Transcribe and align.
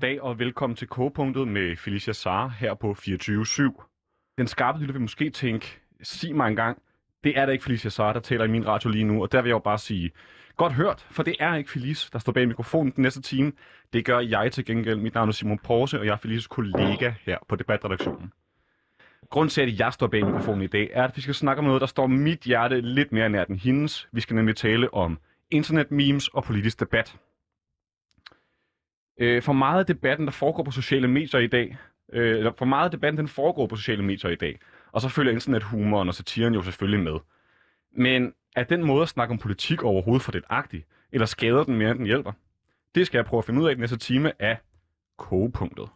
goddag 0.00 0.22
og 0.22 0.38
velkommen 0.38 0.76
til 0.76 0.88
K-punktet 0.88 1.48
med 1.48 1.76
Felicia 1.76 2.12
Sara 2.12 2.48
her 2.48 2.74
på 2.74 2.96
24-7. 2.98 4.34
Den 4.38 4.46
skarpe 4.46 4.78
lytter 4.78 4.92
vil 4.92 5.00
måske 5.00 5.30
tænke, 5.30 5.80
sig 6.02 6.36
mig 6.36 6.48
engang, 6.48 6.82
det 7.24 7.38
er 7.38 7.46
da 7.46 7.52
ikke 7.52 7.64
Felicia 7.64 7.90
Sara, 7.90 8.12
der 8.12 8.20
taler 8.20 8.44
i 8.44 8.48
min 8.48 8.66
radio 8.66 8.90
lige 8.90 9.04
nu, 9.04 9.22
og 9.22 9.32
der 9.32 9.42
vil 9.42 9.48
jeg 9.48 9.54
jo 9.54 9.58
bare 9.58 9.78
sige, 9.78 10.10
godt 10.56 10.72
hørt, 10.72 11.06
for 11.10 11.22
det 11.22 11.36
er 11.40 11.54
ikke 11.54 11.70
Felice, 11.70 12.10
der 12.12 12.18
står 12.18 12.32
bag 12.32 12.48
mikrofonen 12.48 12.92
den 12.96 13.02
næste 13.02 13.22
time. 13.22 13.52
Det 13.92 14.04
gør 14.04 14.18
jeg 14.18 14.52
til 14.52 14.64
gengæld. 14.64 14.98
Mit 14.98 15.14
navn 15.14 15.28
er 15.28 15.32
Simon 15.32 15.58
Porse, 15.58 15.98
og 15.98 16.06
jeg 16.06 16.12
er 16.12 16.16
Felices 16.16 16.46
kollega 16.46 17.12
her 17.26 17.38
på 17.48 17.56
Debatredaktionen. 17.56 18.32
Grunden 19.30 19.50
til, 19.50 19.62
at 19.62 19.78
jeg 19.78 19.92
står 19.92 20.06
bag 20.06 20.26
mikrofonen 20.26 20.62
i 20.62 20.66
dag, 20.66 20.90
er, 20.92 21.04
at 21.04 21.16
vi 21.16 21.22
skal 21.22 21.34
snakke 21.34 21.58
om 21.58 21.64
noget, 21.64 21.80
der 21.80 21.86
står 21.86 22.06
mit 22.06 22.40
hjerte 22.40 22.80
lidt 22.80 23.12
mere 23.12 23.28
nær 23.28 23.44
end 23.44 23.58
hendes. 23.58 24.08
Vi 24.12 24.20
skal 24.20 24.36
nemlig 24.36 24.56
tale 24.56 24.94
om 24.94 25.18
internetmemes 25.50 26.28
og 26.28 26.44
politisk 26.44 26.80
debat. 26.80 27.16
Øh, 29.20 29.42
for 29.42 29.52
meget 29.52 29.78
af 29.78 29.86
debatten, 29.86 30.26
der 30.26 30.32
foregår 30.32 30.62
på 30.62 30.70
sociale 30.70 31.08
medier 31.08 31.40
i 31.40 31.46
dag, 31.46 31.76
øh, 32.12 32.38
eller 32.38 32.52
for 32.58 32.64
meget 32.64 32.84
af 32.84 32.90
debatten, 32.90 33.18
den 33.18 33.28
foregår 33.28 33.66
på 33.66 33.76
sociale 33.76 34.02
medier 34.02 34.30
i 34.30 34.34
dag, 34.34 34.58
og 34.92 35.00
så 35.00 35.08
følger 35.08 35.32
internethumoren 35.32 36.08
og 36.08 36.14
satiren 36.14 36.54
jo 36.54 36.62
selvfølgelig 36.62 37.00
med. 37.00 37.18
Men 37.96 38.32
er 38.56 38.64
den 38.64 38.84
måde 38.84 39.02
at 39.02 39.08
snakke 39.08 39.32
om 39.32 39.38
politik 39.38 39.82
overhovedet 39.82 40.22
for 40.22 40.32
det 40.32 40.44
agtig, 40.50 40.84
eller 41.12 41.26
skader 41.26 41.64
den 41.64 41.76
mere, 41.76 41.90
end 41.90 41.98
den 41.98 42.06
hjælper? 42.06 42.32
Det 42.94 43.06
skal 43.06 43.18
jeg 43.18 43.24
prøve 43.24 43.38
at 43.38 43.44
finde 43.44 43.60
ud 43.60 43.66
af 43.66 43.70
i 43.70 43.74
den 43.74 43.80
næste 43.80 43.96
time 43.96 44.42
af 44.42 44.58
kogepunktet. 45.18 45.88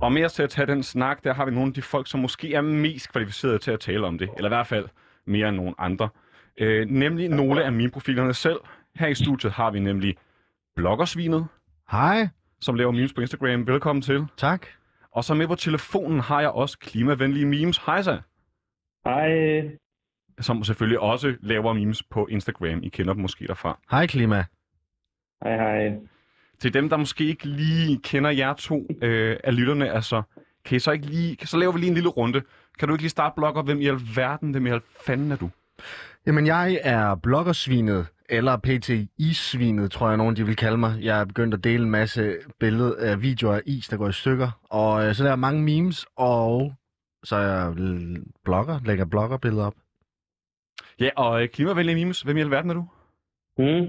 Og 0.00 0.12
med 0.12 0.24
os 0.24 0.32
til 0.32 0.42
at 0.42 0.50
tage 0.50 0.66
den 0.66 0.82
snak, 0.82 1.24
der 1.24 1.34
har 1.34 1.44
vi 1.44 1.50
nogle 1.50 1.68
af 1.68 1.74
de 1.74 1.82
folk, 1.82 2.10
som 2.10 2.20
måske 2.20 2.54
er 2.54 2.60
mest 2.60 3.12
kvalificerede 3.12 3.58
til 3.58 3.70
at 3.70 3.80
tale 3.80 4.06
om 4.06 4.18
det, 4.18 4.30
eller 4.36 4.48
i 4.48 4.54
hvert 4.54 4.66
fald 4.66 4.88
mere 5.24 5.48
end 5.48 5.56
nogen 5.56 5.74
andre. 5.78 6.08
Øh, 6.58 6.90
nemlig 6.90 7.28
nogle 7.28 7.64
af 7.64 7.72
mine 7.72 7.90
profilerne 7.90 8.34
selv. 8.34 8.58
Her 8.94 9.06
i 9.06 9.14
studiet 9.14 9.52
har 9.52 9.70
vi 9.70 9.80
nemlig 9.80 10.16
bloggersvinet, 10.76 11.46
Hej. 11.90 12.28
som 12.60 12.74
laver 12.74 12.92
memes 12.92 13.12
på 13.12 13.20
Instagram. 13.20 13.66
Velkommen 13.66 14.02
til. 14.02 14.26
Tak. 14.36 14.66
Og 15.12 15.24
så 15.24 15.34
med 15.34 15.46
på 15.46 15.54
telefonen 15.54 16.20
har 16.20 16.40
jeg 16.40 16.50
også 16.50 16.78
klimavenlige 16.78 17.46
memes. 17.46 17.78
Hej 17.86 18.02
så. 18.02 18.20
Hej. 19.04 19.62
Som 20.40 20.64
selvfølgelig 20.64 21.00
også 21.00 21.36
laver 21.40 21.72
memes 21.72 22.02
på 22.02 22.26
Instagram. 22.26 22.82
I 22.82 22.88
kender 22.88 23.12
dem 23.12 23.22
måske 23.22 23.46
derfra. 23.46 23.78
Hej, 23.90 24.06
Klima. 24.06 24.44
Hej, 25.44 25.56
hej. 25.56 25.96
Til 26.58 26.74
dem, 26.74 26.88
der 26.88 26.96
måske 26.96 27.24
ikke 27.24 27.44
lige 27.44 28.00
kender 28.04 28.30
jer 28.30 28.52
to 28.54 28.86
øh, 29.02 29.36
af 29.44 29.56
lytterne, 29.56 29.92
altså, 29.92 30.22
kan 30.64 30.76
I 30.76 30.78
så 30.78 30.90
ikke 30.90 31.06
lige, 31.06 31.36
så 31.46 31.56
laver 31.56 31.72
vi 31.72 31.78
lige 31.78 31.88
en 31.88 31.94
lille 31.94 32.08
runde. 32.08 32.42
Kan 32.78 32.88
du 32.88 32.94
ikke 32.94 33.02
lige 33.02 33.10
starte 33.10 33.34
blogger, 33.36 33.62
hvem 33.62 33.80
i 33.80 33.86
alverden, 33.86 34.50
hvem 34.50 34.66
i 34.66 34.70
alfanden 34.70 35.32
er 35.32 35.36
du? 35.36 35.50
Jamen, 36.26 36.46
jeg 36.46 36.80
er 36.82 37.14
bloggersvinet, 37.14 38.06
eller 38.28 38.56
PTI-svinet, 38.56 39.90
tror 39.90 40.08
jeg, 40.08 40.16
nogen 40.16 40.36
de 40.36 40.46
vil 40.46 40.56
kalde 40.56 40.76
mig. 40.78 40.92
Jeg 41.02 41.20
er 41.20 41.24
begyndt 41.24 41.54
at 41.54 41.64
dele 41.64 41.84
en 41.84 41.90
masse 41.90 42.34
billeder 42.60 43.10
af 43.10 43.22
videoer 43.22 43.54
af 43.54 43.60
is, 43.66 43.88
der 43.88 43.96
går 43.96 44.08
i 44.08 44.12
stykker. 44.12 44.60
Og 44.70 45.04
øh, 45.06 45.14
så 45.14 45.22
laver 45.22 45.32
jeg 45.32 45.38
mange 45.38 45.62
memes, 45.62 46.06
og 46.16 46.74
så 47.24 47.36
er 47.36 47.40
jeg 47.42 47.74
blogger, 48.44 48.80
lægger 48.84 49.04
bloggerbilleder 49.04 49.66
op. 49.66 49.74
Ja, 51.00 51.10
og 51.16 51.42
øh, 51.42 51.48
klimavenlige 51.48 51.96
memes, 52.04 52.22
hvem 52.22 52.36
i 52.36 52.40
alverden 52.40 52.70
er 52.70 52.74
du? 52.74 52.84
Mm. 53.58 53.86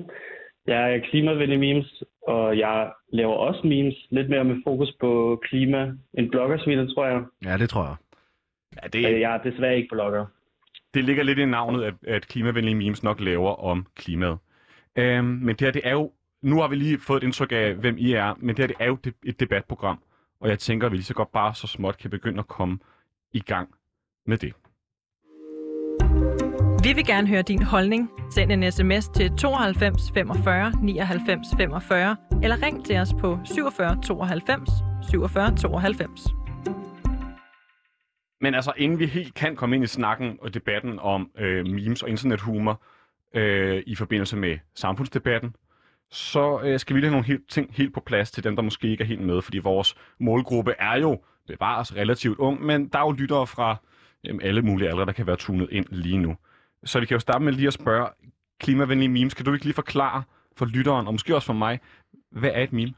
Jeg 0.68 0.94
er 0.94 1.00
klimavenlig 1.10 1.60
memes, 1.60 2.04
og 2.28 2.58
jeg 2.58 2.92
laver 3.14 3.34
også 3.34 3.62
memes 3.68 3.96
lidt 4.10 4.30
mere 4.30 4.44
med 4.44 4.56
fokus 4.68 4.94
på 5.00 5.42
klima 5.44 5.92
end 6.14 6.32
bloggersvinet, 6.32 6.90
tror 6.96 7.06
jeg. 7.08 7.22
Ja, 7.46 7.58
det 7.58 7.70
tror 7.70 7.84
jeg. 7.86 7.96
Ja, 8.84 8.88
det, 8.88 9.14
Øh, 9.14 9.22
Jeg 9.22 9.36
er 9.36 9.42
desværre 9.52 9.76
ikke 9.78 9.90
blogger 9.92 10.26
det 10.94 11.04
ligger 11.04 11.24
lidt 11.24 11.40
i 11.40 11.46
navnet, 11.46 11.84
at, 11.84 11.94
at 12.08 12.28
klimavenlige 12.28 12.76
memes 12.76 13.04
nok 13.04 13.20
laver 13.20 13.64
om 13.64 13.86
klimaet. 13.96 14.38
Øhm, 14.96 15.26
men 15.26 15.50
det 15.56 15.62
her, 15.62 15.72
det 15.72 15.82
er 15.84 15.92
jo... 15.92 16.12
Nu 16.42 16.60
har 16.62 16.68
vi 16.68 16.76
lige 16.76 17.00
fået 17.00 17.24
et 17.24 17.26
indtryk 17.26 17.52
af, 17.52 17.74
hvem 17.76 17.96
I 17.98 18.12
er, 18.14 18.34
men 18.38 18.50
det 18.50 18.60
her, 18.60 18.68
det 18.68 18.76
er 18.80 18.86
jo 18.86 18.96
de- 18.96 19.14
et 19.26 19.40
debatprogram. 19.40 20.00
Og 20.42 20.50
jeg 20.50 20.60
tænker, 20.60 20.86
at 20.88 20.92
vi 20.92 20.98
lige 20.98 21.06
så 21.06 21.14
godt 21.14 21.32
bare 21.32 21.56
så 21.56 21.68
småt 21.68 21.98
kan 21.98 22.10
begynde 22.10 22.40
at 22.40 22.48
komme 22.48 22.80
i 23.34 23.40
gang 23.40 23.70
med 24.28 24.38
det. 24.38 24.54
Vi 26.84 26.94
vil 26.96 27.06
gerne 27.06 27.28
høre 27.28 27.42
din 27.42 27.62
holdning. 27.62 28.10
Send 28.32 28.52
en 28.52 28.72
sms 28.72 29.08
til 29.08 29.32
92 29.38 30.12
45 30.14 30.72
99 30.84 31.48
45 31.58 32.16
eller 32.44 32.62
ring 32.64 32.86
til 32.86 32.98
os 32.98 33.14
på 33.20 33.40
47 33.44 34.02
92 34.04 34.70
47 35.12 35.56
92. 35.56 36.41
Men 38.42 38.54
altså, 38.54 38.74
inden 38.78 39.00
vi 39.00 39.06
helt 39.06 39.34
kan 39.34 39.56
komme 39.56 39.76
ind 39.76 39.84
i 39.84 39.88
snakken 39.88 40.38
og 40.42 40.54
debatten 40.54 41.00
om 41.00 41.32
øh, 41.38 41.66
memes 41.66 42.04
og 42.04 42.10
internethumor 42.10 42.82
øh, 43.34 43.84
i 43.88 43.96
forbindelse 43.96 44.38
med 44.38 44.58
samfundsdebatten, 44.76 45.56
så 46.12 46.62
øh, 46.64 46.80
skal 46.80 46.96
vi 46.96 47.00
lige 47.00 47.10
have 47.10 47.12
nogle 47.14 47.28
helt, 47.28 47.50
ting 47.50 47.74
helt 47.74 47.94
på 47.94 48.00
plads 48.00 48.32
til 48.32 48.44
dem, 48.44 48.56
der 48.56 48.64
måske 48.64 48.88
ikke 48.88 49.04
er 49.04 49.08
helt 49.08 49.22
med, 49.22 49.42
fordi 49.42 49.58
vores 49.58 49.96
målgruppe 50.20 50.74
er 50.80 50.98
jo 50.98 51.22
bevares 51.48 51.96
relativt 51.96 52.38
ung, 52.38 52.66
men 52.66 52.88
der 52.88 53.00
er 53.00 53.04
jo 53.04 53.12
lyttere 53.12 53.48
fra 53.48 53.76
jamen, 54.24 54.42
alle 54.42 54.62
mulige 54.62 54.90
aldre, 54.90 55.06
der 55.06 55.12
kan 55.12 55.28
være 55.28 55.36
tunet 55.36 55.68
ind 55.72 55.86
lige 55.90 56.18
nu. 56.18 56.36
Så 56.84 57.00
vi 57.00 57.06
kan 57.06 57.16
jo 57.16 57.20
starte 57.20 57.44
med 57.44 57.54
lige 57.54 57.68
at 57.68 57.74
spørge 57.74 58.10
klimavenlige 58.60 59.10
memes. 59.10 59.34
Kan 59.34 59.46
du 59.46 59.54
ikke 59.54 59.66
lige 59.66 59.74
forklare 59.74 60.24
for 60.58 60.66
lytteren, 60.66 61.08
og 61.08 61.14
måske 61.14 61.36
også 61.36 61.46
for 61.46 61.54
mig, 61.54 61.80
hvad 62.32 62.52
er 62.54 62.64
et 62.64 62.74
meme? 62.74 62.94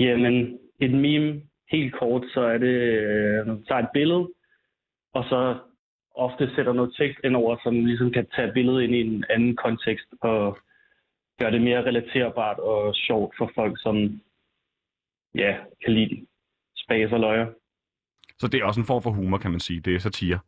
Jamen, 0.00 0.58
et 0.80 0.90
meme, 0.90 1.42
helt 1.70 1.94
kort, 1.94 2.24
så 2.34 2.40
er 2.40 2.58
det, 2.58 2.76
øh, 3.02 3.46
tager 3.68 3.82
et 3.82 3.88
billede, 3.92 4.28
og 5.14 5.24
så 5.24 5.58
ofte 6.14 6.54
sætter 6.54 6.72
noget 6.72 6.94
tekst 6.98 7.20
ind 7.24 7.36
over, 7.36 7.56
som 7.62 7.84
ligesom 7.84 8.10
kan 8.12 8.26
tage 8.36 8.52
billedet 8.52 8.82
ind 8.82 8.94
i 8.94 9.00
en 9.00 9.24
anden 9.30 9.56
kontekst 9.56 10.06
og 10.20 10.58
gøre 11.38 11.50
det 11.50 11.62
mere 11.62 11.84
relaterbart 11.84 12.58
og 12.58 12.94
sjovt 12.94 13.34
for 13.38 13.50
folk, 13.54 13.74
som 13.82 14.20
ja, 15.34 15.56
kan 15.84 15.92
lide 15.94 16.26
spas 16.76 17.12
og 17.12 17.20
løjer. 17.20 17.46
Så 18.38 18.48
det 18.48 18.60
er 18.60 18.64
også 18.64 18.80
en 18.80 18.86
form 18.86 19.02
for 19.02 19.10
humor, 19.10 19.38
kan 19.38 19.50
man 19.50 19.60
sige. 19.60 19.80
Det 19.80 19.94
er 19.94 19.98
satire. 19.98 20.38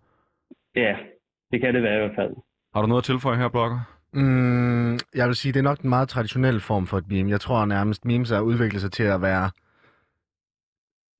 Ja, 0.76 0.96
det 1.52 1.60
kan 1.60 1.74
det 1.74 1.82
være 1.82 1.94
i 1.94 2.06
hvert 2.06 2.16
fald. 2.16 2.34
Har 2.74 2.80
du 2.82 2.86
noget 2.86 3.00
at 3.00 3.04
tilføje 3.04 3.36
her, 3.36 3.48
blogger? 3.48 3.80
Mm, 4.12 4.98
jeg 5.14 5.26
vil 5.26 5.34
sige, 5.34 5.52
det 5.52 5.58
er 5.58 5.62
nok 5.70 5.82
den 5.82 5.88
meget 5.88 6.08
traditionelle 6.08 6.60
form 6.60 6.86
for 6.86 6.98
et 6.98 7.08
meme. 7.08 7.30
Jeg 7.30 7.40
tror 7.40 7.64
nærmest, 7.64 8.04
memes 8.04 8.30
er 8.30 8.40
udviklet 8.40 8.80
sig 8.82 8.92
til 8.92 9.02
at 9.02 9.22
være 9.22 9.50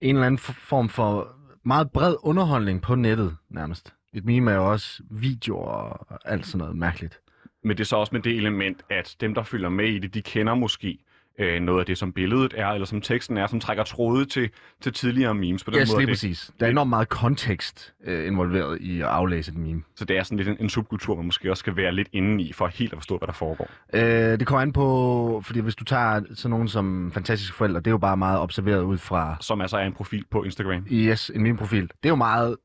en 0.00 0.16
eller 0.16 0.26
anden 0.26 0.38
form 0.38 0.88
for 0.88 1.36
meget 1.64 1.90
bred 1.90 2.14
underholdning 2.22 2.82
på 2.82 2.94
nettet, 2.94 3.36
nærmest. 3.50 3.94
Et 4.12 4.24
meme 4.24 4.50
er 4.50 4.54
jo 4.54 4.70
også 4.70 5.02
videoer 5.10 5.66
og 5.66 6.18
alt 6.24 6.46
sådan 6.46 6.58
noget 6.58 6.76
mærkeligt. 6.76 7.20
Men 7.64 7.76
det 7.76 7.80
er 7.80 7.86
så 7.86 7.96
også 7.96 8.14
med 8.14 8.22
det 8.22 8.36
element, 8.36 8.82
at 8.90 9.16
dem, 9.20 9.34
der 9.34 9.42
følger 9.42 9.68
med 9.68 9.88
i 9.88 9.98
det, 9.98 10.14
de 10.14 10.22
kender 10.22 10.54
måske 10.54 10.98
øh, 11.38 11.60
noget 11.62 11.80
af 11.80 11.86
det, 11.86 11.98
som 11.98 12.12
billedet 12.12 12.54
er, 12.56 12.66
eller 12.68 12.86
som 12.86 13.00
teksten 13.00 13.36
er, 13.36 13.46
som 13.46 13.60
trækker 13.60 13.84
tråde 13.84 14.24
til, 14.24 14.50
til 14.80 14.92
tidligere 14.92 15.34
memes. 15.34 15.64
På 15.64 15.70
den 15.70 15.78
Ja, 15.78 15.84
måde, 15.88 15.98
lige 15.98 16.06
det, 16.06 16.12
præcis. 16.12 16.50
Der 16.60 16.66
er 16.66 16.70
enormt 16.70 16.88
meget 16.90 17.08
kontekst 17.08 17.94
øh, 18.04 18.26
involveret 18.26 18.80
i 18.80 19.00
at 19.00 19.06
aflæse 19.06 19.50
et 19.52 19.58
meme. 19.58 19.82
så 19.96 20.04
det 20.04 20.18
er 20.18 20.22
sådan 20.22 20.38
lidt 20.38 20.48
en, 20.48 20.56
en 20.60 20.68
subkultur, 20.68 21.16
man 21.16 21.24
måske 21.24 21.50
også 21.50 21.60
skal 21.60 21.76
være 21.76 21.92
lidt 21.92 22.08
inde 22.12 22.44
i, 22.44 22.52
for 22.52 22.66
helt 22.66 22.92
at 22.92 22.98
forstå, 22.98 23.18
hvad 23.18 23.26
der 23.26 23.32
foregår. 23.34 23.68
Øh, 23.94 24.02
det 24.38 24.46
kommer 24.46 24.60
an 24.62 24.72
på, 24.72 25.42
fordi 25.44 25.60
hvis 25.60 25.74
du 25.76 25.84
tager 25.84 26.20
sådan 26.34 26.50
nogen 26.50 26.68
som 26.68 27.10
fantastiske 27.14 27.56
forældre, 27.56 27.78
det 27.80 27.86
er 27.86 27.90
jo 27.90 27.98
bare 27.98 28.16
meget 28.16 28.38
observeret 28.40 28.82
ud 28.82 28.98
fra 28.98 29.36
Som 29.40 29.60
altså 29.60 29.76
er 29.76 29.84
en 29.86 29.92
profil 29.92 30.24
på 30.30 30.42
Instagram. 30.44 30.86
yes, 30.92 31.30
en 31.34 31.42
meme-profil. 31.42 31.82
Det 31.82 32.04
er 32.04 32.08
jo 32.08 32.14
meget, 32.16 32.56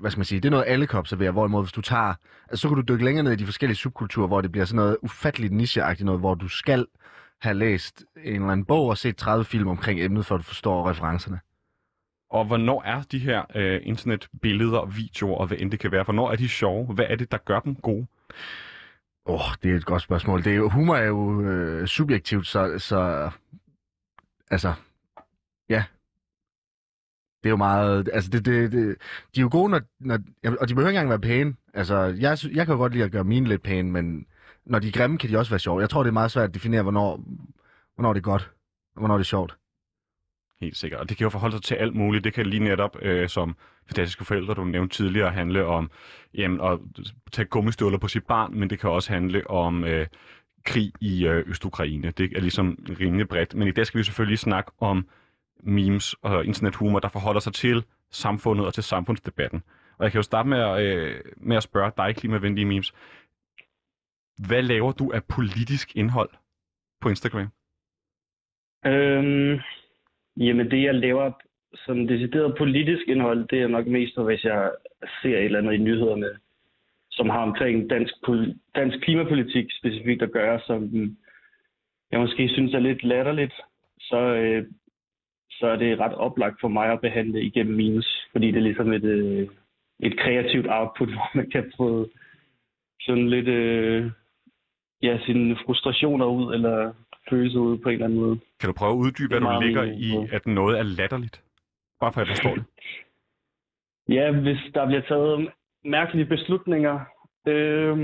hvad 0.00 0.10
skal 0.10 0.18
man 0.18 0.24
sige, 0.24 0.40
det 0.40 0.48
er 0.48 0.50
noget, 0.50 0.64
alle 0.68 0.86
kan 0.86 0.98
observere, 0.98 1.30
hvorimod 1.30 1.62
hvis 1.62 1.72
du 1.72 1.80
tager, 1.80 2.14
altså 2.50 2.60
så 2.62 2.68
kan 2.68 2.76
du 2.76 2.82
dykke 2.92 3.04
længere 3.04 3.24
ned 3.24 3.32
i 3.32 3.36
de 3.36 3.44
forskellige 3.44 3.76
subkulturer, 3.76 4.26
hvor 4.26 4.40
det 4.40 4.52
bliver 4.52 4.64
sådan 4.64 4.76
noget 4.76 4.96
ufatteligt 5.02 5.52
nicheagtigt 5.52 6.04
noget, 6.06 6.20
hvor 6.20 6.34
du 6.34 6.48
skal 6.48 6.86
have 7.42 7.54
læst 7.54 8.04
en 8.16 8.34
eller 8.34 8.48
anden 8.48 8.64
bog 8.64 8.88
og 8.88 8.98
set 8.98 9.16
30 9.16 9.44
film 9.44 9.68
omkring 9.68 10.00
emnet, 10.00 10.26
for 10.26 10.34
at 10.34 10.38
du 10.38 10.42
forstår 10.42 10.90
referencerne. 10.90 11.40
Og 12.30 12.44
hvornår 12.44 12.82
er 12.82 13.02
de 13.02 13.18
her 13.18 13.44
øh, 13.54 13.80
internetbilleder 13.82 14.84
videoer, 14.84 15.38
og 15.38 15.46
hvad 15.46 15.58
end 15.60 15.70
det 15.70 15.80
kan 15.80 15.92
være, 15.92 16.04
hvornår 16.04 16.30
er 16.30 16.36
de 16.36 16.48
sjove? 16.48 16.94
Hvad 16.94 17.04
er 17.08 17.16
det, 17.16 17.32
der 17.32 17.38
gør 17.38 17.60
dem 17.60 17.74
gode? 17.74 18.06
Åh, 19.26 19.34
oh, 19.34 19.54
det 19.62 19.72
er 19.72 19.76
et 19.76 19.84
godt 19.84 20.02
spørgsmål. 20.02 20.44
Det 20.44 20.52
er 20.52 20.56
jo, 20.56 20.68
humor 20.68 20.96
er 20.96 21.06
jo 21.06 21.42
øh, 21.42 21.86
subjektivt, 21.86 22.46
så, 22.46 22.78
så 22.78 23.30
altså, 24.50 24.74
ja. 25.68 25.84
Det 27.42 27.48
er 27.48 27.50
jo 27.50 27.56
meget, 27.56 28.10
altså 28.12 28.30
det, 28.30 28.44
det, 28.44 28.72
det, 28.72 28.96
de 29.34 29.40
er 29.40 29.42
jo 29.42 29.48
gode, 29.52 29.70
når, 29.70 29.80
når, 30.00 30.18
og 30.60 30.68
de 30.68 30.74
behøver 30.74 30.90
ikke 30.90 30.98
engang 30.98 31.08
være 31.08 31.20
pæne. 31.20 31.54
Altså, 31.74 31.96
jeg, 31.96 32.38
jeg 32.52 32.66
kan 32.66 32.72
jo 32.74 32.78
godt 32.78 32.92
lide 32.92 33.04
at 33.04 33.12
gøre 33.12 33.24
mine 33.24 33.48
lidt 33.48 33.62
pæne, 33.62 33.90
men 33.90 34.26
når 34.66 34.78
de 34.78 34.88
er 34.88 34.92
grimme, 34.92 35.18
kan 35.18 35.30
de 35.30 35.38
også 35.38 35.50
være 35.50 35.58
sjove. 35.58 35.80
Jeg 35.80 35.90
tror, 35.90 36.02
det 36.02 36.08
er 36.08 36.12
meget 36.12 36.30
svært 36.30 36.48
at 36.48 36.54
definere, 36.54 36.82
hvornår, 36.82 37.24
hvornår 37.94 38.12
det 38.12 38.20
er 38.20 38.24
godt, 38.24 38.50
og 38.94 39.00
hvornår 39.00 39.14
det 39.14 39.24
er 39.24 39.28
sjovt. 39.28 39.56
Helt 40.60 40.76
sikkert. 40.76 41.00
Og 41.00 41.08
det 41.08 41.16
kan 41.16 41.24
jo 41.24 41.30
forholde 41.30 41.56
sig 41.56 41.62
til 41.62 41.74
alt 41.74 41.94
muligt. 41.94 42.24
Det 42.24 42.34
kan 42.34 42.46
lige 42.46 42.64
netop, 42.64 42.96
øh, 43.02 43.28
som 43.28 43.56
fantastiske 43.86 44.24
forældre, 44.24 44.54
du 44.54 44.64
nævnte 44.64 44.96
tidligere, 44.96 45.30
handle 45.30 45.66
om 45.66 45.90
jamen, 46.34 46.60
at 46.60 46.78
tage 47.32 47.46
gummistøvler 47.46 47.98
på 47.98 48.08
sit 48.08 48.26
barn, 48.26 48.58
men 48.58 48.70
det 48.70 48.78
kan 48.78 48.90
også 48.90 49.12
handle 49.12 49.50
om 49.50 49.84
øh, 49.84 50.06
krig 50.64 50.92
i 51.00 51.26
øh, 51.26 51.44
Øst-Ukraine. 51.48 52.10
Det 52.10 52.32
er 52.36 52.40
ligesom 52.40 52.78
rimelig 53.00 53.28
bredt. 53.28 53.54
Men 53.54 53.68
i 53.68 53.70
dag 53.70 53.86
skal 53.86 53.98
vi 53.98 54.04
selvfølgelig 54.04 54.38
snakke 54.38 54.70
om 54.78 55.06
memes 55.62 56.14
og 56.22 56.44
internethumor, 56.44 56.98
der 56.98 57.08
forholder 57.08 57.40
sig 57.40 57.52
til 57.52 57.84
samfundet 58.10 58.66
og 58.66 58.74
til 58.74 58.82
samfundsdebatten. 58.82 59.62
Og 59.98 60.04
jeg 60.04 60.12
kan 60.12 60.18
jo 60.18 60.22
starte 60.22 60.48
med 60.48 60.58
at, 60.58 60.82
øh, 60.82 61.20
med 61.36 61.56
at 61.56 61.62
spørge 61.62 61.92
dig, 61.96 62.16
klimavenlige 62.16 62.64
memes. 62.64 62.92
Hvad 64.48 64.62
laver 64.62 64.92
du 64.92 65.12
af 65.12 65.24
politisk 65.24 65.96
indhold 65.96 66.30
på 67.00 67.08
Instagram? 67.08 67.48
Øhm, 68.86 69.60
jamen 70.36 70.70
det, 70.70 70.82
jeg 70.82 70.94
laver 70.94 71.32
som 71.74 72.06
decideret 72.06 72.54
politisk 72.58 73.02
indhold, 73.08 73.48
det 73.48 73.62
er 73.62 73.68
nok 73.68 73.86
mest, 73.86 74.20
hvis 74.20 74.44
jeg 74.44 74.70
ser 75.22 75.38
et 75.38 75.44
eller 75.44 75.58
andet 75.58 75.74
i 75.74 75.78
nyhederne, 75.78 76.28
som 77.10 77.30
har 77.30 77.42
omkring 77.42 77.90
dansk, 77.90 78.14
dansk 78.74 79.00
klimapolitik 79.00 79.66
specifikt 79.78 80.22
at 80.22 80.32
gøre, 80.32 80.60
som 80.66 80.90
jeg 82.10 82.20
måske 82.20 82.48
synes 82.48 82.74
er 82.74 82.78
lidt 82.78 83.02
latterligt, 83.04 83.54
så, 84.00 84.20
øh, 84.34 84.66
så 85.50 85.66
er 85.66 85.76
det 85.76 85.98
ret 85.98 86.14
oplagt 86.14 86.60
for 86.60 86.68
mig 86.68 86.92
at 86.92 87.00
behandle 87.00 87.42
igennem 87.42 87.76
memes, 87.76 88.28
fordi 88.32 88.46
det 88.46 88.56
er 88.56 88.62
ligesom 88.62 88.92
et, 88.92 89.04
øh, 89.04 89.48
et 90.00 90.18
kreativt 90.18 90.66
output, 90.70 91.08
hvor 91.14 91.36
man 91.36 91.50
kan 91.50 91.72
få 91.76 92.08
sådan 93.00 93.28
lidt 93.28 93.48
øh, 93.48 94.10
ja, 95.02 95.18
sine 95.26 95.56
frustrationer 95.66 96.26
ud, 96.26 96.54
eller 96.54 96.92
følelser 97.30 97.58
ud 97.58 97.78
på 97.78 97.88
en 97.88 97.92
eller 97.92 98.04
anden 98.04 98.20
måde. 98.20 98.38
Kan 98.60 98.66
du 98.66 98.72
prøve 98.72 98.92
at 98.92 98.96
uddybe, 98.96 99.28
hvad 99.28 99.40
du 99.40 99.60
ligger 99.64 99.82
i, 99.82 100.28
at 100.32 100.46
noget 100.46 100.78
er 100.78 100.82
latterligt? 100.82 101.42
Bare 102.00 102.12
for 102.12 102.20
at 102.20 102.28
jeg 102.28 102.36
forstår 102.36 102.54
det. 102.54 102.64
Ja, 104.08 104.32
hvis 104.32 104.58
der 104.74 104.86
bliver 104.86 105.00
taget 105.00 105.48
mærkelige 105.84 106.26
beslutninger 106.26 107.00
øh, 107.46 107.96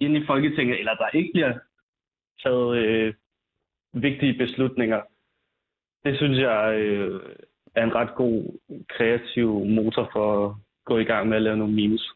inde 0.00 0.20
i 0.20 0.26
Folketinget, 0.26 0.78
eller 0.78 0.94
der 0.94 1.08
ikke 1.08 1.30
bliver 1.32 1.58
taget 2.42 2.76
øh, 2.76 3.14
vigtige 3.92 4.38
beslutninger, 4.38 5.00
det 6.04 6.16
synes 6.16 6.38
jeg 6.38 6.74
øh, 6.78 7.20
er 7.74 7.84
en 7.84 7.94
ret 7.94 8.14
god 8.14 8.58
kreativ 8.88 9.64
motor 9.64 10.10
for 10.12 10.46
at 10.46 10.54
gå 10.84 10.98
i 10.98 11.04
gang 11.04 11.28
med 11.28 11.36
at 11.36 11.42
lave 11.42 11.56
nogle 11.56 11.74
memes. 11.74 12.12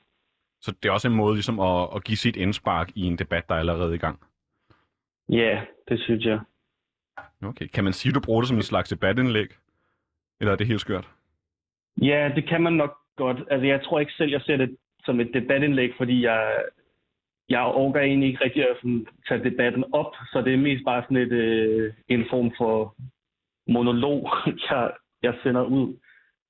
Så 0.60 0.74
det 0.82 0.88
er 0.88 0.92
også 0.92 1.08
en 1.08 1.14
måde 1.14 1.34
ligesom 1.34 1.60
at, 1.60 1.88
at 1.96 2.04
give 2.04 2.16
sit 2.16 2.36
indspark 2.36 2.90
i 2.94 3.02
en 3.02 3.18
debat, 3.18 3.48
der 3.48 3.54
er 3.54 3.58
allerede 3.58 3.94
i 3.94 3.98
gang. 3.98 4.20
Ja, 5.28 5.64
det 5.88 6.00
synes 6.00 6.24
jeg. 6.24 6.40
Okay. 7.42 7.66
Kan 7.66 7.84
man 7.84 7.92
sige, 7.92 8.10
at 8.10 8.14
du 8.14 8.20
bruger 8.20 8.40
det 8.40 8.48
som 8.48 8.56
en 8.56 8.62
slags 8.62 8.88
debatindlæg? 8.88 9.48
Eller 10.40 10.52
er 10.52 10.56
det 10.56 10.66
helt 10.66 10.80
skørt? 10.80 11.08
Ja, 12.02 12.32
det 12.34 12.48
kan 12.48 12.62
man 12.62 12.72
nok 12.72 12.96
godt. 13.16 13.38
Altså, 13.50 13.66
jeg 13.66 13.82
tror 13.84 14.00
ikke 14.00 14.12
selv, 14.12 14.30
jeg 14.30 14.42
ser 14.42 14.56
det 14.56 14.76
som 15.04 15.20
et 15.20 15.30
debatindlæg, 15.34 15.90
fordi 15.96 16.24
jeg, 16.24 16.62
jeg 17.48 17.60
overgår 17.60 18.00
egentlig 18.00 18.28
ikke 18.28 18.44
rigtig 18.44 18.62
at 18.62 18.76
sådan, 18.76 19.06
tage 19.28 19.44
debatten 19.44 19.84
op, 19.92 20.12
så 20.32 20.42
det 20.44 20.52
er 20.54 20.66
mest 20.68 20.84
bare 20.84 21.02
sådan 21.02 21.16
et, 21.16 21.32
øh, 21.32 21.92
en 22.08 22.24
form 22.30 22.52
for 22.58 22.94
monolog, 23.68 24.28
jeg, 24.70 24.92
jeg 25.22 25.34
sender 25.42 25.62
ud 25.62 25.96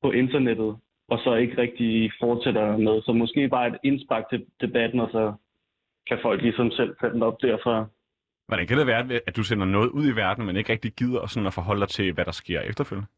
på 0.03 0.11
internettet, 0.11 0.79
og 1.11 1.19
så 1.25 1.35
ikke 1.35 1.59
rigtig 1.59 2.13
fortsætter 2.21 2.77
med. 2.77 3.03
Så 3.03 3.13
måske 3.13 3.49
bare 3.49 3.69
et 3.69 3.79
indspark 3.83 4.25
til 4.31 4.47
debatten, 4.61 5.01
og 5.01 5.09
så 5.13 5.35
kan 6.09 6.19
folk 6.23 6.43
ligesom 6.43 6.71
selv 6.71 6.97
tage 7.01 7.13
den 7.13 7.23
op 7.23 7.43
derfra. 7.43 7.87
Hvordan 8.47 8.67
kan 8.67 8.79
det 8.79 8.87
være, 8.87 9.21
at 9.27 9.37
du 9.37 9.43
sender 9.43 9.67
noget 9.67 9.89
ud 9.89 10.07
i 10.13 10.17
verden, 10.17 10.47
men 10.47 10.57
ikke 10.57 10.73
rigtig 10.73 10.93
gider 10.93 11.27
sådan 11.27 11.47
at 11.47 11.55
forholde 11.55 11.81
dig 11.81 11.89
til, 11.89 12.13
hvad 12.13 12.25
der 12.25 12.33
sker 12.33 12.61
efterfølgende? 12.61 13.09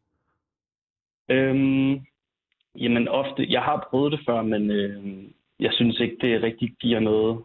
Øhm, 1.29 2.07
jamen 2.79 3.09
ofte, 3.09 3.47
jeg 3.51 3.63
har 3.63 3.87
prøvet 3.91 4.13
det 4.13 4.21
før, 4.27 4.43
men 4.43 4.71
øh, 4.71 5.25
jeg 5.61 5.71
synes 5.73 6.01
ikke, 6.01 6.17
det 6.21 6.43
rigtig 6.43 6.75
giver 6.81 7.01
noget 7.01 7.45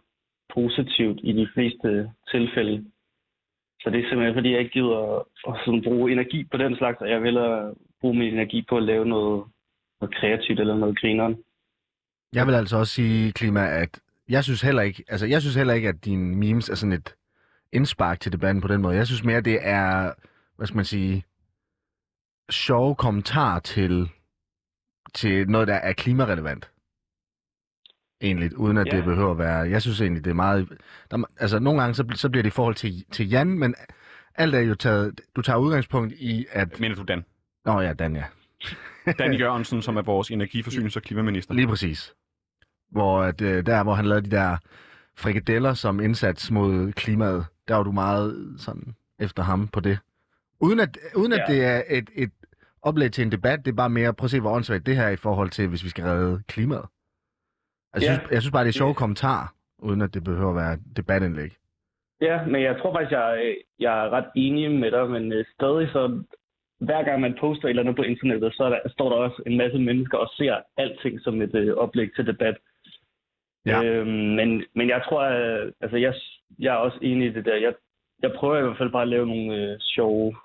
positivt 0.54 1.20
i 1.22 1.32
de 1.32 1.48
fleste 1.54 2.10
tilfælde. 2.30 2.84
Så 3.80 3.90
det 3.90 3.98
er 4.00 4.08
simpelthen, 4.08 4.34
fordi 4.34 4.50
jeg 4.50 4.60
ikke 4.60 4.72
gider 4.72 5.18
at 5.48 5.54
sådan 5.64 5.82
bruge 5.82 6.12
energi 6.12 6.44
på 6.44 6.56
den 6.56 6.76
slags, 6.76 6.98
og 7.00 7.10
jeg 7.10 7.22
vil 7.22 7.38
bruge 8.00 8.14
min 8.18 8.32
energi 8.32 8.64
på 8.68 8.76
at 8.76 8.82
lave 8.82 9.06
noget, 9.06 9.44
noget 10.00 10.14
kreativt 10.14 10.60
eller 10.60 10.76
noget 10.76 11.00
grineren. 11.00 11.36
Jeg 12.32 12.46
vil 12.46 12.54
altså 12.54 12.76
også 12.76 12.94
sige, 12.94 13.32
Klima, 13.32 13.66
at 13.82 14.00
jeg 14.28 14.44
synes 14.44 14.62
heller 14.62 14.82
ikke, 14.82 15.04
altså 15.08 15.26
jeg 15.26 15.40
synes 15.40 15.56
heller 15.56 15.74
ikke, 15.74 15.88
at 15.88 16.04
dine 16.04 16.36
memes 16.36 16.68
er 16.68 16.74
sådan 16.74 16.92
et 16.92 17.14
indspark 17.72 18.20
til 18.20 18.32
debatten 18.32 18.60
på 18.60 18.68
den 18.68 18.82
måde. 18.82 18.96
Jeg 18.96 19.06
synes 19.06 19.24
mere, 19.24 19.40
det 19.40 19.58
er, 19.62 20.12
hvad 20.56 20.66
skal 20.66 20.76
man 20.76 20.84
sige, 20.84 21.24
sjove 22.50 22.94
kommentarer 22.94 23.60
til, 23.60 24.10
til 25.14 25.48
noget, 25.50 25.68
der 25.68 25.74
er 25.74 25.92
klimarelevant. 25.92 26.70
Egentlig, 28.20 28.58
uden 28.58 28.78
at 28.78 28.86
Ja. 28.86 28.96
det 28.96 29.04
behøver 29.04 29.30
at 29.30 29.38
være... 29.38 29.58
Jeg 29.70 29.82
synes 29.82 30.00
egentlig, 30.00 30.24
det 30.24 30.30
er 30.30 30.34
meget... 30.34 30.68
Der, 31.10 31.24
altså, 31.40 31.58
nogle 31.58 31.80
gange, 31.80 31.94
så, 31.94 32.04
så 32.14 32.28
bliver 32.30 32.42
det 32.42 32.50
i 32.50 32.54
forhold 32.54 32.74
til, 32.74 33.04
til 33.10 33.28
Jan, 33.28 33.58
men 33.58 33.74
alt 34.34 34.54
er 34.54 34.60
jo 34.60 34.74
taget... 34.74 35.20
Du 35.36 35.42
tager 35.42 35.56
udgangspunkt 35.56 36.12
i, 36.12 36.46
at... 36.50 36.80
Mener 36.80 36.94
du 36.94 37.02
Dan? 37.02 37.24
Nå 37.64 37.80
ja, 37.80 37.92
Dan, 37.92 38.16
ja. 38.16 38.24
Dan 39.18 39.34
Jørgensen, 39.34 39.82
som 39.82 39.96
er 39.96 40.02
vores 40.02 40.30
energiforsynings- 40.30 40.96
og 40.96 41.02
klimaminister. 41.02 41.54
Lige 41.54 41.68
præcis. 41.68 42.14
Hvor 42.90 43.20
at, 43.22 43.40
øh, 43.40 43.66
der, 43.66 43.82
hvor 43.82 43.94
han 43.94 44.04
lavede 44.04 44.30
de 44.30 44.36
der 44.36 44.56
frikadeller 45.16 45.74
som 45.74 46.00
indsats 46.00 46.50
mod 46.50 46.92
klimaet, 46.92 47.46
der 47.68 47.74
var 47.74 47.82
du 47.82 47.92
meget 47.92 48.54
sådan 48.58 48.94
efter 49.18 49.42
ham 49.42 49.68
på 49.68 49.80
det. 49.80 49.98
Uden 50.60 50.80
at, 50.80 50.98
uden 51.16 51.32
at 51.32 51.42
Ja. 51.48 51.52
det 51.54 51.64
er 51.64 51.82
et, 51.88 52.10
et 52.14 52.30
oplæg 52.82 53.12
til 53.12 53.22
en 53.22 53.32
debat, 53.32 53.64
det 53.64 53.70
er 53.72 53.76
bare 53.76 53.90
mere, 53.90 54.14
prøv 54.14 54.24
at 54.24 54.30
se, 54.30 54.40
hvor 54.40 54.50
åndssvagt 54.50 54.86
det 54.86 54.96
her 54.96 55.04
er 55.04 55.10
i 55.10 55.16
forhold 55.16 55.50
til, 55.50 55.68
hvis 55.68 55.84
vi 55.84 55.88
skal 55.88 56.04
redde 56.04 56.42
klimaet. 56.48 56.84
Jeg, 57.94 58.02
synes, 58.02 58.20
jeg 58.30 58.42
synes 58.42 58.52
bare, 58.52 58.64
det 58.64 58.68
er 58.68 58.72
sjove 58.72 58.94
kommentarer, 58.94 59.54
uden 59.78 60.02
at 60.02 60.14
det 60.14 60.24
behøver 60.24 60.50
at 60.50 60.56
være 60.56 60.72
et 60.74 60.80
debatindlæg. 60.96 61.50
Ja, 62.20 62.44
men 62.44 62.62
jeg 62.62 62.76
tror 62.78 62.94
faktisk, 62.94 63.12
jeg, 63.12 63.56
jeg 63.78 64.04
er 64.04 64.10
ret 64.10 64.26
enig 64.36 64.70
med 64.70 64.90
dig, 64.90 65.10
men 65.10 65.32
øh, 65.32 65.44
stadig 65.54 65.88
så, 65.92 66.22
hver 66.78 67.02
gang 67.02 67.20
man 67.20 67.36
poster 67.40 67.64
et 67.64 67.70
eller 67.70 67.82
andet 67.82 67.96
på 67.96 68.02
internettet, 68.02 68.54
så 68.54 68.64
er 68.64 68.68
der, 68.68 68.80
står 68.88 69.08
der 69.08 69.16
også 69.16 69.42
en 69.46 69.56
masse 69.56 69.78
mennesker 69.78 70.18
og 70.18 70.30
ser 70.36 70.56
alting 70.76 71.20
som 71.20 71.42
et 71.42 71.54
øh, 71.54 71.76
oplæg 71.76 72.10
til 72.16 72.26
debat. 72.26 72.56
Ja. 73.66 73.84
Øhm, 73.84 74.08
men, 74.08 74.64
men 74.74 74.88
jeg 74.88 75.02
tror, 75.08 75.22
at, 75.22 75.72
altså 75.80 75.96
jeg, 75.96 76.14
jeg 76.58 76.74
er 76.74 76.78
også 76.78 76.98
enig 77.02 77.26
i 77.26 77.32
det 77.32 77.44
der. 77.44 77.56
Jeg, 77.56 77.74
jeg 78.22 78.32
prøver 78.36 78.58
i 78.58 78.62
hvert 78.62 78.78
fald 78.78 78.92
bare 78.92 79.02
at 79.02 79.08
lave 79.08 79.26
nogle 79.26 79.54
øh, 79.54 79.78
sjove 79.80 80.36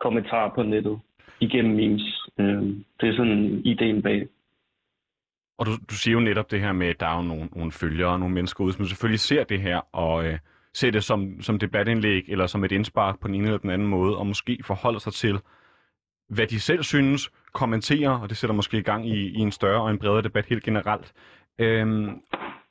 kommentarer 0.00 0.54
på 0.54 0.62
nettet 0.62 1.00
igennem 1.40 1.76
memes. 1.76 2.28
Øhm, 2.38 2.84
det 3.00 3.08
er 3.08 3.16
sådan 3.16 3.62
ideen 3.64 4.02
bag. 4.02 4.28
Og 5.58 5.66
du, 5.66 5.72
du 5.90 5.94
siger 5.94 6.12
jo 6.12 6.20
netop 6.20 6.50
det 6.50 6.60
her 6.60 6.72
med, 6.72 6.86
at 6.86 7.00
der 7.00 7.06
er 7.06 7.16
jo 7.16 7.22
nogle, 7.22 7.48
nogle 7.56 7.72
følgere, 7.72 8.18
nogle 8.18 8.34
mennesker 8.34 8.64
ude, 8.64 8.72
som 8.72 8.84
selvfølgelig 8.84 9.20
ser 9.20 9.44
det 9.44 9.60
her, 9.60 9.80
og 9.92 10.26
øh, 10.26 10.38
ser 10.74 10.90
det 10.90 11.04
som, 11.04 11.40
som 11.40 11.58
debatindlæg, 11.58 12.24
eller 12.28 12.46
som 12.46 12.64
et 12.64 12.72
indspark 12.72 13.20
på 13.20 13.28
den 13.28 13.34
ene 13.34 13.44
eller 13.44 13.58
den 13.58 13.70
anden 13.70 13.88
måde, 13.88 14.16
og 14.16 14.26
måske 14.26 14.58
forholder 14.64 14.98
sig 14.98 15.12
til, 15.12 15.38
hvad 16.28 16.46
de 16.46 16.60
selv 16.60 16.82
synes, 16.82 17.30
kommenterer, 17.52 18.10
og 18.10 18.28
det 18.28 18.36
sætter 18.36 18.54
måske 18.54 18.78
i 18.78 18.82
gang 18.82 19.08
i, 19.08 19.28
i 19.28 19.38
en 19.38 19.52
større 19.52 19.82
og 19.82 19.90
en 19.90 19.98
bredere 19.98 20.22
debat 20.22 20.46
helt 20.46 20.62
generelt. 20.62 21.12
Øhm, 21.58 22.20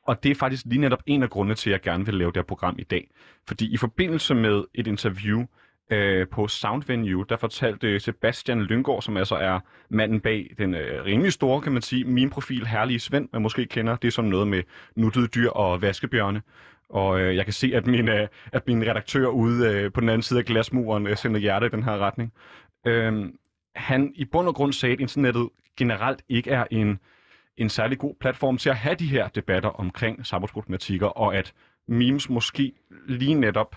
og 0.08 0.24
det 0.24 0.32
er 0.32 0.36
faktisk 0.36 0.66
lige 0.66 0.82
netop 0.82 1.04
en 1.06 1.24
af 1.24 1.30
grundene 1.30 1.56
til, 1.56 1.70
at 1.70 1.74
jeg 1.74 1.82
gerne 1.82 2.06
vil 2.06 2.16
lave 2.16 2.32
det 2.32 2.38
her 2.38 2.44
program 2.44 2.76
i 2.80 2.84
dag. 2.84 3.10
Fordi 3.48 3.74
i 3.74 3.78
forbindelse 3.78 4.36
med 4.36 4.64
et 4.74 4.88
interview 4.88 5.46
øh, 5.92 6.28
på 6.28 6.48
Soundvenue, 6.48 7.26
der 7.30 7.38
fortalte 7.38 8.00
Sebastian 8.00 8.62
Lyngård, 8.62 9.02
som 9.02 9.18
altså 9.18 9.36
er 9.36 9.60
manden 9.90 10.20
bag 10.20 10.50
den 10.58 10.74
øh, 10.74 11.06
rimelig 11.06 11.34
store, 11.34 11.62
kan 11.62 11.72
man 11.72 11.82
sige, 11.82 12.04
min 12.04 12.30
profil 12.30 12.68
Herlige 12.68 13.00
Svend, 13.00 13.30
man 13.34 13.42
måske 13.42 13.66
kender. 13.66 13.96
Det 13.96 14.18
er 14.18 14.22
noget 14.22 14.48
med 14.48 14.64
nuttede 14.96 15.28
dyr 15.28 15.50
og 15.50 15.82
vaskebjørne. 15.82 16.42
Og 16.90 17.20
øh, 17.20 17.36
jeg 17.36 17.46
kan 17.46 17.54
se, 17.54 17.72
at 17.74 17.88
min, 17.88 18.10
øh, 18.10 18.28
at 18.52 18.68
min 18.68 18.82
redaktør 18.82 19.28
ude 19.28 19.70
øh, 19.70 19.92
på 19.92 20.02
den 20.02 20.10
anden 20.10 20.22
side 20.22 20.40
af 20.40 20.46
glasmuren 20.46 21.08
øh, 21.08 21.18
sender 21.18 21.40
hjerte 21.40 21.66
i 21.66 21.70
den 21.70 21.84
her 21.84 21.98
retning. 21.98 22.34
Øh, 22.88 23.26
han 23.76 24.12
i 24.16 24.26
bund 24.26 24.48
og 24.48 24.56
grund 24.56 24.74
sagde, 24.74 24.94
at 24.94 25.00
internettet 25.00 25.50
generelt 25.78 26.22
ikke 26.30 26.50
er 26.52 26.66
en, 26.72 27.00
en 27.58 27.70
særlig 27.70 27.98
god 27.98 28.16
platform 28.20 28.58
til 28.58 28.70
at 28.70 28.78
have 28.78 28.96
de 28.96 29.08
her 29.08 29.28
debatter 29.28 29.70
omkring 29.70 30.26
samfundsproblematikker, 30.26 31.08
og 31.08 31.36
at 31.36 31.54
memes 31.88 32.30
måske 32.30 32.74
lige 33.08 33.34
netop 33.34 33.76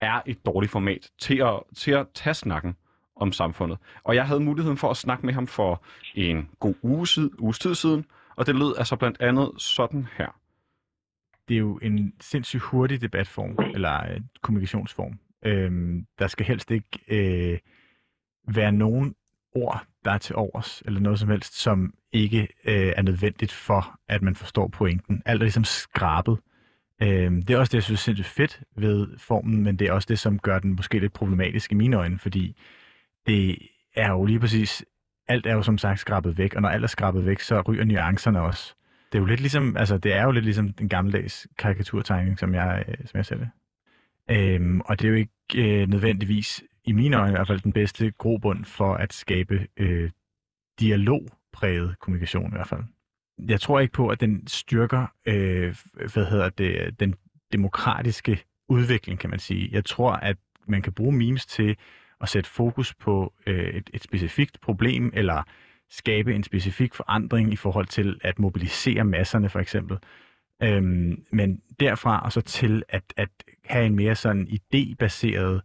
er 0.00 0.20
et 0.26 0.46
dårligt 0.46 0.72
format 0.72 1.10
til 1.18 1.38
at, 1.38 1.62
til 1.76 1.90
at 1.90 2.06
tage 2.14 2.34
snakken 2.34 2.76
om 3.16 3.32
samfundet. 3.32 3.78
Og 4.04 4.14
jeg 4.14 4.26
havde 4.26 4.40
muligheden 4.40 4.76
for 4.76 4.90
at 4.90 4.96
snakke 4.96 5.26
med 5.26 5.34
ham 5.34 5.46
for 5.46 5.82
en 6.14 6.48
god 6.60 6.74
uge 6.82 7.06
siden, 7.06 7.30
uges 7.38 7.58
tid 7.58 7.74
siden, 7.74 8.04
og 8.36 8.46
det 8.46 8.54
lød 8.54 8.74
altså 8.78 8.96
blandt 8.96 9.20
andet 9.20 9.50
sådan 9.58 10.06
her. 10.18 10.40
det 11.48 11.54
er 11.54 11.58
jo 11.58 11.78
en 11.82 12.14
sindssygt 12.20 12.62
hurtig 12.62 13.00
debatform, 13.00 13.58
eller 13.74 14.12
øh, 14.12 14.20
kommunikationsform. 14.42 15.18
Øhm, 15.44 16.06
der 16.18 16.26
skal 16.26 16.46
helst 16.46 16.70
ikke 16.70 16.98
øh, 17.08 17.58
være 18.54 18.72
nogen 18.72 19.14
ord, 19.54 19.84
der 20.04 20.10
er 20.10 20.18
til 20.18 20.36
overs, 20.36 20.82
eller 20.86 21.00
noget 21.00 21.18
som 21.18 21.28
helst, 21.28 21.60
som 21.60 21.94
ikke 22.12 22.48
øh, 22.64 22.92
er 22.96 23.02
nødvendigt 23.02 23.52
for, 23.52 23.98
at 24.08 24.22
man 24.22 24.34
forstår 24.34 24.68
pointen. 24.68 25.22
Alt 25.26 25.42
er 25.42 25.44
ligesom 25.44 25.64
skrabet. 25.64 26.38
Øh, 27.02 27.32
det 27.32 27.50
er 27.50 27.58
også 27.58 27.70
det, 27.70 27.74
jeg 27.74 27.82
synes 27.82 28.00
er 28.00 28.04
sindssygt 28.04 28.28
fedt 28.28 28.62
ved 28.76 29.18
formen, 29.18 29.62
men 29.62 29.76
det 29.76 29.88
er 29.88 29.92
også 29.92 30.06
det, 30.08 30.18
som 30.18 30.38
gør 30.38 30.58
den 30.58 30.76
måske 30.76 30.98
lidt 30.98 31.12
problematisk 31.12 31.72
i 31.72 31.74
mine 31.74 31.96
øjne, 31.96 32.18
fordi 32.18 32.60
det 33.26 33.58
er 33.96 34.10
jo 34.10 34.24
lige 34.24 34.40
præcis, 34.40 34.84
alt 35.28 35.46
er 35.46 35.54
jo 35.54 35.62
som 35.62 35.78
sagt 35.78 36.00
skrabet 36.00 36.38
væk, 36.38 36.54
og 36.54 36.62
når 36.62 36.68
alt 36.68 36.84
er 36.84 36.88
skrabet 36.88 37.26
væk, 37.26 37.40
så 37.40 37.60
ryger 37.60 37.84
nuancerne 37.84 38.40
også. 38.40 38.74
Det 39.12 39.18
er 39.18 39.22
jo 39.22 39.26
lidt 39.26 39.40
ligesom, 39.40 39.76
altså 39.76 39.98
det 39.98 40.12
er 40.12 40.22
jo 40.22 40.30
lidt 40.30 40.44
ligesom 40.44 40.72
den 40.72 40.88
gammeldags 40.88 41.46
karikaturtegning, 41.58 42.38
som 42.38 42.54
jeg, 42.54 42.84
øh, 42.88 42.94
som 43.06 43.18
jeg 43.18 43.26
ser 43.26 43.36
det. 43.36 43.50
Øhm, 44.30 44.80
og 44.80 45.00
det 45.00 45.06
er 45.06 45.08
jo 45.08 45.14
ikke 45.14 45.82
øh, 45.82 45.88
nødvendigvis, 45.88 46.62
i 46.88 46.92
mine 46.92 47.16
øjne 47.16 47.32
i 47.32 47.36
hvert 47.36 47.46
fald, 47.46 47.60
den 47.60 47.72
bedste 47.72 48.10
grobund 48.10 48.64
for 48.64 48.94
at 48.94 49.12
skabe 49.12 49.66
øh, 49.76 50.10
dialogpræget 50.80 51.98
kommunikation 52.00 52.46
i 52.46 52.54
hvert 52.54 52.68
fald. 52.68 52.84
Jeg 53.48 53.60
tror 53.60 53.80
ikke 53.80 53.92
på, 53.92 54.08
at 54.08 54.20
den 54.20 54.46
styrker, 54.46 55.06
øh, 55.26 55.76
hvad 56.12 56.26
hedder 56.26 56.48
det, 56.48 57.00
den 57.00 57.14
demokratiske 57.52 58.44
udvikling, 58.68 59.18
kan 59.18 59.30
man 59.30 59.38
sige. 59.38 59.68
Jeg 59.72 59.84
tror, 59.84 60.12
at 60.12 60.36
man 60.66 60.82
kan 60.82 60.92
bruge 60.92 61.12
memes 61.12 61.46
til 61.46 61.76
at 62.20 62.28
sætte 62.28 62.50
fokus 62.50 62.94
på 62.94 63.32
øh, 63.46 63.68
et, 63.68 63.90
et 63.94 64.02
specifikt 64.02 64.60
problem, 64.60 65.10
eller 65.14 65.42
skabe 65.90 66.34
en 66.34 66.44
specifik 66.44 66.94
forandring 66.94 67.52
i 67.52 67.56
forhold 67.56 67.86
til 67.86 68.20
at 68.24 68.38
mobilisere 68.38 69.04
masserne, 69.04 69.48
for 69.48 69.58
eksempel. 69.58 69.98
Øhm, 70.62 71.24
men 71.32 71.62
derfra 71.80 72.20
og 72.24 72.32
så 72.32 72.40
til 72.40 72.82
at, 72.88 73.02
at 73.16 73.28
have 73.64 73.86
en 73.86 73.96
mere 73.96 74.14
sådan 74.14 74.48
idébaseret 74.48 75.60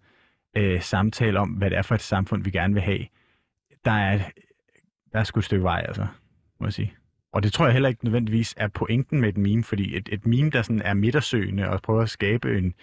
øh, 0.58 0.82
samtale 0.82 1.40
om, 1.40 1.50
hvad 1.50 1.70
det 1.70 1.78
er 1.78 1.82
for 1.82 1.96
et 1.96 2.02
samfund, 2.02 2.44
vi 2.44 2.52
gerne 2.52 2.74
vil 2.74 2.84
have, 2.84 3.06
der 3.86 3.92
er, 3.92 4.18
der 5.14 5.20
er 5.20 5.24
sgu 5.24 5.40
et 5.40 5.46
stykke 5.46 5.64
vej, 5.64 5.86
altså, 5.88 6.08
må 6.60 6.66
jeg 6.66 6.74
sige. 6.74 6.94
Og 7.34 7.44
det 7.44 7.54
tror 7.54 7.66
jeg 7.66 7.74
heller 7.74 7.90
ikke 7.90 8.06
nødvendigvis 8.06 8.54
er 8.58 8.68
pointen 8.68 9.22
med 9.22 9.30
et 9.30 9.38
meme, 9.38 9.64
fordi 9.64 9.98
et, 9.98 10.10
et 10.12 10.26
meme, 10.26 10.50
der 10.50 10.62
sådan 10.62 10.82
er 10.82 10.94
midtersøgende 10.94 11.70
og 11.70 11.82
prøver 11.82 12.02
at 12.02 12.10
skabe 12.10 12.58
en, 12.58 12.74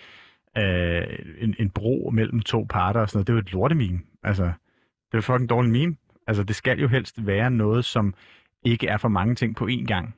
øh, 0.58 1.18
en, 1.38 1.54
en 1.58 1.70
bro 1.70 2.10
mellem 2.12 2.40
to 2.40 2.66
parter 2.70 3.00
og 3.00 3.08
sådan 3.08 3.18
noget, 3.18 3.26
det 3.26 3.32
er 3.32 3.36
jo 3.36 3.40
et 3.40 3.52
lortememe. 3.52 4.00
Altså, 4.22 4.44
det 4.44 5.12
er 5.12 5.18
jo 5.18 5.20
fucking 5.20 5.48
dårligt 5.48 5.72
meme. 5.72 5.96
Altså, 6.26 6.42
det 6.42 6.56
skal 6.56 6.80
jo 6.80 6.88
helst 6.88 7.26
være 7.26 7.50
noget, 7.50 7.84
som 7.84 8.14
ikke 8.64 8.86
er 8.86 8.96
for 8.96 9.08
mange 9.08 9.34
ting 9.34 9.56
på 9.56 9.68
én 9.70 9.84
gang. 9.86 10.14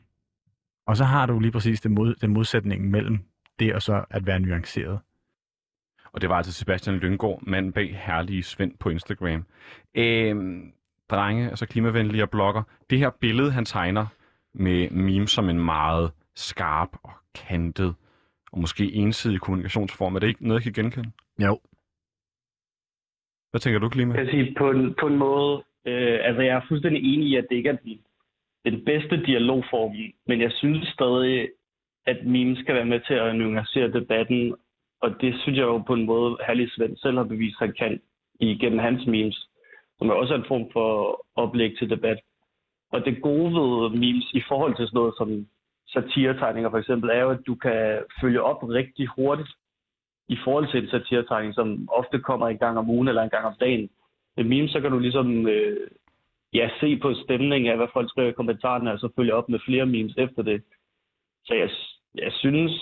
Og 0.86 0.96
så 0.96 1.04
har 1.04 1.26
du 1.26 1.38
lige 1.38 1.52
præcis 1.52 1.80
den, 1.80 1.94
mod, 1.94 2.14
den 2.14 2.32
modsætning 2.32 2.90
mellem 2.90 3.18
det 3.58 3.74
og 3.74 3.82
så 3.82 4.04
at 4.10 4.26
være 4.26 4.40
nuanceret. 4.40 4.98
Og 6.12 6.20
det 6.20 6.28
var 6.28 6.36
altså 6.36 6.52
Sebastian 6.52 6.96
Lyngård, 6.96 7.42
mand 7.42 7.72
bag 7.72 8.00
Herlige 8.06 8.42
Svend 8.42 8.72
på 8.78 8.88
Instagram. 8.88 9.44
Øhm, 9.94 10.72
drenge, 11.10 11.48
altså 11.48 11.66
klimavenlige 11.66 12.26
blogger. 12.26 12.62
Det 12.90 12.98
her 12.98 13.10
billede, 13.20 13.50
han 13.52 13.64
tegner 13.64 14.06
med 14.54 14.90
memes 14.90 15.30
som 15.30 15.48
en 15.48 15.64
meget 15.64 16.12
skarp 16.34 16.88
og 17.02 17.12
kantet 17.34 17.94
og 18.52 18.58
måske 18.58 18.92
ensidig 18.92 19.40
kommunikationsform, 19.40 20.14
er 20.14 20.20
det 20.20 20.28
ikke 20.28 20.48
noget, 20.48 20.66
jeg 20.66 20.74
kan 20.74 20.84
genkende? 20.84 21.10
Jo. 21.38 21.58
Hvad 23.50 23.60
tænker 23.60 23.80
du, 23.80 23.88
Klima? 23.88 24.14
Jeg 24.14 24.28
sige, 24.30 24.54
på 24.58 24.70
en, 24.70 24.94
på 25.00 25.06
en 25.06 25.16
måde, 25.16 25.64
øh, 25.86 26.18
altså 26.22 26.42
jeg 26.42 26.56
er 26.56 26.66
fuldstændig 26.68 27.14
enig 27.14 27.28
i, 27.28 27.36
at 27.36 27.46
det 27.50 27.56
ikke 27.56 27.68
er 27.68 27.76
den, 27.76 28.00
den 28.64 28.84
bedste 28.84 29.26
dialogform, 29.26 29.94
men 30.26 30.40
jeg 30.40 30.52
synes 30.52 30.88
stadig, 30.88 31.48
at 32.06 32.26
memes 32.26 32.58
skal 32.58 32.74
være 32.74 32.84
med 32.84 33.00
til 33.00 33.14
at 33.14 33.36
nuancere 33.36 33.92
debatten, 33.92 34.54
og 35.02 35.20
det 35.20 35.40
synes 35.40 35.58
jeg 35.58 35.64
jo 35.64 35.78
på 35.78 35.94
en 35.94 36.06
måde, 36.06 36.36
Herlig 36.46 36.70
Svend 36.70 36.96
selv 36.96 37.16
har 37.16 37.24
bevist, 37.24 37.58
han 37.58 37.74
kan 37.78 38.00
igennem 38.40 38.78
hans 38.78 39.06
memes, 39.06 39.48
som 39.98 40.10
er 40.10 40.14
også 40.14 40.34
en 40.34 40.44
form 40.48 40.70
for 40.72 40.88
oplæg 41.36 41.78
til 41.78 41.90
debat. 41.90 42.18
Og 42.92 43.04
det 43.04 43.22
gode 43.22 43.54
ved 43.54 43.90
memes 43.90 44.32
i 44.32 44.42
forhold 44.48 44.76
til 44.76 44.86
sådan 44.86 44.98
noget 44.98 45.14
som 45.18 45.46
satiretegninger 45.88 46.70
for 46.70 46.78
eksempel, 46.78 47.10
er 47.10 47.20
jo, 47.20 47.30
at 47.30 47.46
du 47.46 47.54
kan 47.54 47.98
følge 48.20 48.42
op 48.42 48.62
rigtig 48.62 49.06
hurtigt 49.06 49.50
i 50.28 50.36
forhold 50.44 50.70
til 50.70 50.82
en 50.82 50.90
satiretegning, 50.90 51.54
som 51.54 51.88
ofte 51.92 52.18
kommer 52.18 52.48
en 52.48 52.58
gang 52.58 52.78
om 52.78 52.90
ugen 52.90 53.08
eller 53.08 53.22
en 53.22 53.30
gang 53.30 53.46
om 53.46 53.54
dagen. 53.60 53.90
Med 54.36 54.44
memes, 54.44 54.70
så 54.70 54.80
kan 54.80 54.90
du 54.90 54.98
ligesom 54.98 55.48
øh, 55.48 55.88
ja, 56.52 56.70
se 56.80 56.98
på 56.98 57.14
stemningen 57.14 57.70
af, 57.70 57.76
hvad 57.76 57.88
folk 57.92 58.10
skriver 58.10 58.28
i 58.28 58.32
kommentarerne, 58.40 58.92
og 58.92 58.98
så 58.98 59.08
følge 59.16 59.34
op 59.34 59.48
med 59.48 59.60
flere 59.66 59.86
memes 59.86 60.14
efter 60.18 60.42
det. 60.42 60.62
Så 61.44 61.54
jeg, 61.54 61.70
jeg 62.14 62.32
synes, 62.32 62.72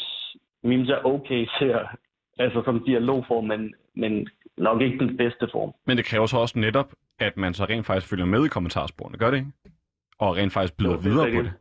memes 0.62 0.88
er 0.88 1.04
okay 1.04 1.46
til 1.58 1.66
at, 1.66 1.86
altså 2.40 2.62
som 2.64 2.84
dialogform, 2.84 3.44
men, 3.44 3.74
men 3.94 4.28
nok 4.56 4.80
ikke 4.82 4.98
den 4.98 5.16
bedste 5.16 5.48
form. 5.52 5.72
Men 5.86 5.96
det 5.96 6.04
kræver 6.04 6.26
så 6.26 6.36
også 6.38 6.58
netop, 6.58 6.92
at 7.18 7.36
man 7.36 7.54
så 7.54 7.64
rent 7.64 7.86
faktisk 7.86 8.10
følger 8.10 8.26
med 8.26 8.44
i 8.44 8.48
kommentarsporene, 8.48 9.18
gør 9.18 9.30
det 9.30 9.38
ikke? 9.38 9.52
Og 10.18 10.36
rent 10.36 10.52
faktisk 10.52 10.76
byder 10.78 10.90
Jo, 10.90 10.96
det 10.96 11.06
er 11.06 11.10
videre 11.10 11.24
på 11.24 11.36
rigtigt. 11.38 11.54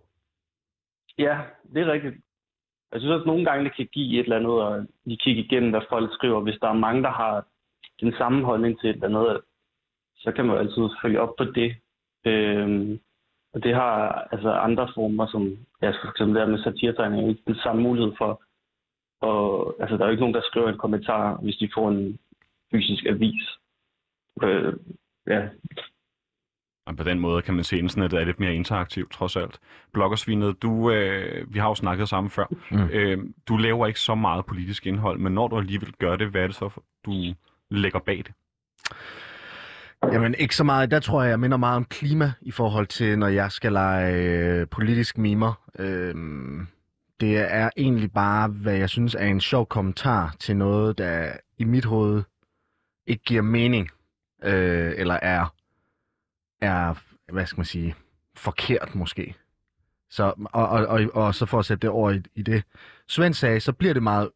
det. 1.18 1.24
Ja, 1.26 1.38
det 1.74 1.82
er 1.82 1.92
rigtigt. 1.92 2.16
Jeg 2.92 3.02
synes 3.02 3.14
også, 3.14 3.24
at 3.24 3.28
nogle 3.28 3.46
gange 3.46 3.64
det 3.66 3.76
kan 3.76 3.88
give 3.94 4.20
et 4.20 4.24
eller 4.24 4.36
andet, 4.36 4.52
og 4.52 4.86
lige 5.06 5.18
kigge 5.18 5.44
igennem, 5.44 5.70
hvad 5.70 5.82
folk 5.90 6.14
skriver. 6.14 6.40
Hvis 6.42 6.60
der 6.62 6.68
er 6.70 6.84
mange, 6.86 7.04
der 7.04 7.12
har 7.12 7.46
den 8.02 8.14
samme 8.18 8.46
holdning 8.46 8.80
til 8.80 8.90
et 8.90 8.94
eller 8.94 9.08
andet, 9.08 9.42
så 10.18 10.32
kan 10.32 10.46
man 10.46 10.56
jo 10.56 10.60
altid 10.60 10.96
følge 11.02 11.22
op 11.22 11.34
på 11.38 11.44
det. 11.44 11.76
Øhm, 12.26 13.00
og 13.54 13.64
det 13.64 13.76
har 13.76 14.28
altså 14.32 14.52
andre 14.52 14.88
former, 14.96 15.28
som 15.28 15.58
ja, 15.82 15.90
for 15.90 16.10
eksempel 16.12 16.36
der 16.36 16.46
med 16.48 16.64
satiretegning, 16.64 17.30
ikke 17.30 17.44
den 17.48 17.56
samme 17.56 17.82
mulighed 17.82 18.12
for. 18.18 18.42
Og, 19.22 19.76
altså, 19.80 19.98
der 19.98 20.04
er 20.04 20.08
jo 20.08 20.12
ikke 20.12 20.22
nogen, 20.22 20.36
der 20.36 20.42
skriver 20.44 20.70
en 20.70 20.78
kommentar, 20.78 21.38
hvis 21.42 21.56
de 21.56 21.70
får 21.74 21.90
en 21.90 22.20
fysisk 22.72 23.06
avis. 23.06 23.58
Øh, 24.44 24.74
ja, 25.28 25.48
Og 26.86 26.98
på 26.98 27.04
den 27.04 27.20
måde 27.20 27.42
kan 27.42 27.54
man 27.54 27.64
se, 27.64 27.76
at 27.76 27.80
internettet 27.82 28.20
er 28.22 28.26
lidt 28.26 28.40
mere 28.40 28.56
interaktivt, 28.56 29.12
trods 29.12 29.36
alt. 29.36 29.60
Bloggersvinet, 29.94 30.62
du, 30.62 30.92
øh, 30.92 31.54
vi 31.54 31.60
har 31.60 31.68
jo 31.68 31.76
snakket 31.76 32.10
sammen 32.10 32.30
før. 32.32 32.46
Mm. 32.72 32.90
Øh, 32.92 33.18
du 33.48 33.58
laver 33.58 33.88
ikke 33.88 34.00
så 34.00 34.16
meget 34.16 34.46
politisk 34.46 34.88
indhold, 34.88 35.20
men 35.20 35.34
når 35.34 35.48
du 35.48 35.58
alligevel 35.58 35.94
gør 36.00 36.16
det, 36.16 36.28
hvad 36.28 36.42
er 36.42 36.48
det 36.48 36.56
så, 36.56 36.70
du 37.06 37.12
lægger 37.70 38.00
bag 38.00 38.18
det? 38.18 38.32
Jamen 40.04 40.36
ikke 40.38 40.56
så 40.56 40.64
meget. 40.64 40.92
Der 40.92 41.00
tror 41.00 41.22
jeg, 41.22 41.30
jeg 41.30 41.40
minder 41.40 41.58
meget 41.58 41.76
om 41.76 41.86
klima 41.86 42.32
i 42.42 42.52
forhold 42.52 42.88
til, 42.88 43.20
når 43.20 43.28
jeg 43.28 43.52
skal 43.52 43.72
lege 43.72 44.14
øh, 44.16 44.68
politisk 44.68 45.18
mimer. 45.18 45.54
Øhm, 45.80 46.68
det 47.20 47.38
er 47.38 47.70
egentlig 47.78 48.12
bare, 48.12 48.48
hvad 48.48 48.74
jeg 48.74 48.90
synes 48.90 49.16
er 49.16 49.26
en 49.26 49.42
sjov 49.42 49.68
kommentar 49.68 50.36
til 50.40 50.58
noget, 50.58 50.98
der 50.98 51.34
i 51.58 51.64
mit 51.64 51.86
hoved 51.86 52.24
ikke 53.08 53.24
giver 53.24 53.42
mening. 53.42 53.90
Øh, 54.44 54.94
eller 54.98 55.20
er, 55.22 55.56
er, 56.62 56.94
hvad 57.32 57.46
skal 57.46 57.60
man 57.60 57.66
sige, 57.66 57.96
forkert 58.36 58.96
måske. 58.96 59.36
Så, 60.10 60.34
og, 60.46 60.70
og, 60.70 60.88
og, 60.88 61.02
og 61.14 61.36
så 61.36 61.46
for 61.46 61.60
at 61.60 61.66
sætte 61.66 61.82
det 61.82 61.90
over 61.90 62.12
i, 62.12 62.22
i 62.36 62.42
det, 62.42 62.64
Svend 63.08 63.34
sagde, 63.34 63.60
så 63.60 63.74
bliver 63.74 63.94
det 63.94 64.04
meget, 64.04 64.30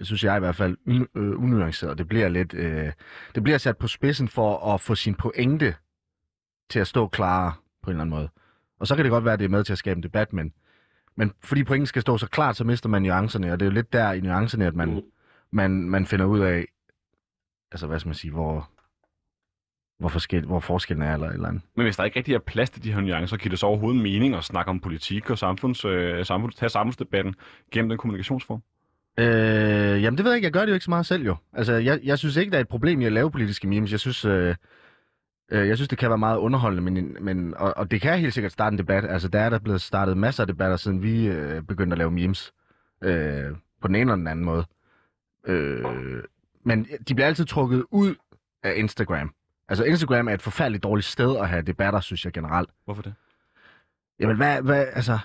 synes 0.00 0.24
jeg 0.24 0.36
i 0.36 0.40
hvert 0.40 0.56
fald, 0.56 0.76
øh, 1.14 1.42
unuanceret. 1.42 1.98
Det 1.98 2.08
bliver 2.08 2.28
lidt, 2.28 2.54
øh, 2.54 2.92
det 3.34 3.42
bliver 3.42 3.58
sat 3.58 3.76
på 3.76 3.88
spidsen 3.88 4.28
for 4.28 4.74
at 4.74 4.80
få 4.80 4.94
sin 4.94 5.14
pointe 5.14 5.74
til 6.70 6.78
at 6.78 6.86
stå 6.86 7.08
klarere 7.08 7.52
på 7.82 7.90
en 7.90 7.94
eller 7.94 8.04
anden 8.04 8.16
måde. 8.16 8.28
Og 8.80 8.86
så 8.86 8.96
kan 8.96 9.04
det 9.04 9.10
godt 9.10 9.24
være, 9.24 9.32
at 9.34 9.38
det 9.38 9.44
er 9.44 9.48
med 9.48 9.64
til 9.64 9.72
at 9.72 9.78
skabe 9.78 9.98
en 9.98 10.02
debat, 10.02 10.32
men, 10.32 10.52
men 11.16 11.32
fordi 11.44 11.64
pointen 11.64 11.86
skal 11.86 12.02
stå 12.02 12.18
så 12.18 12.26
klart, 12.28 12.56
så 12.56 12.64
mister 12.64 12.88
man 12.88 13.02
nuancerne, 13.02 13.52
og 13.52 13.60
det 13.60 13.66
er 13.66 13.70
jo 13.70 13.74
lidt 13.74 13.92
der 13.92 14.12
i 14.12 14.20
nuancerne, 14.20 14.66
at 14.66 14.74
man, 14.74 14.88
Mm. 14.94 15.00
man, 15.50 15.70
man 15.90 16.06
finder 16.06 16.24
ud 16.26 16.40
af, 16.40 16.64
altså 17.72 17.86
hvad 17.86 17.98
skal 17.98 18.08
man 18.08 18.14
sige, 18.14 18.30
hvor, 18.30 18.68
hvor, 19.98 20.08
forskel, 20.08 20.44
hvor 20.46 20.60
forskellen 20.60 21.02
er, 21.02 21.14
eller 21.14 21.26
et 21.28 21.34
eller 21.34 21.48
andet. 21.48 21.62
Men 21.76 21.84
hvis 21.86 21.96
der 21.96 22.04
ikke 22.04 22.18
rigtig 22.18 22.34
er 22.34 22.38
plads 22.38 22.70
til 22.70 22.84
de 22.84 22.92
her 22.92 23.00
nuancer, 23.00 23.36
giver 23.36 23.50
det 23.50 23.58
så 23.58 23.66
overhovedet 23.66 24.02
mening 24.02 24.34
at 24.34 24.44
snakke 24.44 24.68
om 24.70 24.80
politik 24.80 25.30
og 25.30 25.38
samfunds, 25.38 25.84
øh, 25.84 26.24
samfunds, 26.24 26.54
tage 26.54 26.68
samfundsdebatten 26.70 27.34
gennem 27.72 27.88
den 27.88 27.98
kommunikationsform? 27.98 28.62
Øh, 29.18 30.02
jamen 30.02 30.16
det 30.16 30.24
ved 30.24 30.32
jeg 30.32 30.36
ikke, 30.36 30.46
jeg 30.46 30.52
gør 30.52 30.60
det 30.60 30.68
jo 30.68 30.74
ikke 30.74 30.84
så 30.84 30.90
meget 30.90 31.06
selv 31.06 31.24
jo. 31.26 31.36
Altså 31.52 31.72
jeg, 31.72 32.00
jeg 32.04 32.18
synes 32.18 32.36
ikke, 32.36 32.50
der 32.50 32.56
er 32.56 32.60
et 32.60 32.68
problem 32.68 33.00
i 33.00 33.04
at 33.04 33.12
lave 33.12 33.30
politiske 33.30 33.68
memes. 33.68 33.90
Jeg 33.92 34.00
synes, 34.00 34.24
øh, 34.24 34.54
øh, 35.54 35.68
jeg 35.68 35.76
synes 35.76 35.88
det 35.88 35.98
kan 35.98 36.08
være 36.08 36.18
meget 36.18 36.38
underholdende, 36.38 36.90
men, 36.90 37.16
men, 37.20 37.54
og, 37.56 37.74
og 37.76 37.90
det 37.90 38.00
kan 38.00 38.18
helt 38.18 38.34
sikkert 38.34 38.52
starte 38.52 38.74
en 38.74 38.78
debat. 38.78 39.04
Altså 39.04 39.28
der 39.28 39.40
er 39.40 39.50
der 39.50 39.58
blevet 39.58 39.80
startet 39.80 40.16
masser 40.16 40.42
af 40.42 40.46
debatter, 40.46 40.76
siden 40.76 41.02
vi 41.02 41.26
øh, 41.26 41.62
begyndte 41.62 41.94
at 41.94 41.98
lave 41.98 42.10
memes. 42.10 42.52
Øh, 43.02 43.56
på 43.80 43.88
den 43.88 43.94
ene 43.94 44.00
eller 44.00 44.16
den 44.16 44.26
anden 44.26 44.44
måde. 44.44 44.64
Øh, 45.46 45.84
men 46.62 46.86
de 47.08 47.14
bliver 47.14 47.26
altid 47.26 47.44
trukket 47.44 47.84
ud 47.90 48.14
af 48.62 48.72
Instagram. 48.76 49.34
Altså 49.68 49.84
Instagram 49.84 50.28
er 50.28 50.34
et 50.34 50.42
forfærdeligt 50.42 50.82
dårligt 50.82 51.06
sted 51.06 51.36
at 51.36 51.48
have 51.48 51.62
debatter, 51.62 52.00
synes 52.00 52.24
jeg 52.24 52.32
generelt. 52.32 52.70
Hvorfor 52.84 53.02
det? 53.02 53.14
Jamen, 54.20 54.36
hvad, 54.36 54.62
hvad, 54.62 54.86
altså... 54.92 55.18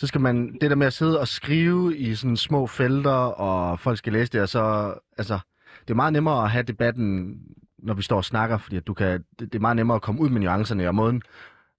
Så 0.00 0.06
skal 0.06 0.20
man, 0.20 0.58
det 0.60 0.70
der 0.70 0.76
med 0.76 0.86
at 0.86 0.92
sidde 0.92 1.20
og 1.20 1.28
skrive 1.28 1.96
i 1.96 2.14
sådan 2.14 2.36
små 2.36 2.66
felter, 2.66 3.10
og 3.10 3.80
folk 3.80 3.98
skal 3.98 4.12
læse 4.12 4.32
det, 4.32 4.40
og 4.40 4.48
så, 4.48 4.94
altså, 5.16 5.38
det 5.80 5.90
er 5.90 5.94
meget 5.94 6.12
nemmere 6.12 6.44
at 6.44 6.50
have 6.50 6.62
debatten, 6.62 7.38
når 7.78 7.94
vi 7.94 8.02
står 8.02 8.16
og 8.16 8.24
snakker, 8.24 8.58
fordi 8.58 8.76
at 8.76 8.86
du 8.86 8.94
kan, 8.94 9.24
det, 9.38 9.52
det 9.52 9.54
er 9.54 9.60
meget 9.60 9.76
nemmere 9.76 9.96
at 9.96 10.02
komme 10.02 10.20
ud 10.20 10.28
med 10.28 10.40
nuancerne 10.40 10.88
og 10.88 10.94
måden, 10.94 11.22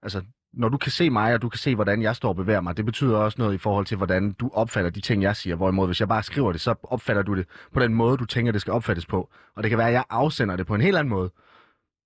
altså, 0.01 0.22
når 0.53 0.70
du 0.70 0.77
kan 0.77 0.91
se 0.91 1.10
mig, 1.10 1.34
og 1.34 1.41
du 1.41 1.50
kan 1.50 1.58
se, 1.58 1.75
hvordan 1.75 2.01
jeg 2.01 2.15
står 2.15 2.29
og 2.29 2.36
bevæger 2.36 2.62
mig, 2.62 2.77
det 2.77 2.86
betyder 2.86 3.18
også 3.18 3.36
noget 3.41 3.53
i 3.53 3.58
forhold 3.58 3.86
til, 3.86 3.98
hvordan 3.98 4.32
du 4.32 4.50
opfatter 4.53 4.91
de 4.91 5.01
ting, 5.01 5.24
jeg 5.24 5.36
siger. 5.36 5.56
Hvorimod, 5.56 5.88
hvis 5.88 6.00
jeg 6.00 6.08
bare 6.08 6.24
skriver 6.24 6.51
det, 6.51 6.62
så 6.62 6.75
opfatter 6.84 7.22
du 7.24 7.36
det 7.36 7.48
på 7.74 7.79
den 7.79 7.94
måde, 7.94 8.18
du 8.18 8.25
tænker, 8.25 8.51
det 8.51 8.62
skal 8.62 8.74
opfattes 8.74 9.06
på. 9.06 9.29
Og 9.56 9.63
det 9.63 9.70
kan 9.70 9.77
være, 9.77 9.88
at 9.88 9.94
jeg 9.94 10.03
afsender 10.10 10.56
det 10.56 10.68
på 10.68 10.75
en 10.75 10.82
helt 10.82 10.98
anden 10.98 11.10
måde. 11.10 11.32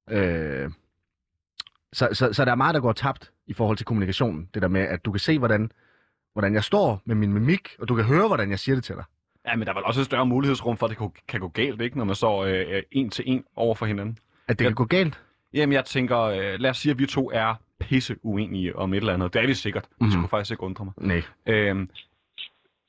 Øh, 0.09 0.71
så, 1.93 2.09
så, 2.13 2.33
så 2.33 2.45
der 2.45 2.51
er 2.51 2.55
meget, 2.55 2.75
der 2.75 2.81
går 2.81 2.91
tabt 2.91 3.31
i 3.47 3.53
forhold 3.53 3.77
til 3.77 3.85
kommunikationen. 3.85 4.49
Det 4.53 4.61
der 4.61 4.67
med, 4.67 4.81
at 4.81 5.05
du 5.05 5.11
kan 5.11 5.19
se, 5.19 5.39
hvordan, 5.39 5.71
hvordan 6.33 6.53
jeg 6.53 6.63
står 6.63 7.01
med 7.05 7.15
min 7.15 7.33
mimik, 7.33 7.69
og 7.79 7.87
du 7.87 7.95
kan 7.95 8.05
høre, 8.05 8.27
hvordan 8.27 8.49
jeg 8.49 8.59
siger 8.59 8.75
det 8.75 8.83
til 8.83 8.95
dig. 8.95 9.03
Ja, 9.47 9.55
men 9.55 9.65
der 9.67 9.73
er 9.73 9.75
vel 9.77 9.83
også 9.83 9.99
et 10.01 10.05
større 10.05 10.25
mulighedsrum 10.25 10.77
for, 10.77 10.85
at 10.85 10.89
det 10.89 10.97
kan, 10.97 11.11
kan 11.27 11.39
gå 11.39 11.47
galt, 11.47 11.81
ikke? 11.81 11.97
Når 11.97 12.05
man 12.05 12.15
står 12.15 12.43
øh, 12.43 12.83
en 12.91 13.09
til 13.09 13.23
en 13.27 13.43
over 13.55 13.75
for 13.75 13.85
hinanden. 13.85 14.17
At 14.47 14.59
det 14.59 14.65
Ja. 14.65 14.69
kan 14.69 14.75
gå 14.75 14.85
galt. 14.85 15.19
Jamen, 15.53 15.73
jeg 15.73 15.85
tænker, 15.85 16.19
øh, 16.19 16.59
lad 16.59 16.69
os 16.69 16.77
sige, 16.77 16.91
at 16.91 16.99
vi 16.99 17.05
to 17.05 17.31
er 17.33 17.55
pisse 17.79 18.15
uenige 18.23 18.75
om 18.75 18.93
et 18.93 18.97
eller 18.97 19.13
andet. 19.13 19.33
Det 19.33 19.41
er 19.43 19.47
vi 19.47 19.53
sikkert. 19.53 19.83
Det 19.83 20.01
Mhm. 20.01 20.11
skulle 20.11 20.27
faktisk 20.27 20.51
ikke 20.51 20.63
undre 20.63 20.85
mig. 20.85 20.93
Nej. 20.97 21.21
Øhm, 21.45 21.89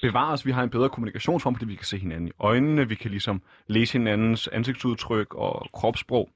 bevares, 0.03 0.47
vi 0.47 0.51
har 0.51 0.63
en 0.63 0.71
bedre 0.71 0.89
kommunikationsform, 0.89 1.55
fordi 1.55 1.67
vi 1.67 1.75
kan 1.75 1.85
se 1.85 1.99
hinanden 1.99 2.29
i 2.29 2.33
øjnene, 2.39 2.89
vi 2.89 2.95
kan 2.95 3.11
ligesom 3.11 3.43
læse 3.67 3.93
hinandens 3.99 4.49
ansigtsudtryk 4.49 5.35
og 5.35 5.67
kropssprog. 5.73 6.31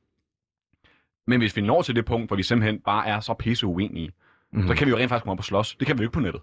Men 1.27 1.41
hvis 1.41 1.57
vi 1.57 1.61
når 1.63 1.83
til 1.83 1.97
det 1.97 2.05
punkt, 2.05 2.29
hvor 2.29 2.37
vi 2.37 2.43
simpelthen 2.43 2.81
bare 2.81 3.07
er 3.07 3.21
så 3.21 3.35
pisse 3.35 3.67
uenige, 3.67 4.13
Mm. 4.53 4.67
så 4.67 4.75
kan 4.75 4.87
vi 4.87 4.91
jo 4.91 4.97
rent 4.97 5.09
faktisk 5.09 5.23
komme 5.25 5.33
op 5.33 5.39
og 5.39 5.45
slås. 5.45 5.75
Det 5.77 5.87
kan 5.87 5.99
vi 5.99 6.03
jo 6.03 6.09
ikke 6.09 6.15
på 6.15 6.21
nettet. 6.21 6.43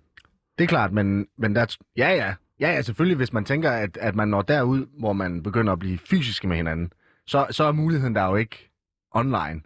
Det 0.57 0.63
er 0.63 0.67
klart, 0.67 0.91
men, 0.91 1.27
men 1.37 1.55
der, 1.55 1.77
ja, 1.97 2.09
ja. 2.09 2.33
Ja, 2.59 2.69
ja, 2.71 2.81
selvfølgelig, 2.81 3.17
hvis 3.17 3.33
man 3.33 3.45
tænker, 3.45 3.71
at, 3.71 3.97
at 3.97 4.15
man 4.15 4.27
når 4.27 4.41
derud, 4.41 4.85
hvor 4.99 5.13
man 5.13 5.43
begynder 5.43 5.73
at 5.73 5.79
blive 5.79 5.97
fysiske 5.97 6.47
med 6.47 6.57
hinanden, 6.57 6.93
så, 7.27 7.47
så 7.51 7.63
er 7.63 7.71
muligheden 7.71 8.15
der 8.15 8.25
jo 8.29 8.35
ikke 8.35 8.69
online. 9.11 9.61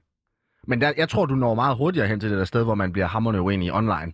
Men 0.68 0.82
der, 0.82 0.94
jeg 0.98 1.10
tror, 1.10 1.26
du 1.26 1.36
når 1.36 1.54
meget 1.56 1.78
hurtigere 1.78 2.08
hen 2.08 2.20
til 2.20 2.30
det 2.30 2.38
der 2.38 2.46
sted, 2.46 2.64
hvor 2.64 2.76
man 2.76 2.92
bliver 2.92 3.08
hammerende 3.08 3.42
uenig 3.42 3.74
online. 3.74 4.14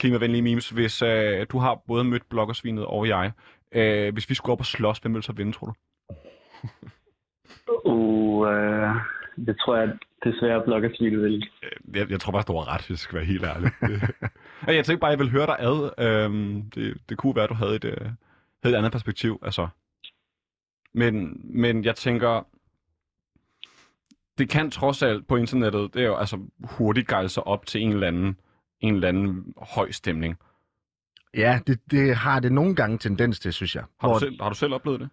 Klimavenlige 0.00 0.42
memes, 0.42 0.70
hvis 0.70 1.02
øh, 1.02 1.46
du 1.50 1.58
har 1.58 1.82
både 1.86 2.04
mødt 2.04 2.28
bloggersvinet 2.28 2.86
og 2.86 3.08
jeg. 3.08 3.32
Øh, 3.72 4.12
hvis 4.12 4.30
vi 4.30 4.34
skulle 4.34 4.52
op 4.52 4.60
og 4.60 4.66
slås, 4.66 4.98
hvem 4.98 5.14
vil 5.14 5.22
så 5.22 5.32
vinde, 5.32 5.52
tror 5.52 5.66
du? 5.66 5.74
Uh, 7.84 8.48
øh, 8.48 8.90
det 9.46 9.56
tror 9.60 9.76
jeg 9.76 9.98
desværre 10.24 10.62
bloggersvinet 10.64 11.22
vil. 11.22 11.48
Øh, 11.62 11.96
Jeg, 11.96 12.10
jeg 12.10 12.20
tror 12.20 12.32
faktisk, 12.32 12.48
du 12.48 12.56
har 12.56 12.74
ret, 12.74 12.80
hvis 12.80 12.90
jeg 12.90 12.98
skal 12.98 13.16
være 13.16 13.24
helt 13.26 13.44
ærlig. 13.44 13.70
Og 14.66 14.74
jeg 14.76 14.84
tænkte 14.84 15.00
bare, 15.00 15.10
jeg 15.10 15.18
ville 15.18 15.30
høre 15.32 15.46
dig 15.46 15.56
ad. 15.58 15.90
Øhm, 15.98 16.70
det, 16.70 16.96
det 17.08 17.18
kunne 17.18 17.34
være, 17.34 17.44
at 17.44 17.50
du 17.50 17.54
havde 17.54 17.76
et, 17.76 17.84
øh, 17.84 17.96
havde 18.62 18.74
et 18.74 18.78
andet 18.78 18.92
perspektiv. 18.92 19.38
Altså. 19.42 19.68
Men, 20.94 21.40
men 21.44 21.84
jeg 21.84 21.96
tænker, 21.96 22.46
det 24.38 24.48
kan 24.48 24.70
trods 24.70 25.02
alt 25.02 25.26
på 25.28 25.36
internettet, 25.36 25.94
det 25.94 26.02
er 26.02 26.06
jo 26.06 26.16
altså 26.16 26.38
hurtigt 26.64 27.08
gejle 27.08 27.28
sig 27.28 27.46
op 27.46 27.66
til 27.66 27.80
en 27.80 27.92
eller 27.92 28.06
anden, 28.08 28.36
en 28.80 28.94
eller 28.94 29.08
anden 29.08 29.54
høj 29.58 29.90
stemning. 29.90 30.36
Ja, 31.34 31.60
det, 31.66 31.80
det 31.90 32.16
har 32.16 32.40
det 32.40 32.52
nogle 32.52 32.74
gange 32.74 32.98
tendens 32.98 33.40
til, 33.40 33.52
synes 33.52 33.74
jeg. 33.76 33.84
Har, 34.00 34.08
Hvor- 34.08 34.14
du 34.14 34.20
selv, 34.20 34.42
har 34.42 34.48
du 34.48 34.54
selv 34.54 34.74
oplevet 34.74 35.00
det? 35.00 35.08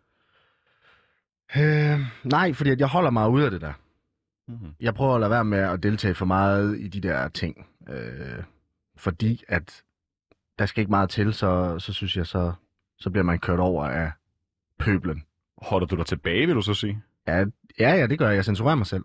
Øh, 1.57 1.99
nej, 2.23 2.53
fordi 2.53 2.69
at 2.69 2.79
jeg 2.79 2.87
holder 2.87 3.09
mig 3.09 3.29
ude 3.29 3.45
af 3.45 3.51
det 3.51 3.61
der. 3.61 3.73
Mm-hmm. 4.47 4.73
Jeg 4.79 4.93
prøver 4.93 5.13
at 5.15 5.19
lade 5.19 5.31
være 5.31 5.45
med 5.45 5.59
at 5.59 5.83
deltage 5.83 6.15
for 6.15 6.25
meget 6.25 6.79
i 6.79 6.87
de 6.87 7.01
der 7.01 7.27
ting. 7.27 7.67
Øh, 7.89 8.43
fordi 9.01 9.43
at 9.47 9.83
der 10.59 10.65
skal 10.65 10.81
ikke 10.81 10.89
meget 10.89 11.09
til, 11.09 11.33
så, 11.33 11.79
så 11.79 11.93
synes 11.93 12.17
jeg, 12.17 12.27
så, 12.27 12.53
så 12.97 13.09
bliver 13.09 13.23
man 13.23 13.39
kørt 13.39 13.59
over 13.59 13.85
af 13.85 14.11
pøblen. 14.79 15.23
Holder 15.57 15.87
du 15.87 15.95
dig 15.95 16.05
tilbage, 16.05 16.45
vil 16.45 16.55
du 16.55 16.61
så 16.61 16.73
sige? 16.73 17.01
Ja, 17.27 17.45
ja, 17.79 17.95
ja, 17.95 18.07
det 18.07 18.19
gør 18.19 18.27
jeg. 18.27 18.35
Jeg 18.35 18.45
censurerer 18.45 18.75
mig 18.75 18.87
selv. 18.87 19.03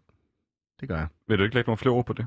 Det 0.81 0.89
gør 0.89 0.97
jeg. 0.97 1.07
Vil 1.29 1.39
du 1.39 1.43
ikke 1.43 1.55
lægge 1.55 1.69
nogle 1.69 1.79
flere 1.79 1.95
ord 1.95 2.07
på 2.07 2.13
det? 2.13 2.27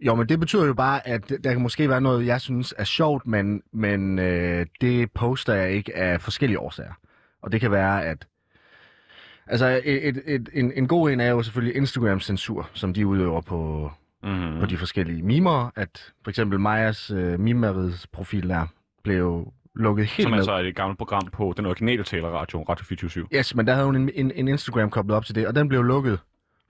Jo, 0.00 0.14
men 0.14 0.28
det 0.28 0.40
betyder 0.40 0.66
jo 0.66 0.74
bare, 0.74 1.08
at 1.08 1.28
der 1.44 1.52
kan 1.52 1.62
måske 1.62 1.88
være 1.88 2.00
noget, 2.00 2.26
jeg 2.26 2.40
synes 2.40 2.74
er 2.78 2.84
sjovt, 2.84 3.26
men, 3.26 3.62
men 3.72 4.18
øh, 4.18 4.66
det 4.80 5.12
poster 5.12 5.54
jeg 5.54 5.70
ikke 5.72 5.96
af 5.96 6.20
forskellige 6.20 6.58
årsager. 6.58 6.92
Og 7.42 7.52
det 7.52 7.60
kan 7.60 7.70
være, 7.70 8.04
at... 8.04 8.26
Altså, 9.46 9.80
et, 9.84 10.08
et, 10.08 10.22
et, 10.26 10.48
en, 10.52 10.72
en 10.72 10.88
god 10.88 11.10
en 11.10 11.20
er 11.20 11.30
jo 11.30 11.42
selvfølgelig 11.42 11.76
Instagram-censur, 11.76 12.70
som 12.72 12.94
de 12.94 13.06
udøver 13.06 13.40
på, 13.40 13.90
Mm-hmm. 14.22 14.60
på 14.60 14.66
de 14.66 14.76
forskellige 14.76 15.22
mimer. 15.22 15.70
At 15.76 16.12
for 16.22 16.30
eksempel 16.30 16.60
Majas 16.60 17.10
øh, 17.10 17.40
mimerids 17.40 18.06
profil 18.06 18.48
der 18.48 18.66
blev 19.02 19.52
lukket 19.74 20.06
helt 20.06 20.26
Som 20.26 20.34
altså 20.34 20.52
er 20.52 20.58
et 20.58 20.76
gammelt 20.76 20.98
program 20.98 21.22
på 21.32 21.54
den 21.56 21.66
originale 21.66 22.04
talerradio, 22.04 22.62
Radio 22.62 22.84
24 22.84 23.26
Yes, 23.34 23.54
men 23.54 23.66
der 23.66 23.72
havde 23.72 23.86
hun 23.86 23.96
en, 23.96 24.10
en, 24.14 24.32
en 24.34 24.48
Instagram 24.48 24.90
koblet 24.90 25.16
op 25.16 25.24
til 25.24 25.34
det, 25.34 25.46
og 25.46 25.54
den 25.54 25.68
blev 25.68 25.82
lukket, 25.82 26.20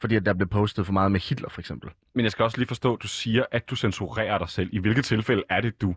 fordi 0.00 0.16
at 0.16 0.26
der 0.26 0.34
blev 0.34 0.48
postet 0.48 0.86
for 0.86 0.92
meget 0.92 1.12
med 1.12 1.20
Hitler, 1.20 1.48
for 1.48 1.60
eksempel. 1.60 1.90
Men 2.14 2.24
jeg 2.24 2.32
skal 2.32 2.42
også 2.42 2.58
lige 2.58 2.68
forstå, 2.68 2.94
at 2.94 3.02
du 3.02 3.08
siger, 3.08 3.44
at 3.52 3.70
du 3.70 3.76
censurerer 3.76 4.38
dig 4.38 4.48
selv. 4.48 4.68
I 4.72 4.78
hvilke 4.78 5.02
tilfælde 5.02 5.42
er 5.50 5.60
det, 5.60 5.80
du 5.80 5.94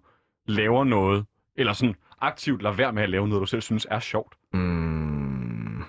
laver 0.48 0.84
noget, 0.84 1.26
eller 1.56 1.74
sådan 1.74 1.96
aktivt 2.22 2.62
lader 2.62 2.76
være 2.76 2.94
med 2.94 3.04
at 3.04 3.10
lave 3.10 3.28
noget, 3.28 3.42
du 3.42 3.46
selv 3.46 3.62
synes 3.62 3.88
er 3.92 4.00
sjovt? 4.00 4.34
Mm. 4.54 5.84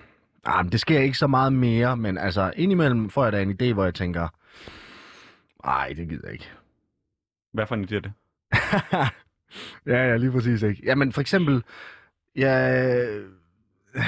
Ah, 0.44 0.64
men 0.64 0.72
det 0.72 0.80
sker 0.80 1.00
ikke 1.00 1.18
så 1.18 1.26
meget 1.26 1.52
mere, 1.52 1.96
men 1.96 2.18
altså 2.18 2.52
indimellem 2.56 3.10
får 3.10 3.24
jeg 3.24 3.32
da 3.32 3.42
en 3.42 3.56
idé, 3.62 3.72
hvor 3.72 3.84
jeg 3.84 3.94
tænker, 3.94 4.28
nej, 5.64 5.92
det 5.96 6.08
gider 6.08 6.22
jeg 6.24 6.32
ikke. 6.32 6.50
Hvad 7.52 7.66
for 7.66 7.74
en 7.74 7.84
idé 7.84 7.94
er 7.94 8.00
det? 8.00 8.12
ja, 9.92 10.08
ja, 10.08 10.16
lige 10.16 10.32
præcis 10.32 10.62
ikke. 10.62 10.82
Jamen 10.84 11.12
for 11.12 11.20
eksempel, 11.20 11.62
ja, 12.36 12.68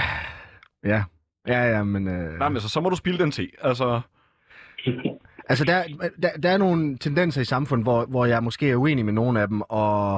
ja, 0.85 1.05
ja, 1.47 1.71
ja, 1.71 1.83
men... 1.83 2.09
Øh... 2.09 2.39
Nej, 2.39 2.49
men 2.49 2.57
altså, 2.57 2.69
så 2.69 2.81
må 2.81 2.89
du 2.89 2.97
spille 2.97 3.19
den 3.19 3.31
til. 3.31 3.51
Altså, 3.61 4.01
Altså, 5.49 5.65
der, 5.65 5.85
der, 6.23 6.31
der 6.43 6.51
er 6.51 6.57
nogle 6.59 6.99
tendenser 6.99 7.41
i 7.41 7.45
samfundet, 7.45 7.85
hvor, 7.85 8.05
hvor 8.05 8.27
jeg 8.27 8.43
måske 8.43 8.71
er 8.71 8.77
uenig 8.77 9.05
med 9.05 9.13
nogle 9.13 9.41
af 9.41 9.49
dem, 9.49 9.61
og, 9.61 10.15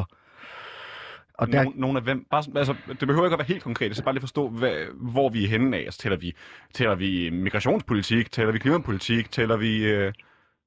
og 1.35 1.53
der, 1.53 1.63
nogen, 1.63 1.81
nogen 1.81 1.97
af 1.97 2.03
hvem? 2.03 2.27
Bare, 2.31 2.45
altså, 2.57 2.75
det 3.01 3.09
behøver 3.09 3.25
ikke 3.27 3.35
at 3.35 3.39
være 3.39 3.47
helt 3.49 3.63
konkret. 3.63 3.89
Jeg 3.89 3.97
skal 3.97 4.05
bare 4.05 4.15
lige 4.15 4.21
forstå, 4.21 4.49
hvad, 4.49 4.75
hvor 4.95 5.29
vi 5.29 5.45
er 5.45 5.49
henne 5.49 5.77
af. 5.77 5.81
Altså, 5.81 6.01
taler 6.01 6.17
vi, 6.17 6.35
taler 6.75 6.95
vi 6.95 7.31
migrationspolitik? 7.31 8.33
Taler 8.33 8.53
vi 8.53 8.59
klimapolitik? 8.59 9.31
Taler 9.31 9.57
vi... 9.57 9.85
Øh, 9.85 10.13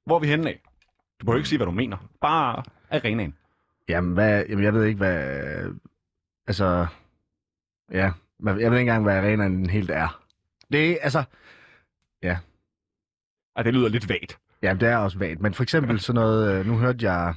hvor 0.07 0.15
er 0.15 0.19
vi 0.19 0.27
henne 0.27 0.49
af? 0.49 0.61
Du 1.19 1.25
behøver 1.25 1.37
ikke 1.37 1.49
sige, 1.49 1.59
hvad 1.59 1.65
du 1.65 1.71
mener. 1.71 1.97
Bare 2.21 2.63
arenaen. 2.89 3.35
jamen, 3.89 4.13
hvad, 4.13 4.45
jamen, 4.49 4.63
jeg 4.63 4.73
ved 4.73 4.83
ikke, 4.83 4.97
hvad... 4.97 5.71
Altså, 6.47 6.87
ja, 7.91 8.11
jeg 8.45 8.55
ved 8.55 8.63
ikke 8.63 8.79
engang, 8.79 9.03
hvad 9.03 9.17
arenaen 9.17 9.69
helt 9.69 9.89
er. 9.89 10.21
Det 10.71 10.91
er, 10.91 10.97
altså, 11.01 11.23
Ej, 13.57 13.63
det 13.63 13.73
lyder 13.73 13.89
lidt 13.89 14.09
vagt. 14.09 14.39
ja, 14.61 14.73
det 14.73 14.89
er 14.89 14.97
også 14.97 15.19
vagt, 15.19 15.41
men 15.41 15.53
for 15.53 15.63
eksempel 15.63 15.99
sådan 15.99 16.21
noget, 16.21 16.59
øh, 16.59 16.65
nu 16.65 16.77
hørte 16.77 17.11
jeg... 17.11 17.33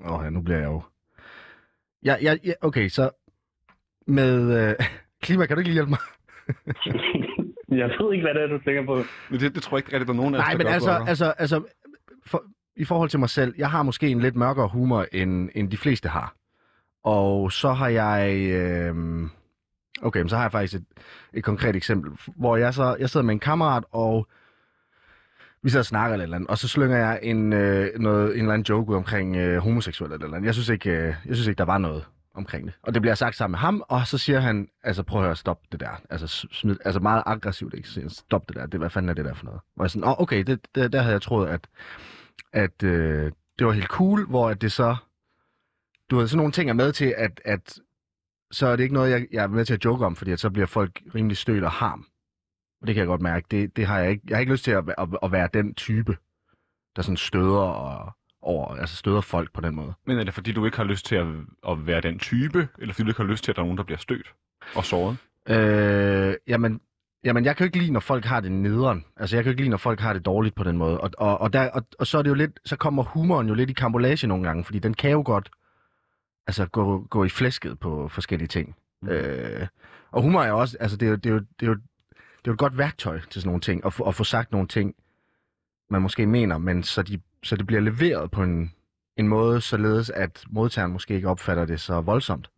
Åh, 0.00 0.12
oh, 0.12 0.24
ja, 0.24 0.30
nu 0.30 0.40
bliver 0.42 0.58
jeg 0.58 0.66
jo... 0.66 0.82
Ja, 2.04 2.16
ja, 2.22 2.36
ja, 2.44 2.52
okay, 2.60 2.88
så 2.88 3.10
med... 4.06 4.68
Øh, 4.68 4.74
klima, 5.22 5.46
kan 5.46 5.56
du 5.56 5.60
ikke 5.60 5.68
lige 5.68 5.74
hjælpe 5.74 5.90
mig? 5.90 5.98
jeg 7.82 7.90
ved 8.00 8.12
ikke, 8.12 8.24
hvad 8.24 8.34
det 8.34 8.42
er, 8.42 8.46
du 8.46 8.58
tænker 8.58 8.86
på. 8.86 9.02
Men 9.30 9.40
det, 9.40 9.54
det 9.54 9.62
tror 9.62 9.76
jeg 9.76 9.84
ikke 9.86 9.92
rigtig, 9.92 10.06
der 10.06 10.12
er 10.12 10.16
nogen 10.16 10.34
af 10.34 10.40
Nej, 10.40 10.56
men 10.56 10.66
altså, 10.66 10.90
altså, 11.06 11.24
altså 11.24 11.62
for, 12.26 12.44
i 12.76 12.84
forhold 12.84 13.08
til 13.08 13.18
mig 13.18 13.30
selv, 13.30 13.54
jeg 13.58 13.70
har 13.70 13.82
måske 13.82 14.08
en 14.08 14.20
lidt 14.20 14.36
mørkere 14.36 14.68
humor, 14.68 15.06
end, 15.12 15.48
end 15.54 15.70
de 15.70 15.76
fleste 15.76 16.08
har. 16.08 16.34
Og 17.04 17.52
så 17.52 17.72
har 17.72 17.88
jeg... 17.88 18.36
Øh, 18.50 18.94
okay, 20.02 20.20
men 20.20 20.28
så 20.28 20.36
har 20.36 20.44
jeg 20.44 20.52
faktisk 20.52 20.74
et, 20.74 20.84
et 21.34 21.44
konkret 21.44 21.76
eksempel, 21.76 22.10
hvor 22.36 22.56
jeg 22.56 22.74
så 22.74 22.96
jeg 23.00 23.10
sidder 23.10 23.26
med 23.26 23.34
en 23.34 23.40
kammerat, 23.40 23.84
og 23.92 24.26
vi 25.62 25.70
sidder 25.70 25.82
og 25.82 25.86
snakker 25.86 26.12
eller 26.12 26.24
eller 26.24 26.36
andet, 26.36 26.50
og 26.50 26.58
så 26.58 26.68
slynger 26.68 26.96
jeg 26.96 27.20
en, 27.22 27.52
øh, 27.52 27.98
noget, 27.98 28.34
en 28.34 28.38
eller 28.38 28.52
anden 28.52 28.66
joke 28.68 28.90
ud 28.90 28.96
omkring 28.96 29.36
øh, 29.36 29.58
homoseksuelle 29.58 30.14
eller 30.14 30.26
eller 30.26 30.36
andet. 30.36 30.46
Jeg 30.46 30.54
synes, 30.54 30.68
ikke, 30.68 30.90
øh, 30.90 31.14
jeg 31.26 31.34
synes 31.34 31.46
ikke, 31.46 31.58
der 31.58 31.64
var 31.64 31.78
noget 31.78 32.04
omkring 32.34 32.66
det. 32.66 32.74
Og 32.82 32.94
det 32.94 33.02
bliver 33.02 33.14
sagt 33.14 33.36
sammen 33.36 33.52
med 33.52 33.58
ham, 33.58 33.82
og 33.88 34.06
så 34.06 34.18
siger 34.18 34.40
han, 34.40 34.68
altså 34.82 35.02
prøv 35.02 35.20
at 35.20 35.26
høre, 35.26 35.36
stop 35.36 35.60
det 35.72 35.80
der. 35.80 36.02
Altså, 36.10 36.46
smid, 36.52 36.76
altså 36.84 37.00
meget 37.00 37.22
aggressivt, 37.26 37.74
ikke? 37.74 37.88
Siger 37.88 38.08
Stop 38.08 38.48
det 38.48 38.56
der. 38.56 38.66
Det, 38.66 38.80
hvad 38.80 38.90
fanden 38.90 39.08
er 39.08 39.14
det 39.14 39.24
der 39.24 39.34
for 39.34 39.44
noget? 39.44 39.60
Hvor 39.74 39.84
jeg 39.84 39.90
sådan, 39.90 40.08
oh, 40.08 40.20
okay, 40.20 40.42
det, 40.42 40.66
det, 40.74 40.92
der 40.92 41.02
havde 41.02 41.12
jeg 41.12 41.22
troet, 41.22 41.48
at, 41.48 41.68
at 42.52 42.82
øh, 42.82 43.32
det 43.58 43.66
var 43.66 43.72
helt 43.72 43.86
cool, 43.86 44.26
hvor 44.26 44.50
at 44.50 44.62
det 44.62 44.72
så, 44.72 44.96
du 46.10 46.16
havde 46.16 46.28
sådan 46.28 46.36
nogle 46.36 46.52
ting 46.52 46.70
er 46.70 46.74
med 46.74 46.92
til, 46.92 47.14
at, 47.16 47.40
at 47.44 47.78
så 48.50 48.66
er 48.66 48.76
det 48.76 48.82
ikke 48.82 48.94
noget, 48.94 49.10
jeg, 49.10 49.26
jeg 49.32 49.42
er 49.42 49.46
med 49.46 49.64
til 49.64 49.74
at 49.74 49.84
joke 49.84 50.06
om, 50.06 50.16
fordi 50.16 50.30
at 50.30 50.40
så 50.40 50.50
bliver 50.50 50.66
folk 50.66 51.02
rimelig 51.14 51.36
stødt 51.36 51.64
og 51.64 51.70
harm. 51.70 52.06
Og 52.80 52.86
det 52.86 52.94
kan 52.94 53.00
jeg 53.00 53.06
godt 53.06 53.20
mærke. 53.20 53.46
Det, 53.50 53.76
det 53.76 53.86
har 53.86 53.98
jeg 53.98 54.10
ikke. 54.10 54.22
Jeg 54.28 54.36
har 54.36 54.40
ikke 54.40 54.52
lyst 54.52 54.64
til 54.64 54.70
at, 54.70 54.84
at, 54.98 55.08
at 55.22 55.32
være 55.32 55.48
den 55.54 55.74
type, 55.74 56.16
der 56.96 57.02
sådan 57.02 57.16
støder 57.16 57.60
og 57.60 58.12
over, 58.42 58.76
altså 58.76 58.96
støder 58.96 59.20
folk 59.20 59.52
på 59.52 59.60
den 59.60 59.74
måde. 59.74 59.92
Men 60.06 60.18
er 60.18 60.24
det 60.24 60.34
fordi, 60.34 60.52
du 60.52 60.64
ikke 60.64 60.76
har 60.76 60.84
lyst 60.84 61.06
til 61.06 61.16
at, 61.16 61.26
at 61.68 61.86
være 61.86 62.00
den 62.00 62.18
type, 62.18 62.68
eller 62.78 62.94
fordi 62.94 63.02
du 63.04 63.10
ikke 63.10 63.22
har 63.22 63.30
lyst 63.30 63.44
til, 63.44 63.52
at 63.52 63.56
der 63.56 63.62
er 63.62 63.66
nogen, 63.66 63.78
der 63.78 63.84
bliver 63.84 63.98
stødt 63.98 64.34
og 64.74 64.84
såret? 64.84 65.16
Øh, 65.48 66.34
jamen, 66.48 66.80
jamen, 67.24 67.44
jeg 67.44 67.56
kan 67.56 67.64
jo 67.64 67.66
ikke 67.66 67.78
lide, 67.78 67.92
når 67.92 68.00
folk 68.00 68.24
har 68.24 68.40
det 68.40 68.52
nederen. 68.52 69.04
Altså, 69.16 69.36
jeg 69.36 69.44
kan 69.44 69.50
jo 69.50 69.52
ikke 69.52 69.62
lide, 69.62 69.70
når 69.70 69.76
folk 69.76 70.00
har 70.00 70.12
det 70.12 70.24
dårligt 70.24 70.54
på 70.54 70.64
den 70.64 70.76
måde. 70.76 71.00
Og, 71.00 71.10
og, 71.18 71.40
og, 71.40 71.52
der, 71.52 71.70
og, 71.70 71.82
og 71.98 72.06
så 72.06 72.18
er 72.18 72.22
det 72.22 72.30
jo 72.30 72.34
lidt, 72.34 72.60
så 72.64 72.76
kommer 72.76 73.02
humoren 73.02 73.48
jo 73.48 73.54
lidt 73.54 73.70
i 73.70 73.72
kambolage 73.72 74.26
nogle 74.26 74.44
gange, 74.44 74.64
fordi 74.64 74.78
den 74.78 74.94
kan 74.94 75.10
jo 75.10 75.22
godt 75.26 75.50
altså, 76.46 76.66
gå, 76.66 77.06
gå 77.10 77.24
i 77.24 77.28
flæsket 77.28 77.78
på 77.78 78.08
forskellige 78.08 78.48
ting. 78.48 78.76
Mm. 79.02 79.08
Øh, 79.08 79.66
og 80.10 80.22
humor 80.22 80.42
er 80.42 80.48
jo 80.48 80.58
også, 80.58 80.76
altså, 80.80 80.96
det 80.96 81.06
er 81.06 81.10
jo, 81.10 81.16
det 81.16 81.30
er 81.30 81.34
jo, 81.34 81.38
det 81.38 81.66
er 81.66 81.66
jo, 81.66 81.74
det 82.14 82.48
er 82.48 82.50
jo 82.50 82.52
et 82.52 82.58
godt 82.58 82.78
værktøj 82.78 83.20
til 83.30 83.42
sådan 83.42 83.48
nogle 83.48 83.60
ting, 83.60 83.84
at 83.86 83.92
få, 83.92 84.04
at 84.04 84.14
få 84.14 84.24
sagt 84.24 84.52
nogle 84.52 84.68
ting, 84.68 84.94
man 85.90 86.02
måske 86.02 86.26
mener, 86.26 86.58
men 86.58 86.82
så, 86.82 87.02
de, 87.02 87.20
så 87.42 87.56
det 87.56 87.66
bliver 87.66 87.80
leveret 87.80 88.30
på 88.30 88.42
en, 88.42 88.72
en 89.16 89.28
måde, 89.28 89.60
således 89.60 90.10
at 90.10 90.44
modtageren 90.50 90.92
måske 90.92 91.14
ikke 91.14 91.28
opfatter 91.28 91.64
det 91.64 91.80
så 91.80 92.00
voldsomt. 92.00 92.50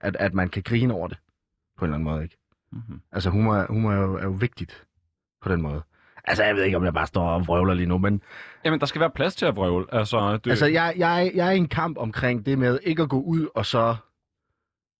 At, 0.00 0.16
at 0.16 0.34
man 0.34 0.48
kan 0.48 0.62
grine 0.62 0.94
over 0.94 1.08
det 1.08 1.18
på 1.78 1.84
en 1.84 1.88
eller 1.88 1.94
anden 1.94 2.12
måde, 2.12 2.22
ikke? 2.22 2.36
Mm-hmm. 2.72 3.00
Altså, 3.12 3.30
humor, 3.30 3.66
humor 3.68 3.92
er, 3.92 4.02
jo, 4.02 4.16
er 4.16 4.22
jo 4.24 4.30
vigtigt 4.30 4.86
på 5.42 5.48
den 5.48 5.62
måde. 5.62 5.82
Altså, 6.24 6.44
jeg 6.44 6.56
ved 6.56 6.62
ikke, 6.62 6.76
om 6.76 6.84
jeg 6.84 6.94
bare 6.94 7.06
står 7.06 7.28
og 7.28 7.46
vrøvler 7.46 7.74
lige 7.74 7.86
nu, 7.86 7.98
men 7.98 8.22
Jamen, 8.64 8.80
der 8.80 8.86
skal 8.86 9.00
være 9.00 9.10
plads 9.10 9.36
til 9.36 9.46
at 9.46 9.56
vrøvle. 9.56 9.86
Altså, 9.92 10.38
det, 10.44 10.50
altså, 10.50 10.66
jeg, 10.66 10.94
jeg, 10.96 11.32
jeg 11.34 11.46
er 11.46 11.50
i 11.50 11.56
en 11.56 11.68
kamp 11.68 11.98
omkring 11.98 12.46
det 12.46 12.58
med 12.58 12.78
ikke 12.82 13.02
at 13.02 13.08
gå 13.08 13.20
ud 13.20 13.48
og 13.54 13.66
så, 13.66 13.96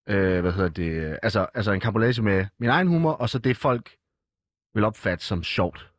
øh, 0.09 0.41
hvad 0.41 0.53
hedder 0.53 0.69
det, 0.69 1.19
altså, 1.23 1.47
altså 1.55 1.73
en 1.73 1.81
kampolage 1.81 2.23
med 2.23 2.47
min 2.59 2.71
egen 2.71 2.89
humor, 2.89 3.13
og 3.13 3.31
så 3.31 3.39
det 3.39 3.57
folk 3.57 3.97
vil 4.75 4.85
opfatte 4.85 5.25
som 5.25 5.43
sjovt. 5.43 5.91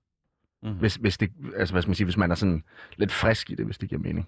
Mhm. 0.65 0.73
Hvis, 0.73 0.95
hvis, 0.95 1.17
det, 1.17 1.31
altså, 1.55 1.73
hvad 1.73 1.81
skal 1.81 1.89
man 1.89 1.95
sige, 1.95 2.05
hvis 2.05 2.17
man 2.17 2.31
er 2.31 2.35
sådan 2.35 2.63
lidt 2.95 3.11
frisk 3.11 3.51
i 3.51 3.55
det, 3.55 3.65
hvis 3.65 3.77
det 3.77 3.89
giver 3.89 4.01
mening. 4.01 4.27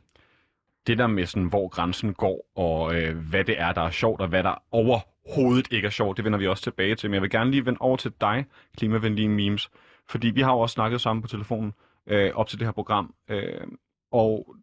det 0.88 0.98
der 0.98 1.08
med, 1.08 1.26
sådan, 1.26 1.48
hvor 1.48 1.68
grænsen 1.68 2.14
går, 2.14 2.52
og 2.56 2.96
øh, 2.96 3.18
hvad 3.18 3.44
det 3.44 3.62
er, 3.62 3.74
der 3.74 3.82
er 3.82 3.92
sjovt, 3.92 4.22
og 4.22 4.28
hvad 4.28 4.44
der 4.44 4.64
overhovedet 4.72 5.68
ikke 5.72 5.86
er 5.86 5.90
sjovt, 5.90 6.18
det 6.18 6.26
vender 6.26 6.40
vi 6.40 6.48
også 6.48 6.64
tilbage 6.64 6.96
til. 6.96 7.10
Men 7.10 7.14
jeg 7.14 7.22
vil 7.22 7.30
gerne 7.30 7.52
lige 7.52 7.66
vende 7.66 7.78
over 7.82 7.98
til 7.98 8.12
dig, 8.22 8.46
klimavenlige 8.78 9.30
memes, 9.30 9.70
fordi 10.10 10.28
vi 10.28 10.42
har 10.42 10.52
jo 10.52 10.60
også 10.60 10.74
snakket 10.74 11.02
sammen 11.02 11.22
på 11.22 11.28
telefonen 11.28 11.74
øh, 12.08 12.32
op 12.34 12.48
til 12.48 12.60
det 12.60 12.68
her 12.68 12.72
program, 12.72 13.14
øh, 13.30 13.68
og 14.12 14.56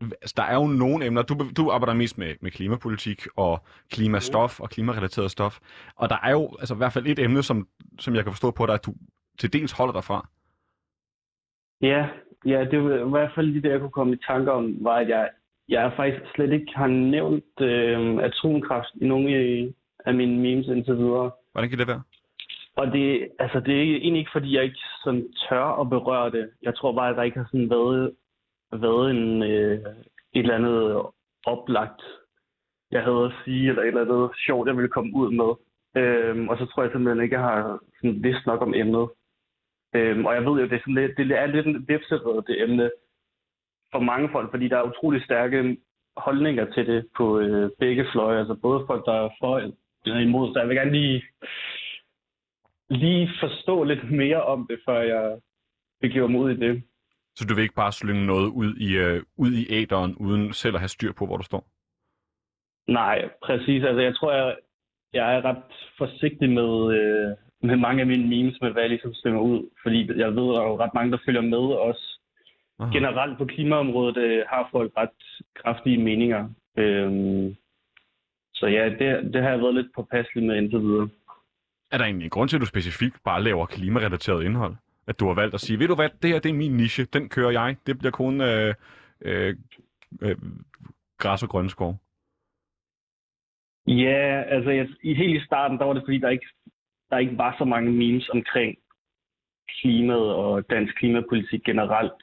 altså, 0.00 0.34
der 0.36 0.42
er 0.42 0.54
jo 0.54 0.66
nogle 0.66 1.06
emner, 1.06 1.22
du, 1.22 1.50
du 1.56 1.70
arbejder 1.70 1.94
mest 1.94 2.18
med, 2.18 2.34
med 2.40 2.50
klimapolitik 2.50 3.26
og 3.36 3.64
klimastof 3.90 4.60
og 4.60 4.70
klimarelateret 4.70 5.30
stof, 5.30 5.58
og 5.96 6.08
der 6.08 6.16
er 6.22 6.30
jo 6.30 6.56
altså, 6.58 6.74
i 6.74 6.76
hvert 6.76 6.92
fald 6.92 7.06
et 7.06 7.18
emne, 7.18 7.42
som, 7.42 7.68
som 7.98 8.14
jeg 8.14 8.24
kan 8.24 8.32
forstå 8.32 8.50
på 8.50 8.66
dig, 8.66 8.74
at 8.74 8.86
du 8.86 8.94
til 9.38 9.52
dels 9.52 9.72
holder 9.72 9.92
dig 9.92 10.04
fra. 10.04 10.28
Ja, 11.82 12.08
ja, 12.46 12.64
det 12.64 12.84
var 12.84 13.06
i 13.06 13.10
hvert 13.10 13.32
fald 13.34 13.46
lige 13.46 13.62
det, 13.62 13.70
jeg 13.70 13.80
kunne 13.80 13.90
komme 13.90 14.14
i 14.14 14.18
tanker 14.26 14.52
om, 14.52 14.76
var, 14.84 14.94
at 14.96 15.08
jeg, 15.08 15.28
jeg 15.68 15.92
faktisk 15.96 16.22
slet 16.34 16.52
ikke 16.52 16.72
har 16.76 16.86
nævnt 16.86 17.60
øh, 17.60 18.18
atomkraft 18.18 18.88
i 18.94 19.06
nogle 19.06 19.36
af- 19.36 20.14
mine 20.14 20.36
memes 20.40 20.66
indtil 20.66 20.96
videre. 20.96 21.30
Hvordan 21.52 21.70
kan 21.70 21.78
det 21.78 21.86
være? 21.88 22.02
Og 22.76 22.86
det, 22.92 23.28
altså, 23.38 23.60
det 23.60 23.76
er 23.76 23.80
ikke- 23.80 23.96
egentlig 24.00 24.18
ikke, 24.20 24.30
fordi 24.32 24.56
jeg 24.56 24.64
ikke 24.64 24.78
sådan 25.04 25.26
tør 25.48 25.80
at 25.80 25.90
berøre 25.90 26.30
det. 26.30 26.50
Jeg 26.62 26.74
tror 26.74 26.92
bare, 26.92 27.10
at 27.10 27.16
der 27.16 27.22
ikke 27.22 27.38
har 27.38 27.48
sådan 27.52 27.70
været, 27.70 28.12
været 28.72 29.10
en, 29.10 29.42
øh, 29.42 29.78
et 30.34 30.40
eller 30.42 30.54
andet 30.54 31.02
oplagt, 31.46 32.02
jeg 32.90 33.02
havde 33.02 33.24
at 33.24 33.32
sige, 33.44 33.68
eller 33.68 33.82
et 33.82 33.88
eller 33.88 34.00
andet 34.04 34.30
sjovt, 34.46 34.68
jeg 34.68 34.76
ville 34.76 34.88
komme 34.88 35.10
ud 35.14 35.30
med. 35.40 35.50
Øhm, 36.02 36.48
og 36.48 36.58
så 36.58 36.66
tror 36.66 36.82
jeg 36.82 36.92
simpelthen 36.92 37.22
ikke, 37.24 37.36
jeg 37.36 37.44
har 37.44 37.78
sådan 37.96 38.22
vidst 38.22 38.46
nok 38.46 38.62
om 38.62 38.74
emnet. 38.74 39.08
Øhm, 39.94 40.26
og 40.26 40.34
jeg 40.34 40.42
ved 40.44 40.60
jo, 40.60 40.64
det 40.68 40.72
er, 40.72 40.80
sådan 40.80 40.94
lidt, 40.94 41.16
det 41.16 41.30
er 41.30 41.46
lidt 41.46 41.66
en 41.66 41.88
vipserede, 41.88 42.44
det 42.46 42.62
emne 42.62 42.90
for 43.92 43.98
mange 43.98 44.28
folk, 44.32 44.50
fordi 44.50 44.68
der 44.68 44.76
er 44.78 44.90
utrolig 44.90 45.24
stærke 45.24 45.76
holdninger 46.16 46.72
til 46.72 46.86
det 46.86 47.06
på 47.16 47.38
øh, 47.38 47.70
begge 47.78 48.06
fløje. 48.12 48.38
Altså 48.38 48.54
både 48.54 48.84
folk, 48.86 49.06
der 49.06 49.12
er 49.12 49.28
for 49.40 49.72
eller 50.04 50.20
imod. 50.20 50.52
Så 50.52 50.58
jeg 50.58 50.68
vil 50.68 50.76
gerne 50.76 50.92
lige 50.92 51.22
lige 52.90 53.30
forstå 53.40 53.84
lidt 53.84 54.10
mere 54.10 54.42
om 54.42 54.66
det, 54.70 54.80
før 54.84 55.00
jeg 55.00 55.40
begiver 56.00 56.26
mig 56.26 56.40
ud 56.40 56.50
i 56.50 56.56
det. 56.56 56.82
Så 57.36 57.44
du 57.44 57.54
vil 57.54 57.62
ikke 57.62 57.74
bare 57.74 57.92
slynge 57.92 58.26
noget 58.26 58.48
ud 58.50 58.76
i, 58.76 58.96
øh, 58.96 59.22
ud 59.36 59.52
i 59.52 59.66
æderen, 59.70 60.16
uden 60.16 60.52
selv 60.52 60.74
at 60.74 60.80
have 60.80 60.88
styr 60.88 61.12
på, 61.12 61.26
hvor 61.26 61.36
du 61.36 61.42
står? 61.42 61.68
Nej, 62.92 63.28
præcis. 63.42 63.84
Altså, 63.84 64.00
jeg 64.00 64.16
tror, 64.16 64.32
jeg, 64.32 64.56
jeg 65.12 65.36
er 65.36 65.44
ret 65.44 65.62
forsigtig 65.98 66.50
med, 66.50 66.94
øh, 66.98 67.36
med 67.62 67.76
mange 67.76 68.00
af 68.00 68.06
mine 68.06 68.28
memes, 68.28 68.60
med 68.60 68.70
hvad 68.70 68.82
jeg 68.82 68.90
ligesom 68.90 69.14
stemmer 69.14 69.40
ud. 69.40 69.70
Fordi 69.82 70.18
jeg 70.18 70.30
ved, 70.36 70.48
der 70.54 70.60
er 70.60 70.68
jo 70.68 70.80
ret 70.80 70.94
mange, 70.94 71.12
der 71.12 71.18
følger 71.26 71.40
med 71.40 71.58
også. 71.58 72.20
Aha. 72.78 72.92
Generelt 72.92 73.38
på 73.38 73.44
klimaområdet 73.44 74.16
øh, 74.16 74.44
har 74.48 74.68
folk 74.72 74.92
ret 74.96 75.18
kraftige 75.54 76.04
meninger. 76.04 76.48
Øhm, 76.76 77.56
så 78.54 78.66
ja, 78.66 78.84
det, 78.88 79.34
det 79.34 79.42
har 79.42 79.50
jeg 79.50 79.60
været 79.60 79.74
lidt 79.74 79.94
påpasselig 79.94 80.44
med 80.44 80.56
indtil 80.56 80.80
videre. 80.80 81.08
Er 81.92 81.98
der 81.98 82.04
egentlig 82.04 82.24
en 82.24 82.30
grund 82.30 82.48
til, 82.48 82.56
at 82.56 82.60
du 82.60 82.66
specifikt 82.66 83.16
bare 83.24 83.42
laver 83.42 83.66
klimarelateret 83.66 84.44
indhold? 84.44 84.74
At 85.06 85.20
du 85.20 85.26
har 85.26 85.34
valgt 85.34 85.54
at 85.54 85.60
sige, 85.60 85.78
ved 85.78 85.88
du 85.88 85.94
hvad, 85.94 86.08
det 86.22 86.30
her 86.30 86.38
det 86.38 86.50
er 86.50 86.54
min 86.54 86.76
niche, 86.76 87.04
den 87.04 87.28
kører 87.28 87.50
jeg. 87.50 87.76
Det 87.86 87.98
bliver 87.98 88.12
kun 88.12 88.40
øh, 88.40 88.74
øh, 89.20 89.56
øh, 90.22 90.36
græs 91.18 91.42
og 91.42 91.48
grønne 91.48 91.70
skov. 91.70 91.96
Ja, 93.86 94.42
altså 94.42 94.70
jeg, 94.70 94.88
i 95.02 95.14
helt 95.14 95.42
i 95.42 95.44
starten, 95.44 95.78
der 95.78 95.84
var 95.84 95.92
det 95.92 96.02
fordi, 96.06 96.18
der 96.18 96.28
ikke, 96.28 96.46
der 97.10 97.18
ikke 97.18 97.38
var 97.38 97.54
så 97.58 97.64
mange 97.64 97.92
memes 97.92 98.28
omkring 98.28 98.78
klimaet 99.68 100.34
og 100.34 100.70
dansk 100.70 100.94
klimapolitik 100.94 101.62
generelt. 101.64 102.22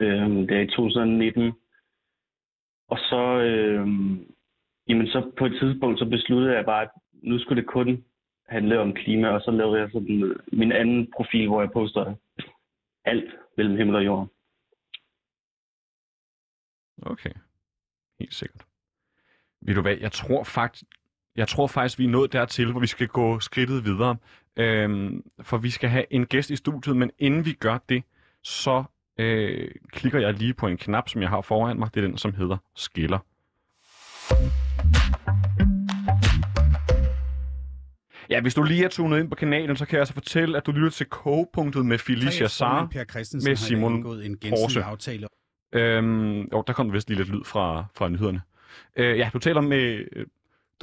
Øhm, 0.00 0.46
det 0.46 0.56
er 0.56 0.60
i 0.60 0.66
2019. 0.66 1.52
Og 2.88 2.98
så, 2.98 3.40
øhm, 3.40 4.26
jamen 4.88 5.06
så 5.06 5.32
på 5.38 5.46
et 5.46 5.56
tidspunkt, 5.60 5.98
så 5.98 6.04
besluttede 6.04 6.56
jeg 6.56 6.64
bare, 6.64 6.82
at 6.82 6.90
nu 7.12 7.38
skulle 7.38 7.62
det 7.62 7.70
kun 7.70 8.04
handle 8.48 8.80
om 8.80 8.92
klima, 8.92 9.28
og 9.28 9.40
så 9.40 9.50
lavede 9.50 9.80
jeg 9.80 9.90
sådan 9.92 10.22
øh, 10.22 10.36
min 10.52 10.72
anden 10.72 11.12
profil, 11.16 11.48
hvor 11.48 11.60
jeg 11.60 11.70
poster 11.72 12.14
alt 13.04 13.34
mellem 13.56 13.76
himmel 13.76 13.96
og 13.96 14.04
jord. 14.04 14.28
Okay. 17.02 17.32
Helt 18.18 18.34
sikkert. 18.34 18.64
Ved 19.60 19.74
du 19.74 19.82
hvad, 19.82 19.96
jeg 19.96 20.12
tror 20.12 20.44
faktisk, 20.44 20.84
jeg 21.36 21.48
tror 21.48 21.66
faktisk, 21.66 21.98
vi 21.98 22.04
er 22.04 22.08
nået 22.08 22.32
dertil, 22.32 22.70
hvor 22.70 22.80
vi 22.80 22.86
skal 22.86 23.08
gå 23.08 23.40
skridtet 23.40 23.84
videre. 23.84 24.16
Øhm, 24.56 25.22
for 25.42 25.56
vi 25.56 25.70
skal 25.70 25.88
have 25.88 26.04
en 26.10 26.26
gæst 26.26 26.50
i 26.50 26.56
studiet, 26.56 26.96
men 26.96 27.10
inden 27.18 27.44
vi 27.44 27.52
gør 27.52 27.78
det, 27.88 28.02
så 28.42 28.84
øh, 29.18 29.70
klikker 29.92 30.18
jeg 30.18 30.34
lige 30.34 30.54
på 30.54 30.66
en 30.66 30.76
knap, 30.76 31.08
som 31.08 31.22
jeg 31.22 31.28
har 31.28 31.40
foran 31.40 31.78
mig. 31.78 31.94
Det 31.94 32.04
er 32.04 32.08
den, 32.08 32.18
som 32.18 32.34
hedder 32.34 32.56
skiller. 32.74 33.18
Ja, 38.30 38.40
hvis 38.40 38.54
du 38.54 38.62
lige 38.62 38.84
er 38.84 38.88
tunet 38.88 39.20
ind 39.20 39.28
på 39.28 39.34
kanalen, 39.34 39.76
så 39.76 39.86
kan 39.86 39.92
jeg 39.92 40.00
altså 40.00 40.14
fortælle, 40.14 40.56
at 40.56 40.66
du 40.66 40.72
lytter 40.72 40.90
til 40.90 41.06
kogepunktet 41.06 41.86
med 41.86 41.98
Felicia 41.98 42.46
Sar. 42.46 42.90
Med 43.44 43.56
Simon 43.56 44.02
gensidig 44.40 44.86
aftale. 44.86 45.26
Øhm, 45.72 46.40
jo, 46.40 46.64
der 46.66 46.72
kom 46.72 46.92
vist 46.92 47.08
lige 47.08 47.18
lidt 47.18 47.28
lyd 47.28 47.44
fra, 47.44 47.84
fra 47.96 48.08
nyhederne. 48.08 48.40
Øh, 48.96 49.18
ja, 49.18 49.30
du 49.32 49.38
taler 49.38 49.60
med... 49.60 50.04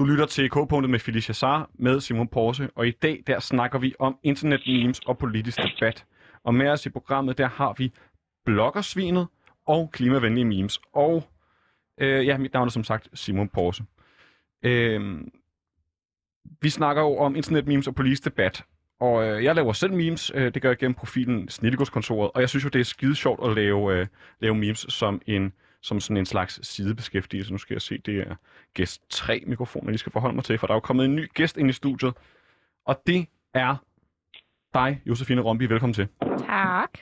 Du 0.02 0.06
lytter 0.06 0.26
til 0.26 0.50
K-punktet 0.50 0.90
med 0.90 1.00
Felicia 1.00 1.34
Sar 1.34 1.70
med 1.74 2.00
Simon 2.00 2.28
Porse, 2.28 2.70
og 2.76 2.88
i 2.88 2.92
dag 2.92 3.24
der 3.28 3.40
snakker 3.40 3.80
vi 3.80 3.94
om 4.00 4.18
internet 4.24 4.62
memes 4.68 5.00
og 5.00 5.18
politisk 5.18 5.58
debat. 5.58 6.06
Og 6.44 6.54
med 6.54 6.70
os 6.70 6.86
i 6.86 6.90
programmet, 6.90 7.38
der 7.38 7.48
har 7.48 7.76
vi 7.78 7.92
bloggersvinet 8.46 9.28
og 9.68 9.90
klimavenlige 9.92 10.46
memes. 10.46 10.80
Og 10.94 11.24
øh, 11.98 12.26
ja, 12.26 12.38
mit 12.38 12.54
navn 12.54 12.68
er 12.68 12.72
som 12.72 12.84
sagt 12.84 13.10
Simon 13.14 13.50
Porse. 13.50 13.84
Øh, 14.64 15.22
vi 16.62 16.70
snakker 16.70 17.02
jo 17.02 17.18
om 17.18 17.36
internet 17.36 17.68
memes 17.68 17.88
og 17.88 17.96
politisk 17.96 18.26
debat. 18.26 18.64
Og 19.00 19.26
øh, 19.26 19.44
jeg 19.44 19.56
laver 19.56 19.74
selv 19.74 19.94
memes, 19.94 20.32
øh, 20.36 20.54
det 20.54 20.62
gør 20.62 20.70
jeg 20.70 20.78
gennem 20.78 20.96
profilen 20.96 21.50
Snillegårdskontoret, 21.50 22.32
og 22.36 22.42
jeg 22.42 22.50
synes 22.50 22.64
jo, 22.64 22.70
det 22.70 22.80
er 22.80 22.86
skide 22.86 23.16
sjovt 23.16 23.50
at 23.50 23.56
lave, 23.56 24.00
øh, 24.00 24.08
lave 24.40 24.56
memes 24.56 24.86
som 24.90 25.22
en 25.26 25.54
som 25.82 26.00
sådan 26.00 26.18
en 26.18 26.26
slags 26.26 26.68
sidebeskæftigelse. 26.68 27.52
Nu 27.52 27.58
skal 27.58 27.74
jeg 27.74 27.82
se, 27.82 27.98
det 27.98 28.20
er 28.20 28.36
gæst 28.74 29.02
3 29.10 29.44
mikrofoner, 29.48 29.86
jeg 29.86 29.92
lige 29.92 30.00
skal 30.00 30.12
forholde 30.12 30.36
mig 30.36 30.44
til, 30.44 30.58
for 30.58 30.68
der 30.68 30.74
er 30.74 30.76
jo 30.76 30.80
kommet 30.80 31.06
en 31.06 31.16
ny 31.16 31.32
gæst 31.34 31.58
ind 31.58 31.70
i 31.70 31.74
studiet. 31.74 32.14
Og 32.86 33.02
det 33.08 33.28
er 33.54 33.76
dig, 34.74 35.02
Josefine 35.06 35.42
Rombi. 35.42 35.66
Velkommen 35.66 35.94
til. 35.94 36.08
Tak. 36.46 37.00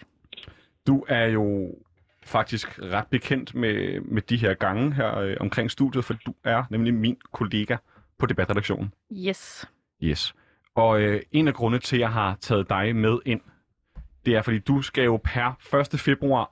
Du 0.88 1.06
er 1.08 1.26
jo 1.26 1.76
faktisk 2.24 2.80
ret 2.82 3.08
bekendt 3.08 3.56
med, 3.56 4.02
med 4.02 4.22
de 4.22 4.38
her 4.38 4.54
gange 4.54 4.94
her 4.94 5.18
øh, 5.18 5.38
omkring 5.40 5.72
studiet, 5.72 6.06
for 6.06 6.14
du 6.26 6.34
er 6.44 6.64
nemlig 6.70 6.94
min 6.94 7.18
kollega 7.32 7.78
på 8.18 8.26
debatredaktionen. 8.26 8.94
Yes. 9.12 9.70
Yes. 10.04 10.36
Og 10.76 11.02
øh, 11.02 11.22
en 11.32 11.48
af 11.48 11.54
grunde 11.54 11.80
til, 11.80 11.96
at 11.96 12.00
jeg 12.00 12.12
har 12.12 12.38
taget 12.42 12.70
dig 12.70 12.96
med 12.96 13.20
ind, 13.26 13.42
det 14.26 14.36
er, 14.36 14.42
fordi 14.42 14.60
du 14.60 14.82
skal 14.82 15.04
jo 15.04 15.20
per 15.24 15.76
1. 15.94 16.00
februar 16.00 16.52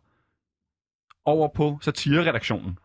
over 1.27 1.47
på 1.47 1.79
satireredaktionen. 1.81 2.79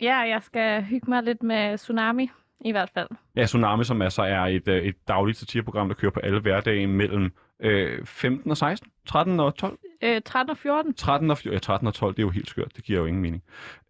Ja, 0.00 0.16
jeg 0.16 0.42
skal 0.42 0.82
hygge 0.82 1.10
mig 1.10 1.22
lidt 1.22 1.42
med 1.42 1.78
Tsunami, 1.78 2.30
i 2.64 2.70
hvert 2.70 2.90
fald. 2.90 3.08
Ja, 3.36 3.44
Tsunami, 3.44 3.84
som 3.84 4.02
altså 4.02 4.22
er 4.22 4.40
et, 4.40 4.68
øh, 4.68 4.82
et 4.82 5.08
dagligt 5.08 5.38
satireprogram, 5.38 5.88
der 5.88 5.94
kører 5.94 6.12
på 6.12 6.20
alle 6.20 6.40
hverdage 6.40 6.86
mellem 6.86 7.32
øh, 7.60 8.06
15 8.06 8.50
og 8.50 8.56
16, 8.56 8.90
13 9.06 9.40
og 9.40 9.54
12. 9.56 9.78
Øh, 10.02 10.22
13 10.24 10.50
og 10.50 10.58
14. 10.58 10.94
13 10.94 11.30
og, 11.30 11.38
14, 11.38 11.52
ja, 11.54 11.58
13 11.58 11.88
og 11.88 11.94
12, 11.94 12.14
det 12.14 12.18
er 12.18 12.26
jo 12.26 12.30
helt 12.30 12.48
skørt. 12.48 12.76
Det 12.76 12.84
giver 12.84 12.98
jo 13.00 13.06
ingen 13.06 13.22
mening. 13.22 13.42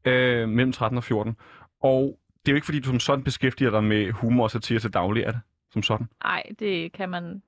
Øh, 0.04 0.48
mellem 0.48 0.72
13 0.72 0.96
og 0.98 1.04
14. 1.04 1.36
Og 1.80 2.18
det 2.46 2.48
er 2.48 2.52
jo 2.52 2.56
ikke, 2.56 2.64
fordi 2.64 2.80
du 2.80 2.86
som 2.86 3.00
sådan 3.00 3.24
beskæftiger 3.24 3.70
dig 3.70 3.84
med 3.84 4.12
humor 4.12 4.42
og 4.44 4.50
satire 4.50 4.78
til 4.78 4.92
daglig, 4.92 5.22
er 5.22 5.30
det? 5.30 5.40
Som 5.70 5.82
sådan. 5.82 6.06
Nej, 6.24 6.42
det 6.58 6.92
kan 6.92 7.08
man 7.08 7.42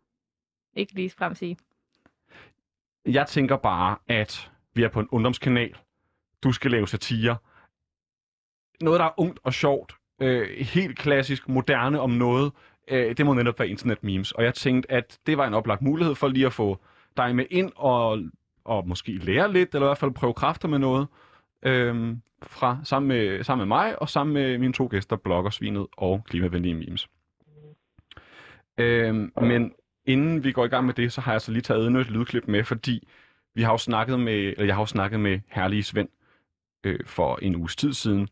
ikke 0.77 0.95
lige 0.95 1.11
frem 1.11 1.35
sige. 1.35 1.57
Jeg 3.07 3.27
tænker 3.27 3.57
bare, 3.57 3.97
at 4.09 4.51
vi 4.75 4.83
er 4.83 4.89
på 4.89 5.01
en 5.01 5.09
ungdomskanal. 5.11 5.75
Du 6.47 6.53
skal 6.53 6.71
lave 6.71 6.89
satire. 6.89 7.37
Noget, 8.81 9.01
der 9.01 9.07
er 9.07 9.21
ungt 9.21 9.39
og 9.45 9.55
sjovt. 9.55 9.95
Øh, 10.23 10.49
helt 10.59 10.99
klassisk, 10.99 11.49
moderne 11.49 12.01
om 12.01 12.11
noget. 12.11 12.53
Øh, 12.89 13.17
det 13.17 13.27
må 13.27 13.35
netop 13.35 13.59
være 13.59 13.69
internet 13.69 14.05
memes. 14.05 14.33
Og 14.33 14.45
jeg 14.45 14.55
tænkte, 14.55 14.93
at 14.93 15.19
det 15.27 15.39
var 15.39 15.47
en 15.47 15.55
oplagt 15.55 15.83
mulighed 15.83 16.15
for 16.15 16.29
lige 16.29 16.47
at 16.47 16.53
få 16.53 16.79
dig 17.17 17.37
med 17.37 17.45
ind 17.51 17.73
og, 17.77 18.19
og 18.65 18.89
måske 18.89 19.13
lære 19.13 19.53
lidt, 19.53 19.75
eller 19.75 19.87
i 19.87 19.89
hvert 19.89 19.99
fald 19.99 20.11
prøve 20.11 20.35
kræfter 20.35 20.69
med 20.69 20.79
noget. 20.79 21.07
Øh, 21.63 22.17
fra, 22.43 22.79
sammen, 22.85 23.09
med, 23.09 23.45
sammen 23.45 23.69
med 23.69 23.77
mig 23.77 24.03
og 24.03 24.09
sammen 24.09 24.35
med 24.35 24.59
mine 24.59 24.73
to 24.73 24.89
gæster, 24.91 25.17
Bloggersvinet 25.17 25.87
og 25.97 26.25
Klimavenlige 26.27 26.75
Memes. 26.75 27.09
Øh, 28.79 29.15
men 29.43 29.73
inden 30.05 30.45
vi 30.45 30.53
går 30.53 30.65
i 30.65 30.69
gang 30.69 30.87
med 30.87 30.95
det, 30.95 31.13
så 31.13 31.21
har 31.21 31.33
jeg 31.33 31.41
så 31.41 31.53
lige 31.53 31.63
taget 31.63 31.87
endnu 31.87 32.01
et 32.01 32.11
lydklip 32.11 32.49
med, 32.49 32.65
fordi 32.65 33.09
vi 33.55 33.63
har 33.63 33.73
jo 33.73 33.79
snakket 33.79 34.21
med, 34.21 34.35
eller 34.35 34.65
jeg 34.65 34.75
har 34.75 34.83
jo 34.83 34.87
snakket 34.87 35.21
med 35.21 35.41
herlige 35.49 35.83
Svend 35.83 36.09
øh, 36.87 36.99
for 37.07 37.39
en 37.43 37.57
uges 37.57 37.77
tid 37.77 37.93
siden, 37.93 38.29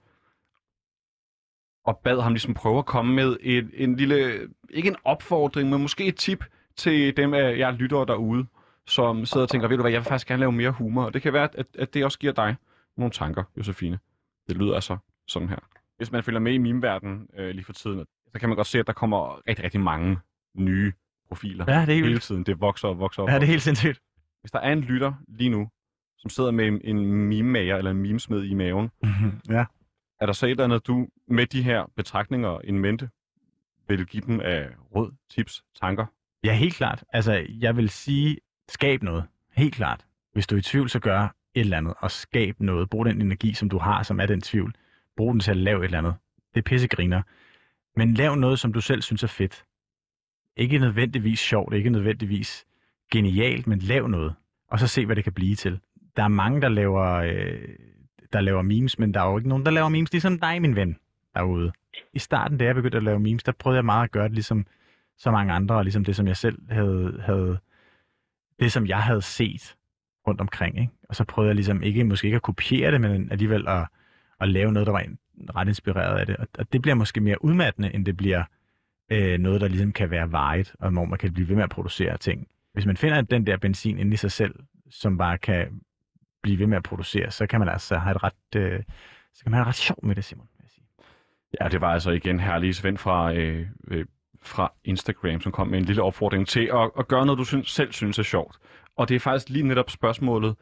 og 1.85 1.99
bad 2.05 2.21
ham 2.21 2.33
ligesom 2.33 2.55
prøve 2.55 2.79
at 2.79 2.87
komme 2.87 3.15
med 3.15 3.37
et, 3.41 3.71
en 3.75 3.97
lille, 3.97 4.49
ikke 4.71 4.89
en 4.89 4.97
opfordring, 5.05 5.71
men 5.71 5.83
måske 5.83 6.05
et 6.07 6.17
tip 6.17 6.45
til 6.77 7.17
dem 7.17 7.35
af 7.35 7.59
jer 7.59 7.71
lyttere 7.71 8.07
derude, 8.07 8.47
som 8.87 9.27
sidder 9.27 9.45
og 9.45 9.51
tænker, 9.51 9.69
ved 9.69 9.77
du 9.77 9.83
hvad, 9.83 9.93
jeg 9.93 10.01
vil 10.01 10.05
faktisk 10.07 10.29
gerne 10.29 10.41
lave 10.41 10.53
mere 10.53 10.71
humor, 10.71 11.05
og 11.05 11.15
det 11.15 11.23
kan 11.23 11.33
være, 11.33 11.49
at, 11.55 11.67
at 11.79 11.95
det 11.95 12.05
også 12.05 12.19
giver 12.19 12.33
dig 12.33 12.57
nogle 12.97 13.11
tanker, 13.13 13.45
Josefine. 13.57 13.99
Det 14.49 14.57
lyder 14.57 14.75
altså 14.75 14.97
sådan 15.29 15.49
her. 15.49 15.59
Hvis 15.97 16.13
man 16.13 16.23
følger 16.25 16.41
med 16.41 16.53
i 16.53 16.59
meme-verdenen 16.59 17.29
øh, 17.37 17.51
lige 17.51 17.65
for 17.65 17.73
tiden, 17.73 18.05
så 18.33 18.39
kan 18.39 18.49
man 18.49 18.57
godt 18.57 18.67
se, 18.67 18.79
at 18.79 18.87
der 18.87 18.93
kommer 18.93 19.49
rigtig, 19.49 19.65
rigtig 19.65 19.81
mange 19.81 20.19
nye 20.55 20.93
profiler 21.29 21.65
Ja, 21.69 21.81
det 21.81 21.89
er 21.89 21.95
helt 21.95 22.07
hele 22.07 22.19
tiden. 22.19 22.45
Det 22.47 22.61
vokser 22.61 22.89
og 22.89 22.99
vokser 22.99 23.23
og 23.23 23.29
Ja, 23.29 23.35
det 23.35 23.37
er 23.37 23.41
vokser. 23.41 23.51
helt 23.53 23.63
sindssygt. 23.63 24.01
Hvis 24.41 24.51
der 24.51 24.59
er 24.59 24.73
en 24.73 24.81
lytter 24.81 25.13
lige 25.29 25.51
nu, 25.51 25.69
som 26.25 26.31
sidder 26.31 26.51
med 26.51 26.67
en, 26.67 26.81
en 26.85 27.05
meme-mager 27.29 27.77
eller 27.77 27.91
en 27.91 27.97
memesmed 27.97 28.45
i 28.45 28.55
maven. 28.55 28.91
ja. 29.49 29.65
Er 30.21 30.27
der 30.27 30.33
så 30.33 30.47
et 30.47 30.51
eller 30.51 30.65
andet, 30.65 30.87
du 30.87 31.09
med 31.29 31.47
de 31.47 31.63
her 31.63 31.91
betragtninger 31.97 32.61
in 32.65 32.79
mente 32.79 33.09
vil 33.89 34.07
give 34.07 34.23
dem 34.27 34.41
af 34.41 34.69
råd, 34.95 35.13
tips, 35.31 35.65
tanker? 35.81 36.07
Ja, 36.45 36.55
helt 36.55 36.75
klart. 36.75 37.05
Altså, 37.13 37.47
jeg 37.49 37.77
vil 37.77 37.91
sige, 37.91 38.37
skab 38.69 39.03
noget. 39.03 39.25
Helt 39.53 39.75
klart. 39.75 40.07
Hvis 40.33 40.47
du 40.47 40.55
er 40.55 40.59
i 40.59 40.63
tvivl, 40.63 40.91
så 40.91 41.01
gør 41.01 41.23
et 41.23 41.61
eller 41.61 41.77
andet, 41.77 41.95
og 41.99 42.11
skab 42.11 42.61
noget. 42.61 42.91
Brug 42.91 43.07
den 43.07 43.21
energi, 43.21 43.55
som 43.55 43.69
du 43.69 43.79
har, 43.79 44.03
som 44.03 44.21
er 44.21 44.27
den 44.27 44.41
tvivl. 44.41 44.75
Brug 45.17 45.33
den 45.33 45.41
til 45.41 45.51
at 45.51 45.57
lave 45.57 45.79
et 45.79 45.85
eller 45.85 45.99
andet. 45.99 46.15
Det 46.55 46.61
er 46.61 46.63
pissegriner. 46.63 47.23
Men 47.97 48.15
lav 48.15 48.35
noget, 48.35 48.59
som 48.59 48.73
du 48.73 48.81
selv 48.81 49.03
synes 49.03 49.23
er 49.23 49.27
fedt. 49.27 49.65
Ikke 50.57 50.79
nødvendigvis 50.79 51.41
sjovt, 51.41 51.75
ikke 51.75 51.91
nødvendigvis 51.91 52.65
genialt, 53.13 53.67
men 53.67 53.79
lav 53.79 54.09
noget. 54.09 54.35
Og 54.69 54.79
så 54.79 54.87
se, 54.87 55.07
hvad 55.07 55.17
det 55.17 55.25
kan 55.25 55.33
blive 55.33 55.57
til. 55.57 55.81
Der 56.17 56.23
er 56.23 56.29
mange, 56.29 56.61
der 56.61 56.69
laver, 56.69 57.05
øh, 57.05 57.69
der 58.33 58.41
laver 58.41 58.63
memes, 58.63 58.99
men 58.99 59.15
der 59.15 59.21
er 59.21 59.31
jo 59.31 59.37
ikke 59.39 59.49
nogen, 59.49 59.65
der 59.65 59.71
laver 59.71 59.89
memes 59.89 60.13
ligesom 60.13 60.39
dig, 60.39 60.63
min 60.63 60.77
ven, 60.77 60.97
derude. 61.35 61.73
I 62.13 62.19
starten, 62.19 62.59
da 62.59 62.65
jeg 62.65 62.75
begyndte 62.75 62.97
at 62.97 63.03
lave 63.03 63.21
memes, 63.21 63.43
der 63.43 63.53
prøvede 63.53 63.77
jeg 63.77 63.85
meget 63.85 64.05
at 64.05 64.11
gøre 64.11 64.25
det 64.25 64.33
ligesom 64.33 64.67
så 65.17 65.31
mange 65.31 65.53
andre, 65.53 65.75
og 65.75 65.85
ligesom 65.85 66.05
det, 66.05 66.17
som 66.17 66.27
jeg 66.27 66.37
selv 66.37 66.73
havde, 66.73 67.23
havde 67.25 67.59
det, 68.61 68.73
som 68.73 68.87
jeg 68.87 69.03
havde 69.03 69.23
set 69.23 69.77
rundt 70.27 70.41
omkring. 70.41 70.79
Ikke? 70.79 70.93
Og 71.09 71.15
så 71.15 71.25
prøvede 71.25 71.49
jeg 71.49 71.55
ligesom 71.55 71.83
ikke, 71.83 72.05
måske 72.05 72.27
ikke 72.27 72.37
at 72.37 72.43
kopiere 72.43 72.91
det, 72.91 73.01
men 73.01 73.33
alligevel 73.33 73.69
at, 73.69 73.87
at 74.41 74.49
lave 74.49 74.73
noget, 74.73 74.87
der 74.87 74.93
var 74.93 75.05
ret 75.57 75.69
inspireret 75.69 76.19
af 76.19 76.27
det. 76.27 76.37
Og, 76.37 76.47
og 76.59 76.73
det 76.73 76.83
bliver 76.83 76.95
måske 76.95 77.21
mere 77.21 77.45
udmattende, 77.45 77.95
end 77.95 78.07
det 78.07 78.17
bliver 78.17 78.45
øh, 79.11 79.39
noget, 79.39 79.61
der 79.61 79.69
ligesom 79.69 79.93
kan 79.93 80.11
være 80.11 80.33
vejet, 80.33 80.75
og 80.81 80.91
hvor 80.91 81.05
man 81.05 81.19
kan 81.19 81.33
blive 81.33 81.49
ved 81.49 81.57
med 81.57 81.65
at 81.65 81.71
producere 81.71 82.17
ting. 82.17 82.49
Hvis 82.73 82.87
man 82.87 82.97
finder 82.97 83.21
den 83.21 83.47
der 83.47 83.57
benzin 83.57 83.99
inde 83.99 84.15
i 84.15 84.17
sig 84.17 84.33
selv, 84.33 84.55
som 84.91 85.19
bare 85.19 85.39
kan 85.39 85.81
blive 86.45 86.59
ved 86.59 86.67
med 86.67 86.77
at 86.77 86.83
producere, 86.83 87.31
så 87.31 87.47
kan 87.47 87.61
man 87.61 87.69
altså 87.69 87.99
have 87.99 88.17
et 88.17 88.23
ret, 88.23 88.57
øh, 88.57 88.83
så 89.35 89.43
kan 89.43 89.51
man 89.51 89.59
have 89.59 89.69
ret 89.69 89.75
sjov 89.75 89.99
med 90.03 90.15
det, 90.15 90.25
Simon. 90.25 90.49
Vil 90.57 90.65
jeg 90.65 90.71
sige. 90.71 90.85
Ja, 91.61 91.69
det 91.69 91.81
var 91.81 91.93
altså 91.93 92.11
igen 92.11 92.41
herlig 92.41 92.75
Svend 92.75 92.99
fra, 92.99 93.35
øh, 93.35 93.67
øh, 93.89 94.07
fra 94.43 94.73
Instagram, 94.85 95.41
som 95.41 95.53
kom 95.53 95.69
med 95.69 95.79
en 95.79 95.85
lille 95.85 96.03
opfordring 96.03 96.49
til 96.49 96.71
at, 96.73 96.91
at 96.99 97.09
gøre 97.09 97.27
noget, 97.27 97.39
du 97.39 97.45
synes, 97.45 97.71
selv 97.71 97.93
synes 97.93 98.19
er 98.19 98.23
sjovt. 98.23 98.57
Og 98.97 99.09
det 99.09 99.15
er 99.15 99.21
faktisk 99.21 99.49
lige 99.49 99.67
netop 99.67 99.91
spørgsmålet, 99.91 100.57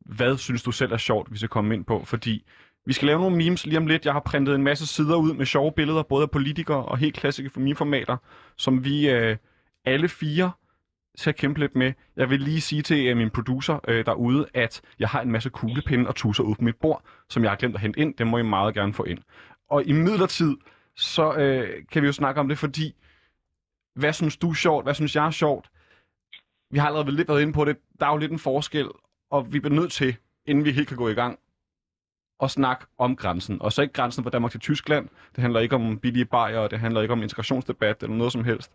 hvad 0.00 0.36
synes 0.36 0.62
du 0.62 0.72
selv 0.72 0.92
er 0.92 0.96
sjovt, 0.96 1.32
vi 1.32 1.36
skal 1.36 1.48
komme 1.48 1.74
ind 1.74 1.84
på, 1.84 2.04
fordi 2.04 2.44
vi 2.86 2.92
skal 2.92 3.06
lave 3.06 3.20
nogle 3.20 3.36
memes 3.36 3.66
lige 3.66 3.78
om 3.78 3.86
lidt. 3.86 4.04
Jeg 4.04 4.12
har 4.12 4.20
printet 4.20 4.54
en 4.54 4.62
masse 4.62 4.86
sider 4.86 5.16
ud 5.16 5.34
med 5.34 5.46
sjove 5.46 5.72
billeder, 5.72 6.02
både 6.02 6.22
af 6.22 6.30
politikere 6.30 6.84
og 6.84 6.98
helt 6.98 7.16
klassiske 7.16 7.60
meme-formater, 7.60 8.16
som 8.56 8.84
vi 8.84 9.10
øh, 9.10 9.36
alle 9.84 10.08
fire 10.08 10.50
skal 11.14 11.34
kæmpe 11.34 11.60
lidt 11.60 11.76
med. 11.76 11.92
Jeg 12.16 12.30
vil 12.30 12.40
lige 12.40 12.60
sige 12.60 12.82
til 12.82 13.06
øh, 13.06 13.16
min 13.16 13.30
producer 13.30 13.78
øh, 13.88 14.06
derude, 14.06 14.46
at 14.54 14.82
jeg 14.98 15.08
har 15.08 15.20
en 15.20 15.32
masse 15.32 15.50
kuglepinde 15.50 16.08
og 16.08 16.14
tusser 16.14 16.44
ude 16.44 16.54
på 16.54 16.64
mit 16.64 16.76
bord, 16.76 17.04
som 17.28 17.42
jeg 17.42 17.50
har 17.50 17.56
glemt 17.56 17.74
at 17.74 17.80
hente 17.80 18.00
ind. 18.00 18.14
Det 18.14 18.26
må 18.26 18.38
I 18.38 18.42
meget 18.42 18.74
gerne 18.74 18.94
få 18.94 19.04
ind. 19.04 19.18
Og 19.70 19.86
i 19.86 19.92
midlertid, 19.92 20.56
så 20.96 21.34
øh, 21.34 21.84
kan 21.92 22.02
vi 22.02 22.06
jo 22.06 22.12
snakke 22.12 22.40
om 22.40 22.48
det, 22.48 22.58
fordi 22.58 22.94
hvad 23.94 24.12
synes 24.12 24.36
du 24.36 24.50
er 24.50 24.54
sjovt? 24.54 24.84
Hvad 24.84 24.94
synes 24.94 25.16
jeg 25.16 25.26
er 25.26 25.30
sjovt? 25.30 25.70
Vi 26.70 26.78
har 26.78 26.86
allerede 26.86 27.10
lidt 27.10 27.28
været 27.28 27.42
inde 27.42 27.52
på 27.52 27.64
det. 27.64 27.76
Der 28.00 28.06
er 28.06 28.10
jo 28.10 28.16
lidt 28.16 28.32
en 28.32 28.38
forskel, 28.38 28.88
og 29.30 29.52
vi 29.52 29.60
bliver 29.60 29.74
nødt 29.74 29.92
til, 29.92 30.16
inden 30.46 30.64
vi 30.64 30.72
helt 30.72 30.88
kan 30.88 30.96
gå 30.96 31.08
i 31.08 31.14
gang, 31.14 31.38
at 32.42 32.50
snakke 32.50 32.86
om 32.98 33.16
grænsen. 33.16 33.62
Og 33.62 33.72
så 33.72 33.82
ikke 33.82 33.94
grænsen 33.94 34.24
fra 34.24 34.30
Danmark 34.30 34.50
til 34.50 34.60
Tyskland. 34.60 35.08
Det 35.34 35.42
handler 35.42 35.60
ikke 35.60 35.74
om 35.74 35.98
billige 35.98 36.24
bajer, 36.24 36.58
og 36.58 36.70
det 36.70 36.78
handler 36.78 37.00
ikke 37.02 37.12
om 37.12 37.22
integrationsdebat 37.22 38.02
eller 38.02 38.16
noget 38.16 38.32
som 38.32 38.44
helst. 38.44 38.72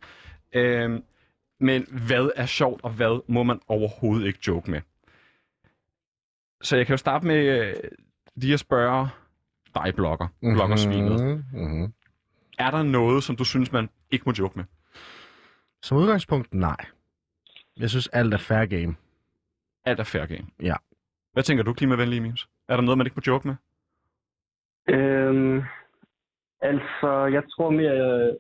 Øhm, 0.54 1.04
men 1.60 1.86
hvad 2.08 2.30
er 2.36 2.46
sjovt, 2.46 2.84
og 2.84 2.92
hvad 2.92 3.22
må 3.28 3.44
man 3.44 3.60
overhovedet 3.68 4.28
ikke 4.28 4.40
joke 4.48 4.72
med? 4.72 4.82
Så 6.62 6.78
jeg 6.78 6.86
kan 6.86 6.94
jo 6.94 6.98
starte 6.98 7.28
med 7.28 7.36
øh, 7.36 7.74
lige 8.36 8.54
at 8.54 8.60
spørge 8.60 9.08
dig, 9.76 9.96
blogger, 9.96 10.28
bloggersvinet. 10.42 11.44
Mm-hmm. 11.54 11.94
Er 12.60 12.72
der 12.72 12.84
noget, 12.84 13.24
som 13.24 13.36
du 13.36 13.44
synes, 13.44 13.72
man 13.72 13.90
ikke 14.12 14.24
må 14.26 14.34
joke 14.40 14.54
med? 14.56 14.66
Som 15.82 15.98
udgangspunkt, 15.98 16.54
nej. 16.54 16.86
Jeg 17.78 17.90
synes, 17.90 18.08
alt 18.08 18.34
er 18.34 18.38
fair 18.38 18.66
game. 18.66 18.96
Alt 19.86 20.00
er 20.00 20.04
fair 20.04 20.26
game. 20.26 20.48
Ja. 20.62 20.76
Hvad 21.34 21.44
tænker 21.44 21.64
du, 21.64 21.74
klimavenlige 21.74 22.22
memes? 22.22 22.48
Er 22.68 22.76
der 22.76 22.84
noget, 22.84 22.98
man 22.98 23.08
ikke 23.08 23.16
må 23.16 23.22
joke 23.28 23.48
med? 23.48 23.56
Øhm, 24.88 25.64
altså, 26.62 27.26
jeg 27.26 27.44
tror 27.52 27.70
mere, 27.70 27.92
jeg, 27.92 28.36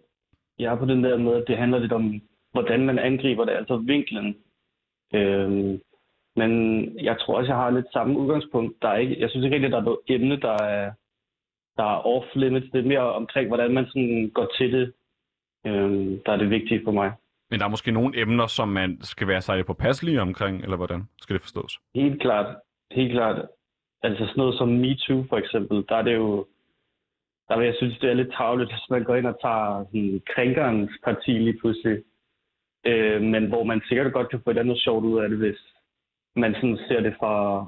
jeg 0.60 0.73
er 0.73 0.77
på 0.77 0.86
den 0.86 1.03
der 1.03 1.17
med, 1.17 1.34
at 1.34 1.43
det 1.47 1.58
handler 1.58 1.80
lidt 1.80 1.91
om, 1.91 2.21
hvordan 2.51 2.86
man 2.86 2.99
angriber 2.99 3.45
det, 3.45 3.51
altså 3.51 3.77
vinklen. 3.77 4.38
Øhm, 5.13 5.81
men 6.36 6.51
jeg 7.03 7.19
tror 7.19 7.38
også, 7.38 7.51
jeg 7.51 7.57
har 7.57 7.69
lidt 7.69 7.93
samme 7.93 8.19
udgangspunkt. 8.19 8.81
Der 8.81 8.88
er 8.89 8.97
ikke, 8.97 9.19
jeg 9.19 9.29
synes 9.29 9.43
ikke 9.43 9.55
rigtig, 9.55 9.67
at 9.67 9.71
der 9.71 9.79
er 9.79 9.83
noget 9.83 9.99
emne, 10.07 10.39
der 10.39 10.63
er, 10.63 10.91
der 11.77 11.83
er 11.83 12.01
off-limits. 12.13 12.71
Det 12.71 12.79
er 12.79 12.88
mere 12.88 13.13
omkring, 13.13 13.47
hvordan 13.47 13.73
man 13.73 13.86
sådan 13.86 14.31
går 14.33 14.47
til 14.57 14.73
det, 14.73 14.93
øhm, 15.65 16.21
der 16.25 16.31
er 16.31 16.38
det 16.38 16.49
vigtige 16.49 16.81
for 16.83 16.91
mig. 16.91 17.12
Men 17.49 17.60
der 17.60 17.65
er 17.65 17.69
måske 17.69 17.91
nogle 17.91 18.21
emner, 18.21 18.47
som 18.47 18.67
man 18.67 18.97
skal 19.01 19.27
være 19.27 19.41
sig 19.41 19.65
påpasselig 19.65 20.19
omkring, 20.19 20.63
eller 20.63 20.77
hvordan 20.77 21.03
skal 21.21 21.33
det 21.33 21.41
forstås? 21.41 21.79
Helt 21.95 22.21
klart. 22.21 22.55
Helt 22.91 23.12
klart. 23.12 23.47
Altså 24.03 24.25
sådan 24.25 24.38
noget 24.38 24.57
som 24.57 24.69
MeToo 24.69 25.25
for 25.29 25.38
eksempel, 25.38 25.86
der 25.89 25.95
er 25.95 26.01
det 26.01 26.15
jo... 26.15 26.45
Der 27.49 27.57
vil 27.57 27.65
jeg 27.65 27.75
synes, 27.77 27.99
det 27.99 28.10
er 28.10 28.13
lidt 28.13 28.31
tavligt, 28.31 28.71
hvis 28.71 28.89
man 28.89 29.03
går 29.03 29.15
ind 29.15 29.27
og 29.27 29.38
tager 29.41 29.86
sådan, 29.86 30.21
krænkerens 30.36 30.91
parti 31.03 31.31
lige 31.31 31.60
pludselig. 31.60 32.03
Øh, 32.85 33.21
men 33.21 33.47
hvor 33.47 33.63
man 33.63 33.81
sikkert 33.87 34.13
godt 34.13 34.29
kan 34.29 34.41
få 34.43 34.49
et 34.49 34.57
andet 34.57 34.81
sjovt 34.81 35.05
ud 35.05 35.19
af 35.19 35.29
det, 35.29 35.37
hvis 35.37 35.59
man 36.35 36.53
sådan 36.53 36.79
ser 36.87 36.99
det 36.99 37.15
fra 37.19 37.65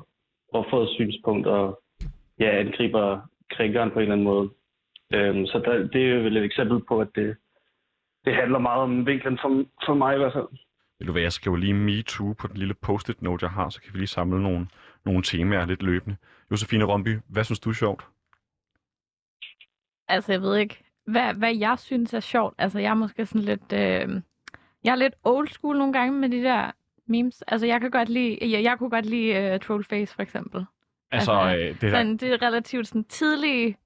offerets 0.54 0.94
synspunkt 0.94 1.48
og 1.48 1.82
ja, 2.40 2.60
angriber 2.60 3.22
krænkeren 3.50 3.92
på 3.92 4.00
en 4.00 4.02
eller 4.02 4.14
anden 4.14 4.28
måde. 4.28 4.50
Øh, 5.14 5.48
så 5.48 5.62
der, 5.66 5.88
det 5.88 6.12
er 6.12 6.16
vel 6.16 6.38
et 6.38 6.44
eksempel 6.44 6.80
på, 6.88 7.02
at 7.02 7.08
det, 7.16 7.38
det 8.26 8.36
handler 8.36 8.60
meget 8.60 8.82
om 8.82 9.06
vinklen 9.06 9.40
for, 9.42 9.66
for 9.86 9.94
mig 9.94 10.16
i 10.16 10.18
hvert 10.18 10.34
fald. 10.34 10.48
Ved 11.00 11.06
du 11.08 11.12
hvad, 11.12 11.22
jeg 11.22 11.34
skriver 11.34 11.58
lige 11.58 11.74
MeToo 11.74 12.34
på 12.34 12.48
den 12.48 12.58
lille 12.58 12.74
post-it 12.74 13.22
note, 13.22 13.46
jeg 13.46 13.52
har, 13.52 13.70
så 13.70 13.82
kan 13.82 13.94
vi 13.94 13.98
lige 13.98 14.08
samle 14.08 14.44
nogle, 14.44 14.68
nogle 15.06 15.24
temaer 15.24 15.66
lidt 15.66 15.84
løbende. 15.84 16.18
Josefine 16.52 16.86
Romby, 16.86 17.20
hvad 17.30 17.44
synes 17.44 17.60
du 17.60 17.70
er 17.70 17.74
sjovt? 17.74 18.04
Altså, 20.08 20.32
jeg 20.32 20.42
ved 20.42 20.58
ikke, 20.58 20.84
hvad, 21.06 21.34
hvad 21.34 21.56
jeg 21.56 21.80
synes 21.80 22.14
er 22.14 22.20
sjovt. 22.20 22.56
Altså, 22.58 22.80
jeg 22.80 22.90
er 22.90 22.94
måske 22.94 23.26
sådan 23.26 23.42
lidt... 23.42 23.74
Øh, 23.74 24.22
jeg 24.84 24.92
er 24.92 24.96
lidt 24.96 25.14
old 25.24 25.48
school 25.48 25.78
nogle 25.78 25.94
gange 25.94 26.20
med 26.20 26.30
de 26.30 26.42
der 26.44 26.72
memes. 27.06 27.42
Altså, 27.48 27.68
jeg 27.68 27.82
kan 27.82 27.92
godt 27.92 28.10
lide... 28.10 28.38
Jeg, 28.42 28.64
jeg 28.64 28.78
kunne 28.78 28.90
godt 28.90 29.06
lide 29.06 29.54
uh, 29.54 29.60
Trollface, 29.60 30.16
for 30.16 30.22
eksempel. 30.22 30.66
Altså, 31.12 31.32
Altså, 31.32 31.58
øh, 31.60 31.68
det 31.74 31.82
der, 31.82 31.90
Sådan, 31.90 32.18
det 32.18 32.34
er 32.34 32.42
relativt 32.42 32.88
sådan 32.88 33.04
tidlige... 33.04 33.78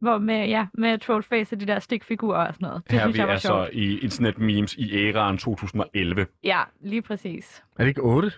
Hvor 0.00 0.18
med, 0.18 0.46
ja, 0.48 0.66
med 0.74 0.98
Trollface 0.98 1.56
og 1.56 1.60
de 1.60 1.66
der 1.66 1.78
stikfigurer 1.78 2.46
og 2.46 2.54
sådan 2.54 2.66
noget. 2.68 2.82
Det 2.84 2.92
her 2.92 2.98
er 3.00 3.04
synes 3.04 3.14
vi 3.14 3.18
jeg 3.18 3.26
var 3.26 3.32
altså 3.32 3.48
sjovt. 3.48 3.68
i 3.72 3.98
internet-memes 3.98 4.74
i 4.78 4.94
æraen 4.96 5.38
2011. 5.38 6.26
Ja, 6.44 6.62
lige 6.80 7.02
præcis. 7.02 7.64
Er 7.78 7.82
det 7.82 7.88
ikke 7.88 8.00
8? 8.02 8.32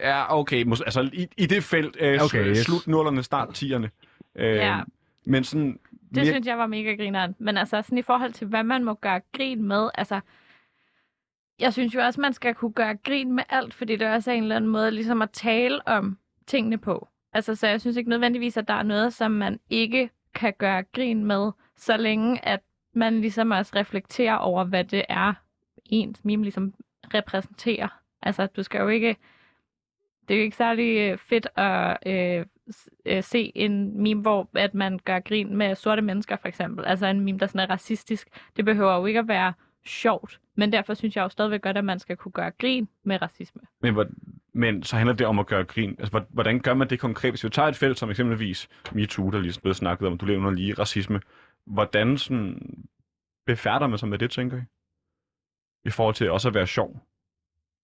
Ja, 0.00 0.38
okay. 0.38 0.64
Mås- 0.64 0.82
altså, 0.84 1.10
i, 1.12 1.26
i 1.36 1.46
det 1.46 1.64
felt, 1.64 1.96
øh, 2.00 2.08
Okay, 2.14 2.24
okay, 2.24 2.50
yes. 2.50 2.58
slut 2.58 2.86
nullerne, 2.86 3.22
start 3.22 3.62
10'erne. 3.62 3.88
Øh, 4.36 4.56
Ja. 4.56 4.80
Men 5.24 5.44
sådan... 5.44 5.72
Det 5.92 6.16
mere- 6.16 6.26
synes 6.26 6.46
jeg 6.46 6.58
var 6.58 6.66
mega 6.66 6.94
grineren. 6.94 7.34
Men 7.38 7.56
altså, 7.56 7.82
sådan 7.82 7.98
i 7.98 8.02
forhold 8.02 8.32
til, 8.32 8.46
hvad 8.46 8.62
man 8.64 8.84
må 8.84 8.94
gøre 8.94 9.20
grin 9.36 9.62
med, 9.62 9.90
altså, 9.94 10.20
jeg 11.62 11.72
synes 11.72 11.94
jo 11.94 12.00
også, 12.00 12.20
man 12.20 12.32
skal 12.32 12.54
kunne 12.54 12.72
gøre 12.72 12.96
grin 12.96 13.32
med 13.32 13.44
alt, 13.48 13.74
fordi 13.74 13.96
det 13.96 14.08
også 14.08 14.30
er 14.30 14.34
en 14.34 14.42
eller 14.42 14.56
anden 14.56 14.70
måde 14.70 14.90
ligesom 14.90 15.22
at 15.22 15.30
tale 15.30 15.88
om 15.88 16.18
tingene 16.46 16.78
på. 16.78 17.08
Altså, 17.32 17.54
så 17.54 17.66
jeg 17.66 17.80
synes 17.80 17.96
ikke 17.96 18.10
nødvendigvis, 18.10 18.56
at 18.56 18.68
der 18.68 18.74
er 18.74 18.82
noget, 18.82 19.12
som 19.12 19.30
man 19.30 19.60
ikke 19.70 20.10
kan 20.34 20.52
gøre 20.58 20.82
grin 20.82 21.24
med, 21.24 21.50
så 21.76 21.96
længe 21.96 22.44
at 22.44 22.60
man 22.94 23.20
ligesom 23.20 23.50
også 23.50 23.72
reflekterer 23.76 24.36
over, 24.36 24.64
hvad 24.64 24.84
det 24.84 25.04
er, 25.08 25.32
ens 25.84 26.24
meme 26.24 26.42
ligesom 26.42 26.74
repræsenterer. 27.14 27.88
Altså, 28.22 28.46
du 28.46 28.62
skal 28.62 28.80
jo 28.80 28.88
ikke... 28.88 29.16
Det 30.28 30.34
er 30.34 30.38
jo 30.38 30.44
ikke 30.44 30.56
særlig 30.56 30.96
øh, 30.98 31.18
fedt 31.18 31.48
at 31.56 31.98
øh, 32.06 32.46
øh, 33.06 33.22
se 33.22 33.52
en 33.54 34.02
meme, 34.02 34.20
hvor 34.22 34.48
at 34.54 34.74
man 34.74 35.00
gør 35.04 35.20
grin 35.20 35.56
med 35.56 35.74
sorte 35.74 36.02
mennesker, 36.02 36.36
for 36.36 36.48
eksempel. 36.48 36.84
Altså 36.84 37.06
en 37.06 37.20
meme, 37.20 37.38
der 37.38 37.46
sådan 37.46 37.60
er 37.60 37.70
racistisk. 37.70 38.28
Det 38.56 38.64
behøver 38.64 38.96
jo 38.96 39.06
ikke 39.06 39.18
at 39.18 39.28
være 39.28 39.52
sjovt. 39.86 40.40
Men 40.54 40.72
derfor 40.72 40.94
synes 40.94 41.16
jeg 41.16 41.22
jo 41.22 41.28
stadigvæk 41.28 41.62
godt, 41.62 41.76
at 41.76 41.84
man 41.84 41.98
skal 41.98 42.16
kunne 42.16 42.32
gøre 42.32 42.50
grin 42.50 42.88
med 43.04 43.22
racisme. 43.22 43.62
Men, 43.80 43.94
hvor- 43.94 44.06
men 44.52 44.82
så 44.82 44.96
handler 44.96 45.14
det 45.14 45.26
om 45.26 45.38
at 45.38 45.46
gøre 45.46 45.64
grin. 45.64 45.90
Altså, 45.90 46.10
hvor- 46.10 46.26
hvordan 46.30 46.60
gør 46.60 46.74
man 46.74 46.90
det 46.90 47.00
konkret? 47.00 47.32
Hvis 47.32 47.44
vi 47.44 47.48
tager 47.50 47.68
et 47.68 47.76
felt 47.76 47.98
som 47.98 48.10
eksempelvis 48.10 48.68
MeToo, 48.92 49.30
der 49.30 49.38
lige 49.40 49.60
blevet 49.60 49.76
snakket 49.76 50.08
om, 50.08 50.18
du 50.18 50.26
lever 50.26 50.50
lige 50.50 50.74
racisme. 50.74 51.20
Hvordan 51.66 52.18
sådan 52.18 52.84
befærder 53.46 53.86
man 53.86 53.98
sig 53.98 54.08
med 54.08 54.18
det, 54.18 54.30
tænker 54.30 54.56
I? 54.56 54.60
I 55.84 55.90
forhold 55.90 56.14
til 56.14 56.30
også 56.30 56.48
at 56.48 56.54
være 56.54 56.66
sjov. 56.66 57.00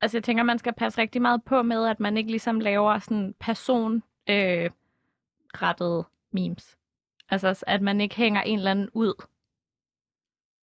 Altså 0.00 0.16
jeg 0.16 0.24
tænker, 0.24 0.42
man 0.42 0.58
skal 0.58 0.72
passe 0.74 1.00
rigtig 1.00 1.22
meget 1.22 1.44
på 1.44 1.62
med, 1.62 1.86
at 1.86 2.00
man 2.00 2.16
ikke 2.16 2.30
ligesom 2.30 2.60
laver 2.60 2.98
sådan 2.98 3.34
person 3.40 4.02
øh, 4.30 4.70
rettede 5.54 6.04
memes. 6.32 6.78
Altså 7.28 7.64
at 7.66 7.82
man 7.82 8.00
ikke 8.00 8.16
hænger 8.16 8.42
en 8.42 8.58
eller 8.58 8.70
anden 8.70 8.88
ud. 8.92 9.24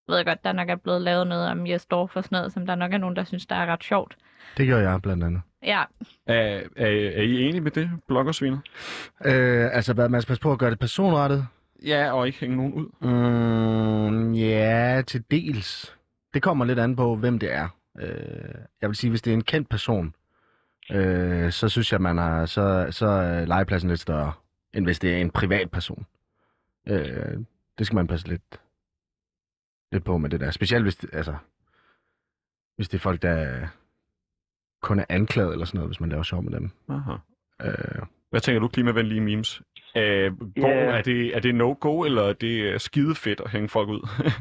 Jeg 0.07 0.15
ved 0.15 0.25
godt, 0.25 0.43
der 0.43 0.51
nok 0.51 0.69
er 0.69 0.75
blevet 0.75 1.01
lavet 1.01 1.27
noget 1.27 1.49
om 1.49 1.67
Jes 1.67 1.85
Dorf 1.85 2.15
og 2.15 2.23
sådan 2.23 2.35
noget, 2.35 2.53
som 2.53 2.65
der 2.65 2.75
nok 2.75 2.93
er 2.93 2.97
nogen, 2.97 3.15
der 3.15 3.23
synes, 3.23 3.45
der 3.45 3.55
er 3.55 3.65
ret 3.65 3.83
sjovt. 3.83 4.15
Det 4.57 4.67
gør 4.67 4.79
jeg 4.79 5.01
blandt 5.01 5.23
andet. 5.23 5.41
Ja, 5.63 5.83
Er, 6.27 6.33
er, 6.75 6.87
er 6.87 7.21
I 7.21 7.41
enige 7.41 7.61
med 7.61 7.71
det, 7.71 7.89
bloggersviner? 8.07 8.57
Øh, 9.25 9.69
altså, 9.73 9.93
hvad, 9.93 10.09
man 10.09 10.21
skal 10.21 10.27
passe 10.31 10.41
på 10.41 10.51
at 10.51 10.59
gøre 10.59 10.69
det 10.69 10.79
personrettet. 10.79 11.47
Ja, 11.85 12.11
og 12.11 12.27
ikke 12.27 12.39
hænge 12.39 12.55
nogen 12.57 12.73
ud. 12.73 12.87
Mm, 13.01 14.33
ja, 14.33 15.01
til 15.07 15.23
dels. 15.31 15.95
Det 16.33 16.41
kommer 16.41 16.65
lidt 16.65 16.79
an 16.79 16.95
på, 16.95 17.15
hvem 17.15 17.39
det 17.39 17.53
er. 17.53 17.67
Øh, 17.99 18.55
jeg 18.81 18.89
vil 18.89 18.95
sige, 18.95 19.09
hvis 19.09 19.21
det 19.21 19.31
er 19.31 19.35
en 19.35 19.43
kendt 19.43 19.69
person, 19.69 20.13
øh, 20.91 21.51
så 21.51 21.69
synes 21.69 21.91
jeg, 21.91 22.01
man 22.01 22.17
har, 22.17 22.45
så, 22.45 22.87
så 22.91 23.07
er 23.07 23.45
legepladsen 23.45 23.89
lidt 23.89 23.99
større, 23.99 24.31
end 24.73 24.85
hvis 24.85 24.99
det 24.99 25.13
er 25.13 25.17
en 25.17 25.29
privat 25.31 25.71
person. 25.71 26.05
Øh, 26.87 27.37
det 27.77 27.85
skal 27.85 27.95
man 27.95 28.07
passe 28.07 28.27
lidt, 28.27 28.59
lidt 29.91 30.05
på 30.05 30.17
med 30.17 30.29
det 30.29 30.39
der. 30.39 30.51
Specielt 30.51 30.85
hvis 30.85 30.95
det, 30.95 31.09
altså, 31.13 31.35
hvis 32.75 32.89
det 32.89 32.97
er 32.97 33.01
folk, 33.01 33.21
der 33.21 33.67
kun 34.81 34.99
er 34.99 35.05
anklaget 35.09 35.51
eller 35.51 35.65
sådan 35.65 35.77
noget, 35.77 35.89
hvis 35.89 35.99
man 35.99 36.09
laver 36.09 36.23
sjov 36.23 36.43
med 36.43 36.51
dem. 36.51 36.69
Aha. 36.89 37.11
Øh, 37.61 38.01
Hvad 38.29 38.41
tænker 38.41 38.59
du, 38.59 38.67
klimavenlige 38.67 39.21
memes? 39.21 39.61
Øh, 39.97 40.31
går, 40.61 40.67
Ja. 40.69 40.97
er, 40.97 41.01
det, 41.01 41.35
er 41.35 41.39
det 41.39 41.55
no-go, 41.55 42.03
eller 42.03 42.21
er 42.21 42.33
det 42.33 42.81
skide 42.81 43.15
fedt 43.15 43.41
at 43.41 43.51
hænge 43.51 43.69
folk 43.69 43.89
ud? 43.89 44.07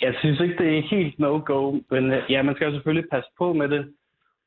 Jeg 0.00 0.14
synes 0.18 0.40
ikke, 0.40 0.56
det 0.64 0.78
er 0.78 0.82
helt 0.82 1.18
no-go, 1.18 1.80
men 1.90 2.12
øh, 2.12 2.30
ja, 2.30 2.42
man 2.42 2.54
skal 2.54 2.64
jo 2.66 2.72
selvfølgelig 2.72 3.10
passe 3.10 3.30
på 3.38 3.52
med 3.52 3.68
det. 3.68 3.94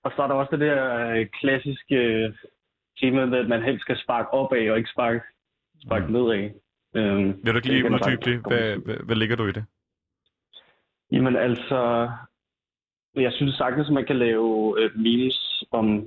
Og 0.03 0.11
så 0.15 0.21
er 0.23 0.27
der 0.27 0.35
også 0.35 0.51
det 0.51 0.59
der 0.59 1.09
øh, 1.09 1.25
klassiske 1.41 1.95
øh, 1.95 2.33
tema 2.99 3.25
med, 3.25 3.37
at 3.39 3.47
man 3.49 3.63
helst 3.63 3.81
skal 3.81 3.97
sparke 4.03 4.29
opad 4.33 4.69
og 4.69 4.77
ikke 4.77 4.89
sparke, 4.89 5.21
sparke 5.85 6.11
nedad. 6.13 6.49
Øhm, 6.95 7.39
Vil 7.43 7.53
du 7.53 7.57
ikke 7.57 7.67
lige 7.67 7.85
uddybe 7.85 8.31
det? 8.31 8.41
Hvad, 8.47 8.77
hvad, 8.85 8.95
hvad 8.95 9.15
ligger 9.15 9.35
du 9.35 9.47
i 9.47 9.51
det? 9.51 9.65
Jamen 11.11 11.35
altså, 11.35 12.09
jeg 13.15 13.33
synes 13.33 13.55
sagtens, 13.55 13.89
man 13.89 14.05
kan 14.05 14.19
lave 14.19 14.75
øh, 14.79 14.91
memes 14.95 15.63
om, 15.71 16.05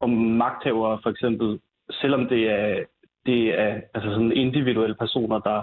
om 0.00 0.10
magthavere 0.10 1.00
for 1.02 1.10
eksempel, 1.10 1.60
selvom 1.90 2.28
det 2.28 2.50
er, 2.50 2.84
det 3.26 3.60
er 3.60 3.80
altså 3.94 4.10
sådan 4.10 4.32
individuelle 4.32 4.94
personer, 4.94 5.38
der 5.38 5.62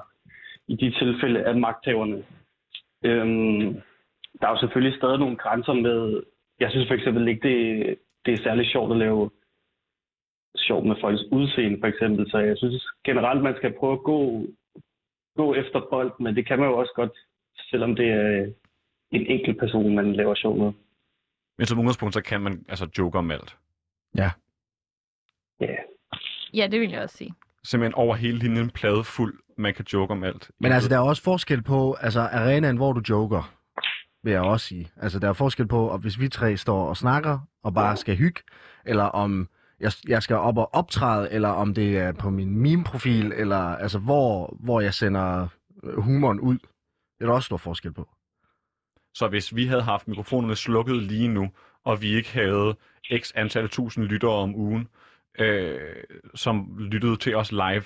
i 0.67 0.75
de 0.75 0.91
tilfælde 0.91 1.39
er 1.39 1.53
magthaverne. 1.53 2.23
Øhm, 3.05 3.81
der 4.39 4.47
er 4.47 4.51
jo 4.51 4.59
selvfølgelig 4.59 4.97
stadig 4.97 5.19
nogle 5.19 5.37
grænser 5.37 5.73
med, 5.73 6.23
jeg 6.59 6.71
synes 6.71 6.87
for 6.87 6.95
eksempel 6.95 7.27
ikke, 7.27 7.47
det, 7.47 7.95
det 8.25 8.33
er 8.33 8.43
særlig 8.43 8.65
sjovt 8.65 8.91
at 8.91 8.97
lave 8.97 9.29
sjovt 10.57 10.85
med 10.85 10.95
folks 11.01 11.23
udseende 11.31 11.77
for 11.79 11.87
eksempel, 11.87 12.31
så 12.31 12.37
jeg 12.37 12.57
synes 12.57 12.85
generelt, 13.05 13.43
man 13.43 13.55
skal 13.57 13.73
prøve 13.79 13.93
at 13.93 14.03
gå, 14.03 14.45
gå 15.35 15.53
efter 15.53 15.81
bold, 15.89 16.11
men 16.19 16.35
det 16.35 16.47
kan 16.47 16.59
man 16.59 16.69
jo 16.69 16.77
også 16.77 16.93
godt, 16.95 17.11
selvom 17.69 17.95
det 17.95 18.09
er 18.11 18.51
en 19.11 19.25
enkelt 19.27 19.59
person, 19.59 19.95
man 19.95 20.13
laver 20.13 20.35
sjov 20.35 20.57
med. 20.57 20.71
Men 21.57 21.65
som 21.65 21.79
udgangspunkt, 21.79 22.13
så 22.13 22.21
kan 22.21 22.41
man 22.41 22.65
altså 22.69 22.87
joke 22.97 23.17
om 23.17 23.31
alt. 23.31 23.57
Ja. 24.17 24.31
ja, 26.53 26.67
det 26.67 26.79
vil 26.79 26.89
jeg 26.89 27.01
også 27.01 27.17
sige. 27.17 27.33
Simpelthen 27.63 27.93
over 27.93 28.15
hele 28.15 28.37
linjen 28.37 28.69
plade 28.69 29.03
fuld, 29.03 29.39
man 29.57 29.73
kan 29.73 29.85
joke 29.93 30.11
om 30.11 30.23
alt. 30.23 30.51
Men 30.59 30.71
altså, 30.71 30.89
der 30.89 30.95
er 30.95 31.03
også 31.03 31.23
forskel 31.23 31.63
på, 31.63 31.93
altså 32.01 32.19
arenaen, 32.19 32.77
hvor 32.77 32.93
du 32.93 33.01
joker, 33.09 33.55
vil 34.23 34.31
jeg 34.31 34.41
også 34.41 34.65
sige. 34.65 34.91
Altså, 34.97 35.19
der 35.19 35.29
er 35.29 35.33
forskel 35.33 35.67
på, 35.67 35.89
om 35.89 36.01
hvis 36.01 36.19
vi 36.19 36.29
tre 36.29 36.57
står 36.57 36.85
og 36.85 36.97
snakker, 36.97 37.39
og 37.63 37.73
bare 37.73 37.97
skal 37.97 38.15
hygge, 38.15 38.41
eller 38.85 39.03
om 39.03 39.47
jeg, 39.79 39.91
jeg 40.07 40.23
skal 40.23 40.35
op 40.35 40.57
og 40.57 40.73
optræde, 40.73 41.31
eller 41.31 41.49
om 41.49 41.73
det 41.73 41.97
er 41.97 42.11
på 42.11 42.29
min 42.29 42.55
meme-profil, 42.55 43.31
eller 43.31 43.57
altså, 43.57 43.99
hvor, 43.99 44.57
hvor 44.59 44.81
jeg 44.81 44.93
sender 44.93 45.47
øh, 45.83 45.97
humoren 45.99 46.39
ud. 46.39 46.57
Det 46.57 47.21
er 47.21 47.25
der 47.25 47.33
også 47.33 47.45
stor 47.45 47.57
forskel 47.57 47.91
på. 47.91 48.09
Så 49.13 49.27
hvis 49.27 49.55
vi 49.55 49.65
havde 49.65 49.81
haft 49.81 50.07
mikrofonerne 50.07 50.55
slukket 50.55 51.03
lige 51.03 51.27
nu, 51.27 51.49
og 51.83 52.01
vi 52.01 52.07
ikke 52.15 52.33
havde 52.33 52.75
x 53.17 53.31
antal 53.35 53.69
tusind 53.69 54.05
lyttere 54.05 54.31
om 54.31 54.55
ugen, 54.55 54.87
øh, 55.39 55.79
som 56.35 56.77
lyttede 56.79 57.17
til 57.17 57.35
os 57.35 57.51
live, 57.51 57.83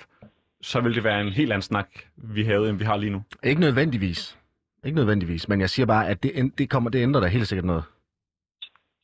så 0.62 0.80
ville 0.80 0.94
det 0.94 1.04
være 1.04 1.20
en 1.20 1.32
helt 1.32 1.52
anden 1.52 1.62
snak, 1.62 1.88
vi 2.16 2.44
havde, 2.44 2.68
end 2.70 2.78
vi 2.78 2.84
har 2.84 2.96
lige 2.96 3.10
nu. 3.10 3.22
Ikke 3.42 3.60
nødvendigvis. 3.60 4.38
Ikke 4.84 4.96
nødvendigvis, 4.96 5.48
men 5.48 5.60
jeg 5.60 5.70
siger 5.70 5.86
bare, 5.86 6.08
at 6.08 6.22
det, 6.22 6.58
det, 6.58 6.70
kommer, 6.70 6.90
det 6.90 7.02
ændrer 7.02 7.20
da 7.20 7.26
helt 7.26 7.48
sikkert 7.48 7.64
noget. 7.64 7.84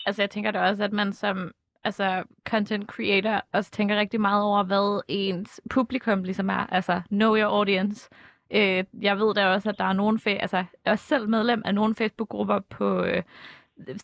Altså, 0.06 0.22
jeg 0.22 0.30
tænker 0.30 0.50
da 0.50 0.60
også, 0.60 0.84
at 0.84 0.92
man 0.92 1.12
som 1.12 1.52
altså, 1.84 2.22
content 2.48 2.86
creator 2.86 3.44
også 3.52 3.70
tænker 3.70 3.96
rigtig 3.96 4.20
meget 4.20 4.42
over, 4.42 4.62
hvad 4.62 5.02
ens 5.08 5.60
publikum 5.70 6.24
ligesom 6.24 6.48
er. 6.48 6.66
Altså, 6.72 7.00
know 7.10 7.36
your 7.36 7.58
audience. 7.58 8.10
Øh, 8.50 8.84
jeg 9.02 9.18
ved 9.18 9.34
da 9.34 9.46
også, 9.46 9.68
at 9.68 9.78
der 9.78 9.84
er 9.84 9.92
nogen, 9.92 10.16
fa- 10.18 10.40
altså, 10.40 10.56
jeg 10.56 10.92
er 10.92 10.96
selv 10.96 11.28
medlem 11.28 11.62
af 11.64 11.74
nogle 11.74 11.94
Facebook-grupper 11.94 12.58
på, 12.58 13.04
øh, 13.04 13.22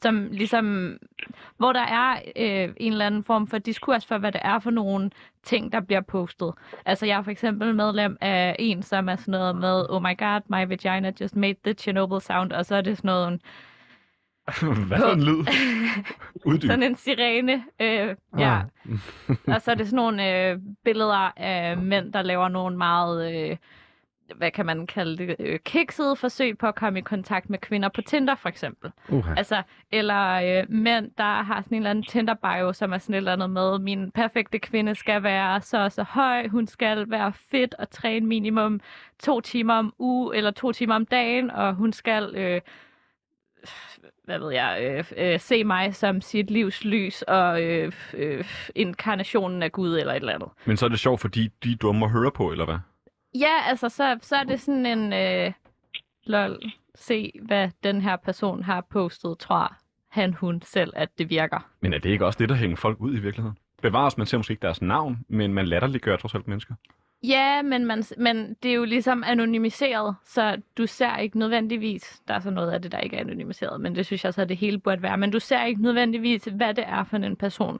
som 0.02 0.28
ligesom, 0.30 0.96
hvor 1.56 1.72
der 1.72 1.80
er 1.80 2.16
øh, 2.36 2.74
en 2.76 2.92
eller 2.92 3.06
anden 3.06 3.24
form 3.24 3.46
for 3.46 3.58
diskurs 3.58 4.06
for, 4.06 4.18
hvad 4.18 4.32
det 4.32 4.40
er 4.44 4.58
for 4.58 4.70
nogle 4.70 5.10
ting, 5.42 5.72
der 5.72 5.80
bliver 5.80 6.00
postet. 6.00 6.52
Altså, 6.86 7.06
jeg 7.06 7.18
er 7.18 7.22
for 7.22 7.30
eksempel 7.30 7.74
medlem 7.74 8.16
af 8.20 8.56
en, 8.58 8.82
som 8.82 9.08
er 9.08 9.16
sådan 9.16 9.32
noget 9.32 9.56
med, 9.56 9.86
oh 9.88 10.02
my 10.02 10.18
god, 10.18 10.40
my 10.48 10.68
vagina 10.68 11.12
just 11.20 11.36
made 11.36 11.56
the 11.64 11.74
Chernobyl 11.74 12.20
sound, 12.20 12.52
og 12.52 12.66
så 12.66 12.74
er 12.76 12.80
det 12.80 12.96
sådan 12.96 13.08
noget, 13.08 13.40
Hvad 14.88 14.98
for 14.98 15.12
en 15.12 15.22
lyd? 15.22 15.44
Uddyb. 16.52 16.70
sådan 16.70 16.82
en 16.82 16.96
sirene. 16.96 17.64
Øh, 17.80 18.14
ja. 18.38 18.60
og 19.54 19.62
så 19.62 19.70
er 19.70 19.74
det 19.74 19.86
sådan 19.86 19.96
nogle 19.96 20.48
øh, 20.50 20.58
billeder 20.84 21.32
af 21.36 21.76
mænd, 21.76 22.12
der 22.12 22.22
laver 22.22 22.48
nogle 22.48 22.76
meget, 22.76 23.34
øh, 23.34 23.56
hvad 24.36 24.50
kan 24.50 24.66
man 24.66 24.86
kalde 24.86 25.16
det, 25.16 25.36
øh, 25.38 25.58
kiksede 25.58 26.16
forsøg 26.16 26.58
på 26.58 26.66
at 26.66 26.74
komme 26.74 26.98
i 26.98 27.02
kontakt 27.02 27.50
med 27.50 27.58
kvinder 27.58 27.88
på 27.88 28.02
Tinder, 28.02 28.34
for 28.34 28.48
eksempel. 28.48 28.92
Uh-huh. 29.08 29.38
Altså, 29.38 29.62
eller 29.92 30.32
øh, 30.32 30.70
mænd, 30.70 31.10
der 31.18 31.42
har 31.42 31.62
sådan 31.62 31.76
en 31.76 31.82
eller 31.82 31.90
anden 31.90 32.04
Tinder-bio, 32.04 32.72
som 32.72 32.92
er 32.92 32.98
sådan 32.98 33.14
et 33.14 33.16
eller 33.16 33.32
andet 33.32 33.50
med, 33.50 33.78
min 33.78 34.10
perfekte 34.10 34.58
kvinde 34.58 34.94
skal 34.94 35.22
være 35.22 35.60
så 35.60 35.78
og 35.78 35.92
så 35.92 36.02
høj, 36.02 36.48
hun 36.48 36.66
skal 36.66 37.10
være 37.10 37.32
fit 37.32 37.74
og 37.74 37.90
træne 37.90 38.26
minimum 38.26 38.80
to 39.22 39.40
timer 39.40 39.74
om 39.74 39.94
uge, 39.98 40.36
eller 40.36 40.50
to 40.50 40.72
timer 40.72 40.94
om 40.94 41.06
dagen, 41.06 41.50
og 41.50 41.74
hun 41.74 41.92
skal... 41.92 42.34
Øh, 42.36 42.60
hvad 44.24 44.38
ved 44.38 44.52
jeg, 44.52 44.78
øh, 44.82 45.32
øh, 45.32 45.40
se 45.40 45.64
mig 45.64 45.94
som 45.94 46.20
sit 46.20 46.50
livs 46.50 46.84
lys 46.84 47.22
og 47.22 47.62
øh, 47.62 47.92
øh, 48.14 48.44
inkarnationen 48.74 49.62
af 49.62 49.72
Gud 49.72 49.98
eller 49.98 50.12
et 50.12 50.16
eller 50.16 50.34
andet. 50.34 50.48
Men 50.64 50.76
så 50.76 50.84
er 50.84 50.88
det 50.88 50.98
sjovt, 50.98 51.20
fordi 51.20 51.48
de 51.64 51.72
er 51.72 51.76
dumme 51.76 52.04
at 52.04 52.12
høre 52.12 52.30
på, 52.30 52.52
eller 52.52 52.64
hvad? 52.64 52.78
Ja, 53.34 53.62
altså 53.66 53.88
så, 53.88 54.18
så 54.22 54.36
er 54.36 54.44
det 54.44 54.60
sådan 54.60 54.86
en, 54.86 55.12
øh, 55.12 55.52
lol, 56.24 56.58
se 56.94 57.32
hvad 57.42 57.70
den 57.82 58.00
her 58.00 58.16
person 58.16 58.62
har 58.62 58.86
postet, 58.90 59.38
tror 59.38 59.76
han, 60.10 60.34
hun 60.34 60.62
selv, 60.62 60.92
at 60.96 61.18
det 61.18 61.30
virker. 61.30 61.70
Men 61.80 61.92
er 61.92 61.98
det 61.98 62.10
ikke 62.10 62.26
også 62.26 62.38
det, 62.38 62.48
der 62.48 62.54
hænger 62.54 62.76
folk 62.76 63.00
ud 63.00 63.14
i 63.14 63.18
virkeligheden? 63.18 63.58
Bevares, 63.82 64.18
man 64.18 64.26
ser 64.26 64.36
måske 64.36 64.52
ikke 64.52 64.62
deres 64.62 64.82
navn, 64.82 65.18
men 65.28 65.54
man 65.54 65.66
latterliggør 65.66 66.16
trods 66.16 66.34
alt 66.34 66.48
mennesker. 66.48 66.74
Ja, 67.28 67.62
men, 67.62 67.86
man, 67.86 68.04
men 68.18 68.54
det 68.62 68.70
er 68.70 68.74
jo 68.74 68.84
ligesom 68.84 69.24
anonymiseret, 69.26 70.16
så 70.24 70.62
du 70.78 70.86
ser 70.86 71.16
ikke 71.16 71.38
nødvendigvis, 71.38 72.22
der 72.28 72.34
er 72.34 72.40
så 72.40 72.50
noget 72.50 72.70
af 72.70 72.82
det, 72.82 72.92
der 72.92 72.98
ikke 72.98 73.16
er 73.16 73.20
anonymiseret, 73.20 73.80
men 73.80 73.94
det 73.96 74.06
synes 74.06 74.24
jeg 74.24 74.34
så, 74.34 74.42
at 74.42 74.48
det 74.48 74.56
hele 74.56 74.78
burde 74.78 75.02
være, 75.02 75.16
men 75.16 75.30
du 75.30 75.40
ser 75.40 75.64
ikke 75.64 75.82
nødvendigvis, 75.82 76.44
hvad 76.44 76.74
det 76.74 76.84
er 76.88 77.04
for 77.04 77.16
en 77.16 77.36
person, 77.36 77.78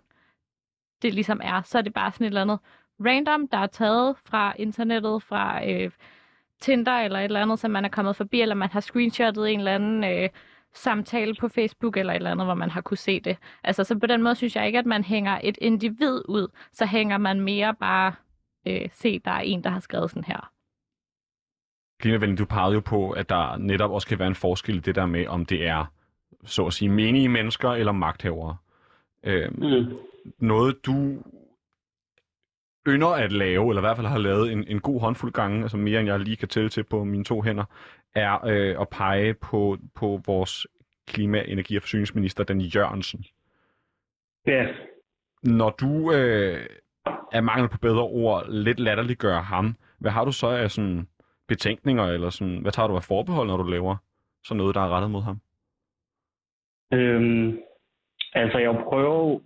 det 1.03 1.15
ligesom 1.15 1.41
er. 1.45 1.63
Så 1.63 1.79
er 1.79 1.83
det 1.83 1.95
bare 1.95 2.13
sådan 2.13 2.25
et 2.25 2.29
eller 2.29 2.43
andet 2.43 2.59
random, 3.01 3.49
der 3.49 3.59
er 3.59 3.67
taget 3.67 4.17
fra 4.25 4.55
internettet, 4.59 5.23
fra 5.23 5.71
øh, 5.71 5.91
Tinder 6.61 6.93
eller 6.93 7.19
et 7.19 7.25
eller 7.25 7.43
andet, 7.43 7.59
som 7.59 7.71
man 7.71 7.85
er 7.85 7.89
kommet 7.89 8.17
forbi, 8.17 8.41
eller 8.41 8.55
man 8.55 8.71
har 8.71 8.81
screenshottet 8.81 9.53
en 9.53 9.59
eller 9.59 9.75
anden 9.75 10.05
øh, 10.05 10.29
samtale 10.75 11.35
på 11.35 11.49
Facebook 11.49 11.97
eller 11.97 12.13
et 12.13 12.17
eller 12.17 12.31
andet, 12.31 12.47
hvor 12.47 12.55
man 12.55 12.71
har 12.71 12.81
kunne 12.81 12.97
se 12.97 13.21
det. 13.21 13.37
Altså, 13.65 13.85
så 13.85 13.99
på 13.99 14.07
den 14.07 14.23
måde 14.23 14.35
synes 14.35 14.57
jeg 14.57 14.67
ikke, 14.67 14.79
at 14.79 14.87
man 14.87 15.05
hænger 15.05 15.41
et 15.43 15.59
individ 15.61 16.23
ud, 16.29 16.49
så 16.73 16.87
hænger 16.87 17.19
man 17.19 17.41
mere 17.41 17.75
bare 17.75 18.13
øh, 18.67 18.89
se, 18.93 19.19
der 19.19 19.31
er 19.31 19.41
en, 19.41 19.65
der 19.65 19.71
har 19.71 19.81
skrevet 19.81 20.11
sådan 20.11 20.25
her. 20.25 20.53
Klimavenlig, 22.01 22.39
du 22.39 22.45
pegede 22.45 22.75
jo 22.75 22.81
på, 22.81 23.11
at 23.11 23.29
der 23.29 23.57
netop 23.57 23.91
også 23.91 24.09
kan 24.09 24.19
være 24.19 24.29
en 24.29 24.35
forskel 24.35 24.77
i 24.77 24.81
det 24.81 24.95
der 24.95 25.07
med, 25.07 25.27
om 25.27 25.47
det 25.47 25.67
er, 25.67 25.85
så 26.45 26.67
at 26.67 26.73
sige, 26.73 26.89
menige 26.89 27.29
mennesker 27.29 27.71
eller 27.71 27.93
magthavere. 27.93 28.57
Øhm, 29.23 29.55
Mm. 29.63 29.99
noget, 30.39 30.87
du 30.87 31.23
ynder 32.89 33.09
at 33.09 33.33
lave, 33.33 33.69
eller 33.71 33.81
i 33.83 33.87
hvert 33.87 33.97
fald 33.97 34.07
har 34.07 34.19
lavet 34.19 34.53
en, 34.53 34.65
en 34.69 34.81
god 34.81 35.01
håndfuld 35.01 35.33
gange, 35.33 35.63
altså 35.63 35.77
mere 35.77 36.01
end 36.01 36.09
jeg 36.09 36.21
lige 36.21 36.37
kan 36.37 36.49
tælle 36.49 36.69
til 36.69 36.85
på 36.85 37.05
mine 37.05 37.25
to 37.25 37.43
hænder, 37.43 37.65
er 38.15 38.45
øh, 38.47 38.81
at 38.81 38.89
pege 38.89 39.35
på, 39.35 39.79
på 39.95 40.21
vores 40.27 40.67
klima-, 41.07 41.43
energi- 41.45 41.77
og 41.77 41.83
forsyningsminister, 41.83 42.45
den 42.45 42.61
Jørgensen. 42.61 43.25
Ja, 44.47 44.67
Når 45.43 45.71
du 45.71 46.13
øh, 46.13 46.67
er 47.33 47.41
mangel 47.41 47.69
på 47.69 47.79
bedre 47.79 48.03
ord, 48.03 48.47
lidt 48.49 48.81
latterliggør 48.81 49.41
ham, 49.41 49.77
hvad 49.99 50.11
har 50.11 50.25
du 50.25 50.33
så 50.33 50.49
af 50.49 50.71
sådan 50.71 51.09
betænkninger, 51.49 52.05
eller 52.05 52.31
sådan, 52.31 52.59
hvad 52.59 52.73
tager 52.73 52.89
du 52.89 52.97
af 52.97 53.05
forbehold, 53.05 53.49
når 53.49 53.57
du 53.57 53.63
laver 53.63 53.97
sådan 54.45 54.59
noget, 54.59 54.75
der 54.75 54.81
er 54.81 54.89
rettet 54.89 55.11
mod 55.11 55.23
ham? 55.23 55.41
Øhm, 56.93 57.59
altså, 58.35 58.59
jeg 58.59 58.83
prøver 58.89 59.41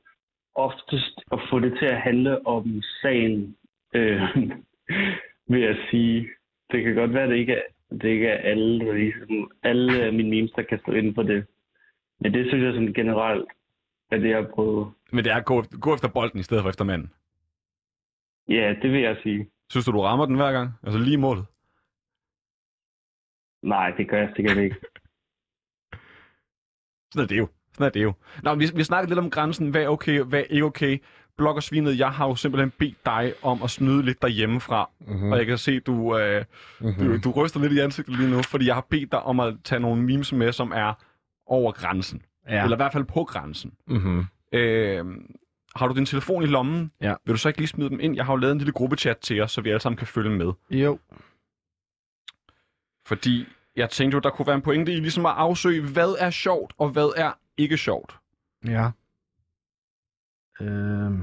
oftest 0.54 1.20
at 1.32 1.38
få 1.50 1.61
det 1.61 1.78
til 1.78 1.86
at 1.86 2.00
handle 2.00 2.46
om 2.46 2.82
sagen, 3.02 3.56
øh, 3.94 4.22
vil 5.50 5.61
jeg 5.61 5.76
sige. 5.90 6.28
Det 6.72 6.84
kan 6.84 6.94
godt 6.94 7.14
være, 7.14 7.22
at 7.22 7.28
det 7.28 7.36
ikke 7.36 7.52
er, 7.52 7.62
det 7.90 8.04
ikke 8.04 8.28
er 8.28 8.50
alle, 8.50 8.94
ligesom, 8.94 9.50
alle 9.62 10.02
af 10.02 10.12
mine 10.12 10.30
memes, 10.30 10.50
der 10.50 10.62
kan 10.62 10.78
stå 10.78 10.92
inden 10.92 11.14
for 11.14 11.22
det. 11.22 11.46
Men 12.20 12.34
det 12.34 12.46
synes 12.46 12.64
jeg 12.64 12.72
sådan 12.72 12.94
generelt, 12.94 13.48
at 14.11 14.20
det 14.20 14.28
jeg 14.28 14.36
har 14.36 14.50
prøvet. 14.54 14.92
Men 15.12 15.24
det 15.24 15.32
er 15.32 15.36
at 15.36 15.44
gå, 15.44 15.64
gå 15.80 15.94
efter 15.94 16.08
bolden 16.08 16.40
i 16.40 16.42
stedet 16.42 16.62
for 16.62 16.70
efter 16.70 16.84
manden. 16.84 17.11
Ja, 18.49 18.74
det 18.82 18.93
vil 18.93 19.01
jeg 19.01 19.16
sige. 19.22 19.51
Synes 19.70 19.86
du, 19.86 19.93
du 19.93 20.01
rammer 20.01 20.26
den 20.26 20.36
hver 20.36 20.53
gang? 20.53 20.70
Altså 20.82 20.99
lige 20.99 21.18
målet? 21.18 21.47
Nej, 23.62 23.91
det 23.91 24.09
gør 24.09 24.18
jeg 24.18 24.32
sikkert 24.36 24.59
ikke. 24.59 24.76
Sådan 27.12 27.24
er 27.24 27.28
det 27.28 27.38
jo. 27.38 27.49
Sådan 27.72 27.86
er 27.86 27.91
det 27.91 28.03
jo. 28.03 28.12
Nå, 28.43 28.55
vi, 28.55 28.66
vi 28.74 28.84
snakkede 28.84 29.11
lidt 29.11 29.18
om 29.18 29.30
grænsen. 29.30 29.70
Hvad 29.70 29.82
er 29.82 29.88
okay, 29.88 30.22
hvad 30.22 30.41
er 30.41 30.45
ikke 30.45 30.64
okay? 30.64 30.99
Bloggersvinet, 31.36 31.99
jeg 31.99 32.11
har 32.11 32.28
jo 32.28 32.34
simpelthen 32.34 32.72
bedt 32.78 33.07
dig 33.07 33.32
om 33.43 33.62
at 33.62 33.70
snyde 33.70 34.03
lidt 34.03 34.22
derhjemmefra. 34.22 34.91
Mm-hmm. 35.01 35.32
Og 35.32 35.38
jeg 35.38 35.47
kan 35.47 35.59
se, 35.59 35.80
du, 35.80 36.18
øh, 36.18 36.45
du, 36.80 37.16
du 37.24 37.30
ryster 37.30 37.61
lidt 37.61 37.72
i 37.72 37.78
ansigtet 37.78 38.16
lige 38.16 38.30
nu, 38.30 38.43
fordi 38.43 38.66
jeg 38.66 38.74
har 38.74 38.86
bedt 38.91 39.12
dig 39.12 39.22
om 39.22 39.41
at 39.41 39.57
tage 39.64 39.80
nogle 39.80 40.03
memes 40.03 40.32
med, 40.32 40.53
som 40.53 40.72
er 40.72 40.95
over 41.47 41.72
grænsen. 41.72 42.22
Ja. 42.49 42.62
Eller 42.62 42.76
i 42.76 42.78
hvert 42.78 42.93
fald 42.93 43.05
på 43.05 43.24
grænsen. 43.24 43.72
Mm-hmm. 43.86 44.24
Øh, 44.53 45.05
har 45.76 45.88
du 45.88 45.94
din 45.94 46.06
telefon 46.06 46.42
i 46.42 46.46
lommen? 46.46 46.92
Ja. 47.00 47.14
Vil 47.24 47.32
du 47.34 47.38
så 47.38 47.48
ikke 47.48 47.60
lige 47.60 47.68
smide 47.68 47.90
dem 47.90 48.00
ind? 48.00 48.16
Jeg 48.16 48.24
har 48.26 48.32
jo 48.32 48.36
lavet 48.36 48.52
en 48.52 48.58
lille 48.58 48.72
gruppechat 48.72 49.18
til 49.18 49.40
os, 49.42 49.52
så 49.52 49.60
vi 49.60 49.68
alle 49.68 49.80
sammen 49.80 49.96
kan 49.96 50.06
følge 50.06 50.30
med. 50.30 50.52
Jo. 50.70 50.98
Fordi 53.06 53.46
jeg 53.76 53.90
tænkte 53.90 54.14
jo, 54.14 54.20
der 54.20 54.30
kunne 54.30 54.46
være 54.46 54.56
en 54.56 54.62
pointe 54.62 54.92
i 54.92 54.96
ligesom 55.00 55.26
at 55.26 55.32
afsøge, 55.36 55.82
hvad 55.92 56.16
er 56.18 56.30
sjovt, 56.30 56.72
og 56.78 56.88
hvad 56.88 57.12
er 57.16 57.32
ikke 57.56 57.76
sjovt. 57.76 58.16
Ja. 58.66 58.90
Øhm. 60.60 61.22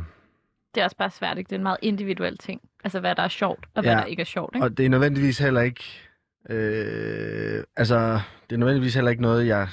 Det 0.76 0.82
er 0.82 0.86
også 0.86 0.98
bare 0.98 1.10
svært, 1.10 1.38
ikke? 1.38 1.48
Det 1.50 1.56
er 1.56 1.60
en 1.60 1.64
meget 1.64 1.78
individuel 1.82 2.38
ting. 2.38 2.62
Altså, 2.84 3.00
hvad 3.00 3.16
der 3.16 3.24
er 3.24 3.28
sjovt, 3.28 3.68
og 3.76 3.82
hvad 3.82 3.94
Ja. 3.94 4.00
der 4.00 4.06
ikke 4.06 4.22
er 4.22 4.26
sjovt, 4.26 4.56
ikke? 4.56 4.66
Og 4.66 4.78
det 4.78 4.86
er 4.86 4.90
nødvendigvis 4.90 5.38
heller 5.40 5.62
ikke... 5.62 5.84
Øh, 6.50 7.64
altså, 7.76 8.22
det 8.50 8.56
er 8.56 8.60
nødvendigvis 8.60 8.96
heller 8.96 9.12
ikke 9.12 9.22
noget, 9.22 9.48
jeg 9.48 9.68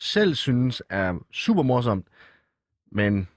selv 0.00 0.34
synes 0.34 0.82
er 0.88 1.14
super 1.32 1.62
morsomt. 1.62 2.06
Men 2.92 3.28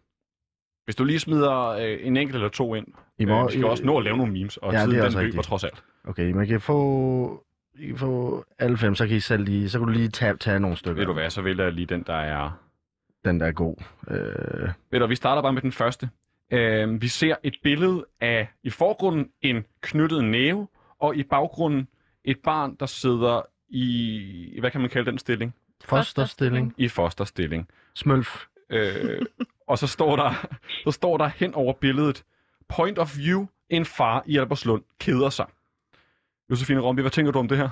Hvis 0.87 0.95
du 0.95 1.03
lige 1.03 1.19
smider 1.19 1.67
øh, 1.67 1.97
en 2.01 2.17
enkelt 2.17 2.35
eller 2.35 2.49
to 2.49 2.75
ind, 2.75 2.87
i 3.17 3.23
øh, 3.23 3.27
morgen... 3.29 3.47
vi 3.47 3.51
skal 3.53 3.65
også 3.65 3.85
nå 3.85 3.97
at 3.97 4.03
lave 4.03 4.17
nogle 4.17 4.31
memes, 4.33 4.57
og 4.57 4.73
Ja, 4.73 4.77
tiden 4.79 4.91
den 4.91 5.03
løber 5.03 5.19
rigtigt. 5.19 5.43
trods 5.43 5.63
alt. 5.63 5.83
Okay, 6.03 6.31
man 6.31 6.47
kan 6.47 6.61
få... 6.61 7.43
I 7.79 7.87
kan 7.87 7.97
få 7.97 8.45
alle 8.59 8.77
fem, 8.77 8.95
så 8.95 9.07
kan 9.07 9.17
I 9.17 9.19
selv 9.19 9.43
lige... 9.43 9.69
Så 9.69 9.79
kan 9.79 9.87
du 9.87 9.93
lige 9.93 10.09
tage, 10.09 10.37
tage 10.37 10.59
nogle 10.59 10.77
stykker. 10.77 10.95
Ved 10.99 11.05
du 11.05 11.13
hvad, 11.13 11.29
så 11.29 11.41
vælger 11.41 11.63
jeg 11.63 11.73
lige 11.73 11.85
den, 11.85 12.03
der 12.07 12.13
er... 12.15 12.63
Den 13.25 13.39
der 13.39 13.45
er 13.45 13.51
god. 13.51 13.75
Øh, 14.11 14.69
Ved 14.91 14.99
du, 14.99 15.07
vi 15.07 15.15
starter 15.15 15.41
bare 15.41 15.53
med 15.53 15.61
den 15.61 15.71
første. 15.71 16.09
Øh, 16.51 17.01
vi 17.01 17.07
ser 17.07 17.35
et 17.43 17.55
billede 17.63 18.05
af 18.21 18.47
i 18.63 18.69
forgrunden 18.69 19.29
en 19.41 19.65
knyttet 19.81 20.23
næve, 20.23 20.67
og 20.99 21.15
i 21.15 21.23
baggrunden 21.23 21.87
et 22.25 22.37
barn, 22.43 22.75
der 22.79 22.85
sidder 22.85 23.41
i, 23.69 24.57
hvad 24.59 24.71
kan 24.71 24.81
man 24.81 24.89
kalde 24.89 25.11
den 25.11 25.17
stilling? 25.19 25.53
fosterstilling. 25.85 26.73
I 26.77 26.87
fosterstilling. 26.87 27.67
Smølf. 27.95 28.45
Øh, 28.69 29.21
og 29.67 29.77
så 29.77 29.87
står, 29.87 30.15
der, 30.15 30.47
så 30.85 30.91
står 30.91 31.17
der 31.17 31.27
hen 31.27 31.53
over 31.53 31.73
billedet, 31.73 32.23
point 32.67 32.99
of 32.99 33.17
view, 33.17 33.45
en 33.69 33.85
far 33.85 34.23
i 34.25 34.37
Albertslund 34.37 34.83
keder 34.99 35.29
sig. 35.29 35.45
Josefine 36.49 36.79
Rombi, 36.79 37.01
hvad 37.01 37.11
tænker 37.11 37.31
du 37.31 37.39
om 37.39 37.47
det 37.47 37.57
her? 37.57 37.69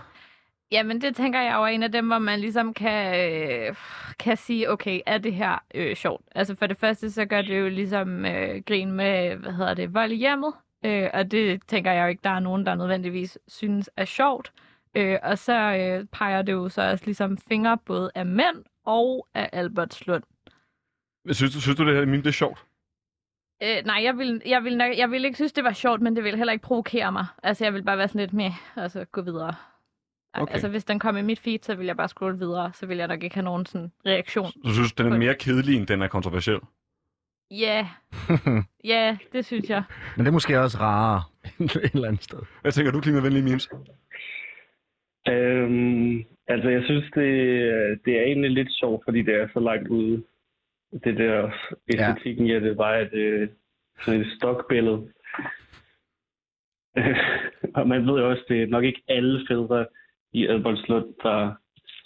Jamen, 0.72 1.02
det 1.02 1.16
tænker 1.16 1.42
jeg 1.42 1.54
jo 1.56 1.64
er 1.64 1.68
en 1.68 1.84
af 1.84 1.92
dem, 1.92 2.08
hvor 2.08 2.20
man 2.20 2.40
ligesom 2.40 2.74
kan, 2.74 3.32
øh, 3.32 3.76
kan 4.20 4.38
sige, 4.38 4.72
okay, 4.72 5.00
er 5.06 5.18
det 5.18 5.34
her 5.34 5.64
øh, 5.76 5.96
sjovt? 5.96 6.26
Altså 6.36 6.56
for 6.56 6.68
det 6.68 6.78
første, 6.78 7.12
så 7.12 7.26
gør 7.26 7.42
det 7.42 7.60
jo 7.60 7.70
ligesom 7.70 8.26
øh, 8.26 8.64
grin 8.68 8.92
med, 8.92 9.36
hvad 9.36 9.52
hedder 9.52 9.74
det, 9.74 9.94
vold 9.94 10.12
i 10.12 10.16
hjemmet. 10.16 10.54
Øh, 10.86 11.10
og 11.14 11.32
det 11.32 11.62
tænker 11.68 11.92
jeg 11.92 12.04
jo 12.04 12.08
ikke, 12.08 12.22
der 12.24 12.30
er 12.30 12.40
nogen, 12.40 12.66
der 12.66 12.76
nødvendigvis 12.76 13.38
synes 13.48 13.90
er 13.98 14.06
sjovt. 14.06 14.52
Øh, 14.96 15.18
og 15.24 15.38
så 15.38 15.54
øh, 15.54 16.06
peger 16.12 16.42
det 16.42 16.54
jo 16.54 16.70
så 16.70 16.92
også 16.92 17.06
ligesom 17.06 17.38
fingre 17.38 17.78
både 17.86 18.12
af 18.16 18.26
mænd 18.26 18.64
og 18.86 19.28
af 19.34 19.50
Albertslund. 19.54 20.24
Synes, 21.32 21.54
du- 21.54 21.62
synes 21.62 21.78
du, 21.78 21.86
det 21.88 21.96
her 21.96 22.06
meme 22.06 22.18
det 22.18 22.28
er 22.28 22.32
sjovt? 22.32 22.66
Øh, 23.64 23.86
nej, 23.86 24.00
jeg 24.04 24.18
vil, 24.18 24.42
jeg, 24.46 24.64
vil 24.64 24.78
nok, 24.78 24.98
jeg 24.98 25.12
vil 25.12 25.26
ikke 25.26 25.36
synes, 25.36 25.54
det 25.54 25.64
var 25.64 25.74
sjovt, 25.74 26.02
men 26.02 26.16
det 26.16 26.24
vil 26.24 26.36
heller 26.38 26.54
ikke 26.54 26.64
provokere 26.64 27.12
mig. 27.12 27.26
Altså, 27.44 27.66
jeg 27.66 27.74
vil 27.74 27.84
bare 27.84 27.98
være 27.98 28.08
sådan 28.08 28.22
lidt 28.22 28.34
med, 28.34 28.52
altså 28.76 29.06
gå 29.06 29.22
videre. 29.22 29.54
Okay. 30.34 30.54
Altså, 30.54 30.68
hvis 30.70 30.86
den 30.86 31.00
kom 31.00 31.18
i 31.18 31.22
mit 31.22 31.40
feed, 31.40 31.60
så 31.62 31.76
vil 31.76 31.86
jeg 31.86 31.98
bare 31.98 32.08
scrolle 32.08 32.38
videre. 32.40 32.74
Så 32.74 32.86
vil 32.86 32.98
jeg 32.98 33.08
nok 33.08 33.24
ikke 33.24 33.36
have 33.36 33.44
nogen 33.44 33.66
sådan 33.66 33.92
reaktion. 34.06 34.52
Du 34.66 34.74
synes, 34.74 34.94
den 34.94 35.14
er 35.14 35.18
mere 35.18 35.36
kedelig, 35.36 35.76
end 35.78 35.88
den 35.88 36.02
er 36.02 36.08
kontroversiel? 36.08 36.60
Ja, 37.52 37.88
ja, 38.94 39.18
det 39.34 39.46
synes 39.46 39.70
jeg. 39.70 39.84
Men 40.16 40.26
det 40.26 40.28
er 40.32 40.34
måske 40.34 40.60
også 40.60 40.78
rarere 40.80 41.24
et 41.86 41.92
eller 41.94 42.08
andet 42.08 42.24
sted. 42.24 42.40
Hvad 42.62 42.72
tænker 42.72 42.92
du, 42.92 43.02
klimavenlige 43.02 43.44
memes? 43.44 43.70
Øhm, 45.28 46.24
altså, 46.48 46.70
jeg 46.70 46.84
synes, 46.84 47.04
det, 47.04 47.26
det 48.06 48.14
er 48.20 48.24
egentlig 48.24 48.52
lidt 48.52 48.72
sjovt, 48.72 49.04
fordi 49.06 49.22
det 49.22 49.36
er 49.36 49.48
så 49.54 49.60
langt 49.60 49.88
ude. 49.88 50.24
Det 51.04 51.18
der 51.18 51.52
æstetikken 51.94 52.46
i 52.48 52.54
det 52.54 52.78
var, 52.78 52.92
at 52.92 53.12
det 53.12 53.42
er 53.44 53.48
sådan 54.06 54.22
et 54.22 54.28
stokbillede. 54.38 55.12
og 57.76 57.88
man 57.88 58.08
ved 58.08 58.20
jo 58.20 58.30
også, 58.30 58.44
det 58.48 58.64
er 58.64 58.68
nok 58.68 58.84
ikke 58.84 59.04
alle 59.08 59.46
fædre 59.50 59.86
i 60.34 60.48
Albertslund, 60.48 61.06
der 61.24 61.54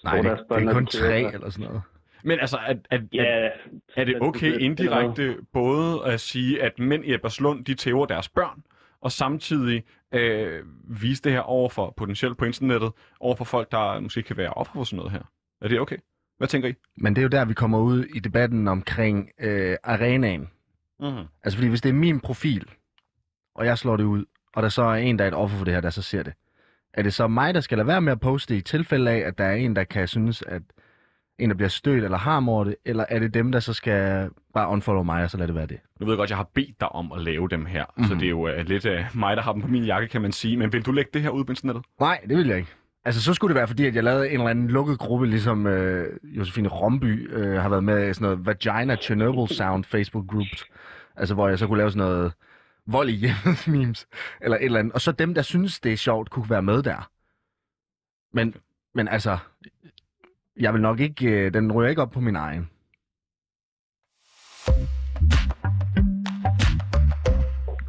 Nej, 0.03 0.15
det, 0.15 0.23
deres 0.25 0.39
det 0.39 0.47
børn, 0.47 0.61
er 0.61 0.65
når 0.65 0.73
kun 0.73 0.85
tre 0.85 1.33
eller 1.33 1.49
sådan 1.49 1.65
noget. 1.67 1.81
Men 2.23 2.39
altså, 2.39 2.57
er, 2.57 2.73
er, 2.91 2.97
er, 2.97 3.01
Ja, 3.13 3.49
er 3.95 4.03
det 4.05 4.13
altså, 4.13 4.17
okay 4.21 4.51
det- 4.53 4.61
indirekte 4.61 5.35
både 5.53 6.05
at 6.05 6.19
sige, 6.19 6.61
at 6.63 6.79
mænd 6.79 7.05
i 7.05 7.13
Ebersund, 7.13 7.65
de 7.65 7.73
tæver 7.73 8.05
deres 8.05 8.29
børn, 8.29 8.63
og 9.01 9.11
samtidig 9.11 9.83
øh, 10.13 10.63
vise 11.01 11.23
det 11.23 11.31
her 11.31 11.39
over 11.41 11.69
for 11.69 11.93
potentielt 11.97 12.37
på 12.37 12.45
internettet, 12.45 12.91
over 13.19 13.35
for 13.35 13.45
folk, 13.45 13.71
der 13.71 13.99
måske 13.99 14.21
kan 14.23 14.37
være 14.37 14.53
offer 14.53 14.73
for 14.73 14.83
sådan 14.83 14.97
noget 14.97 15.11
her? 15.11 15.21
Er 15.61 15.67
det 15.67 15.79
okay? 15.79 15.97
Hvad 16.39 16.47
tænker 16.47 16.69
I? 16.69 16.73
Men 16.97 17.15
det 17.15 17.21
er 17.21 17.23
jo 17.23 17.29
der, 17.29 17.45
vi 17.45 17.53
kommer 17.53 17.79
ud 17.79 18.03
i 18.03 18.19
debatten 18.19 18.67
omkring 18.67 19.29
øh, 19.41 19.75
arenaen. 19.83 20.49
Mm-hmm. 20.99 21.23
Altså 21.43 21.57
fordi 21.57 21.67
hvis 21.69 21.81
det 21.81 21.89
er 21.89 21.93
min 21.93 22.19
profil, 22.19 22.65
og 23.55 23.65
jeg 23.65 23.77
slår 23.77 23.97
det 23.97 24.03
ud, 24.03 24.25
og 24.53 24.63
der 24.63 24.69
så 24.69 24.81
er 24.83 24.95
en, 24.95 25.19
der 25.19 25.23
er 25.25 25.27
et 25.27 25.33
offer 25.33 25.57
for 25.57 25.65
det 25.65 25.73
her, 25.73 25.81
der 25.81 25.89
så 25.89 26.01
ser 26.01 26.23
det, 26.23 26.33
er 26.93 27.03
det 27.03 27.13
så 27.13 27.27
mig, 27.27 27.53
der 27.53 27.59
skal 27.61 27.77
lade 27.77 27.87
være 27.87 28.01
med 28.01 28.11
at 28.11 28.19
poste 28.19 28.57
i 28.57 28.61
tilfælde 28.61 29.11
af, 29.11 29.17
at 29.17 29.37
der 29.37 29.43
er 29.43 29.55
en, 29.55 29.75
der 29.75 29.83
kan 29.83 30.07
synes, 30.07 30.41
at 30.47 30.61
en, 31.39 31.49
der 31.49 31.55
bliver 31.55 31.69
stødt 31.69 32.03
eller 32.03 32.17
har 32.17 32.45
over 32.47 32.63
det, 32.63 32.75
eller 32.85 33.05
er 33.09 33.19
det 33.19 33.33
dem, 33.33 33.51
der 33.51 33.59
så 33.59 33.73
skal 33.73 34.29
bare 34.53 34.69
unfollow 34.69 35.03
mig, 35.03 35.23
og 35.23 35.29
så 35.29 35.37
lade 35.37 35.47
det 35.47 35.55
være 35.55 35.65
det? 35.65 35.79
Nu 35.99 36.05
ved 36.05 36.13
jeg 36.13 36.17
godt, 36.17 36.29
jeg 36.29 36.37
har 36.37 36.49
bedt 36.53 36.79
dig 36.79 36.89
om 36.91 37.11
at 37.11 37.21
lave 37.21 37.47
dem 37.49 37.65
her, 37.65 37.85
mm-hmm. 37.97 38.03
så 38.07 38.13
Mhm. 38.13 38.19
det 38.19 38.25
er 38.25 38.29
jo 38.29 38.49
uh, 38.59 38.65
lidt 38.65 38.85
uh, 38.85 38.91
mig, 39.13 39.37
der 39.37 39.43
har 39.43 39.51
dem 39.53 39.61
på 39.61 39.67
min 39.67 39.83
jakke, 39.83 40.07
kan 40.07 40.21
man 40.21 40.31
sige. 40.31 40.57
Men 40.57 40.73
vil 40.73 40.85
du 40.85 40.91
lægge 40.91 41.11
det 41.13 41.21
her 41.21 41.29
ud 41.29 41.43
på 41.43 41.51
internettet? 41.51 41.85
Nej, 41.99 42.19
det 42.29 42.37
vil 42.37 42.47
jeg 42.47 42.57
ikke. 42.57 42.69
Altså, 43.05 43.21
så 43.21 43.33
skulle 43.33 43.49
det 43.49 43.59
være, 43.59 43.67
fordi 43.67 43.85
at 43.85 43.95
jeg 43.95 44.03
lavede 44.03 44.29
en 44.29 44.33
eller 44.33 44.49
anden 44.49 44.67
lukket 44.67 44.99
gruppe, 44.99 45.25
ligesom 45.25 45.67
øh, 45.67 46.17
Josefine 46.23 46.69
Romby 46.69 47.33
øh, 47.33 47.61
har 47.61 47.69
været 47.69 47.83
med 47.83 48.09
i 48.09 48.13
sådan 48.13 48.25
noget 48.25 48.45
Vagina 48.45 48.95
Chernobyl 48.95 49.55
Sound 49.55 49.83
Facebook 49.83 50.27
groups. 50.27 50.65
Altså, 51.15 51.33
hvor 51.33 51.49
jeg 51.49 51.59
så 51.59 51.67
kunne 51.67 51.77
lave 51.77 51.91
sådan 51.91 52.07
noget 52.07 52.33
vold 52.87 53.09
i 53.09 53.15
hjemmet 53.15 53.67
memes, 53.77 54.07
eller 54.41 54.57
et 54.57 54.65
eller 54.65 54.79
andet. 54.79 54.93
Og 54.93 55.01
så 55.01 55.11
dem, 55.11 55.33
der 55.33 55.41
synes, 55.41 55.79
det 55.79 55.93
er 55.93 55.97
sjovt, 55.97 56.29
kunne 56.29 56.49
være 56.49 56.61
med 56.61 56.83
der. 56.83 57.09
Men, 58.33 58.55
men 58.95 59.07
altså, 59.07 59.37
jeg 60.59 60.73
vil 60.73 60.81
nok 60.81 60.99
ikke, 60.99 61.27
øh, 61.27 61.53
den 61.53 61.71
ryger 61.71 61.89
ikke 61.89 62.01
op 62.01 62.11
på 62.11 62.19
min 62.19 62.35
egen. 62.35 62.69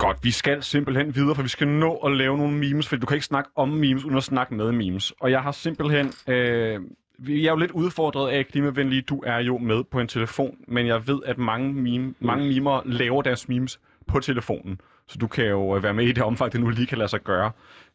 Godt, 0.00 0.16
vi 0.22 0.30
skal 0.30 0.62
simpelthen 0.62 1.14
videre, 1.14 1.34
for 1.34 1.42
vi 1.42 1.48
skal 1.48 1.68
nå 1.68 1.94
at 1.94 2.12
lave 2.16 2.36
nogle 2.38 2.58
memes, 2.58 2.88
for 2.88 2.96
du 2.96 3.06
kan 3.06 3.14
ikke 3.14 3.26
snakke 3.26 3.50
om 3.56 3.68
memes, 3.68 4.04
uden 4.04 4.16
at 4.16 4.22
snakke 4.22 4.54
med 4.54 4.72
memes. 4.72 5.12
Og 5.20 5.30
jeg 5.30 5.40
har 5.42 5.52
simpelthen... 5.52 6.12
Øh, 6.28 6.80
vi 7.18 7.46
er 7.46 7.50
jo 7.50 7.56
lidt 7.56 7.70
udfordret 7.70 8.30
af 8.30 8.46
klimavenlige. 8.46 9.02
Du 9.02 9.22
er 9.26 9.38
jo 9.38 9.58
med 9.58 9.84
på 9.84 10.00
en 10.00 10.08
telefon, 10.08 10.56
men 10.68 10.86
jeg 10.86 11.06
ved, 11.08 11.18
at 11.26 11.38
mange, 11.38 11.72
meme, 11.74 12.14
mange 12.20 12.48
mimer 12.48 12.80
laver 12.84 13.22
deres 13.22 13.48
memes 13.48 13.80
på 14.06 14.20
telefonen. 14.20 14.80
Så 15.08 15.18
du 15.18 15.26
kan 15.26 15.44
jo 15.46 15.76
øh, 15.76 15.82
være 15.82 15.94
med 15.94 16.04
i 16.04 16.12
det 16.12 16.22
omfang, 16.22 16.52
det 16.52 16.60
nu 16.60 16.68
lige 16.68 16.86
kan 16.86 16.98
lade 16.98 17.08
sig 17.08 17.20
gøre. 17.20 17.50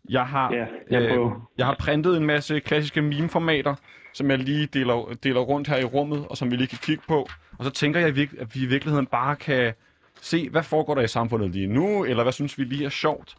Jeg 0.09 0.25
har, 0.25 0.53
Ja, 0.53 0.65
jeg 0.89 1.09
prøver. 1.09 1.49
jeg 1.57 1.65
har 1.65 1.75
printet 1.79 2.17
en 2.17 2.25
masse 2.25 2.59
klassiske 2.59 3.01
meme-formater, 3.01 3.75
som 4.13 4.29
jeg 4.31 4.37
lige 4.39 4.65
deler, 4.65 5.15
deler 5.23 5.39
rundt 5.39 5.67
her 5.67 5.77
i 5.77 5.83
rummet, 5.83 6.25
og 6.29 6.37
som 6.37 6.51
vi 6.51 6.55
lige 6.55 6.67
kan 6.67 6.79
kigge 6.81 7.03
på. 7.07 7.27
Og 7.57 7.65
så 7.65 7.71
tænker 7.71 7.99
jeg, 7.99 8.09
at 8.09 8.15
vi 8.55 8.63
i 8.63 8.65
virkeligheden 8.65 9.05
bare 9.05 9.35
kan 9.35 9.73
se, 10.21 10.49
hvad 10.49 10.63
foregår 10.63 10.95
der 10.95 11.01
i 11.01 11.07
samfundet 11.07 11.49
lige 11.51 11.67
nu, 11.67 12.03
eller 12.05 12.23
hvad 12.23 12.33
synes 12.33 12.57
vi 12.57 12.63
lige 12.63 12.85
er 12.85 12.89
sjovt, 12.89 13.35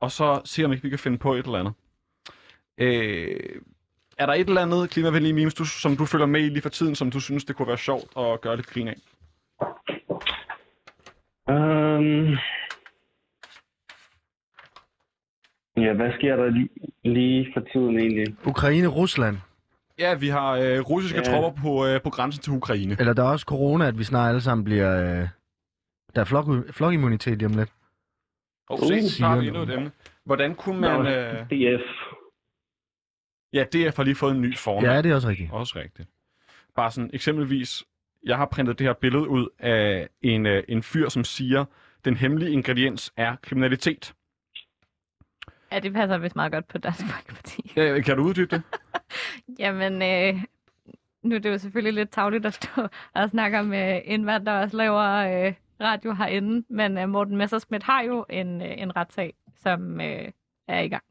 og 0.00 0.10
så 0.10 0.40
se, 0.44 0.64
om 0.64 0.72
ikke 0.72 0.82
vi 0.82 0.88
kan 0.90 0.98
finde 0.98 1.18
på 1.18 1.34
et 1.34 1.44
eller 1.44 1.58
andet. 1.58 1.72
Øh, 2.78 3.60
er 4.18 4.26
der 4.26 4.32
et 4.34 4.48
eller 4.48 4.62
andet 4.62 4.90
klimavenlige 4.90 5.32
memes, 5.32 5.54
du, 5.54 5.64
som 5.64 5.96
du 5.96 6.06
følger 6.06 6.26
med 6.26 6.40
i 6.40 6.48
lige 6.48 6.62
for 6.62 6.68
tiden, 6.68 6.94
som 6.94 7.10
du 7.10 7.20
synes, 7.20 7.44
det 7.44 7.56
kunne 7.56 7.68
være 7.68 7.78
sjovt 7.78 8.04
at 8.18 8.40
gøre 8.40 8.56
lidt 8.56 8.66
grin 8.66 8.88
af? 8.88 8.96
Øhm... 11.50 12.36
Ja, 15.76 15.92
hvad 15.92 16.12
sker 16.18 16.36
der 16.36 16.50
lige, 16.50 16.68
lige 17.04 17.46
for 17.54 17.60
tiden 17.72 17.98
egentlig? 17.98 18.36
Ukraine-Rusland. 18.46 19.36
Ja, 19.98 20.14
vi 20.14 20.28
har 20.28 20.50
øh, 20.52 20.80
russiske 20.80 21.18
Ja. 21.18 21.24
tropper 21.24 21.62
på, 21.62 21.86
øh, 21.86 22.02
på 22.02 22.10
grænsen 22.10 22.42
til 22.42 22.52
Ukraine. 22.52 22.96
Eller 22.98 23.12
der 23.12 23.22
er 23.22 23.26
også 23.28 23.44
corona, 23.44 23.86
at 23.88 23.98
vi 23.98 24.04
snart 24.04 24.28
alle 24.28 24.40
sammen 24.40 24.64
bliver... 24.64 25.20
Øh, 25.22 25.28
der 26.14 26.20
er 26.20 26.24
flok, 26.24 26.46
flokimmunitet 26.70 27.38
lige 27.38 27.46
om 27.46 27.54
lidt. 27.54 27.72
Og 28.68 28.78
Uh, 28.82 28.88
se, 28.88 29.08
så 29.08 29.26
har 29.26 29.36
vi 29.36 29.40
siger 29.40 29.60
endnu 29.60 29.62
et 29.62 29.78
emne. 29.78 29.92
Hvordan 30.24 30.54
kunne 30.54 30.80
Nå, 30.80 31.02
man... 31.02 31.12
Øh... 31.12 31.46
DF. 31.46 31.84
Ja, 33.52 33.64
DF 33.64 33.96
har 33.96 34.02
lige 34.02 34.14
fået 34.14 34.34
en 34.34 34.40
ny 34.42 34.56
formand. 34.56 34.92
Ja, 34.92 35.02
det 35.02 35.10
er 35.10 35.14
også 35.14 35.28
rigtigt. 35.28 35.52
Også 35.52 35.78
rigtigt. 35.78 36.08
Bare 36.74 36.90
sådan 36.90 37.10
eksempelvis, 37.12 37.84
jeg 38.24 38.36
har 38.36 38.46
printet 38.46 38.78
det 38.78 38.86
her 38.86 38.94
billede 38.94 39.28
ud 39.28 39.48
af 39.58 40.08
en, 40.22 40.46
øh, 40.46 40.64
en 40.68 40.82
fyr, 40.82 41.08
som 41.08 41.24
siger, 41.24 41.64
den 42.04 42.16
hemmelige 42.16 42.50
ingrediens 42.50 43.12
er 43.16 43.36
kriminalitet. 43.42 44.14
Ja, 45.72 45.78
det 45.78 45.92
passer 45.92 46.18
vist 46.18 46.36
meget 46.36 46.52
godt 46.52 46.68
på 46.68 46.78
Dansk 46.78 47.00
Folkeparti. 47.14 47.72
Øh, 47.76 48.04
kan 48.04 48.16
du 48.16 48.22
uddybe 48.22 48.56
det? 48.56 48.62
Jamen, 49.62 50.02
øh, 50.02 50.42
nu 51.22 51.34
er 51.34 51.38
det 51.38 51.50
jo 51.50 51.58
selvfølgelig 51.58 51.94
lidt 51.94 52.10
tavligt 52.10 52.46
at 52.46 52.54
stå 52.54 52.88
og 53.14 53.30
snakke 53.30 53.58
om 53.58 53.72
øh, 53.72 54.00
en 54.04 54.24
mand, 54.24 54.46
der 54.46 54.52
også 54.52 54.76
laver 54.76 55.02
øh, 55.46 55.54
radio 55.80 56.12
herinde, 56.12 56.64
men 56.70 56.98
øh, 56.98 57.08
Morten 57.08 57.36
Messerschmidt 57.36 57.82
har 57.82 58.02
jo 58.02 58.26
en, 58.30 58.62
øh, 58.62 58.74
en 58.78 58.96
retssag, 58.96 59.34
som 59.56 60.00
øh, 60.00 60.28
er 60.68 60.80
i 60.80 60.88
gang. 60.88 61.02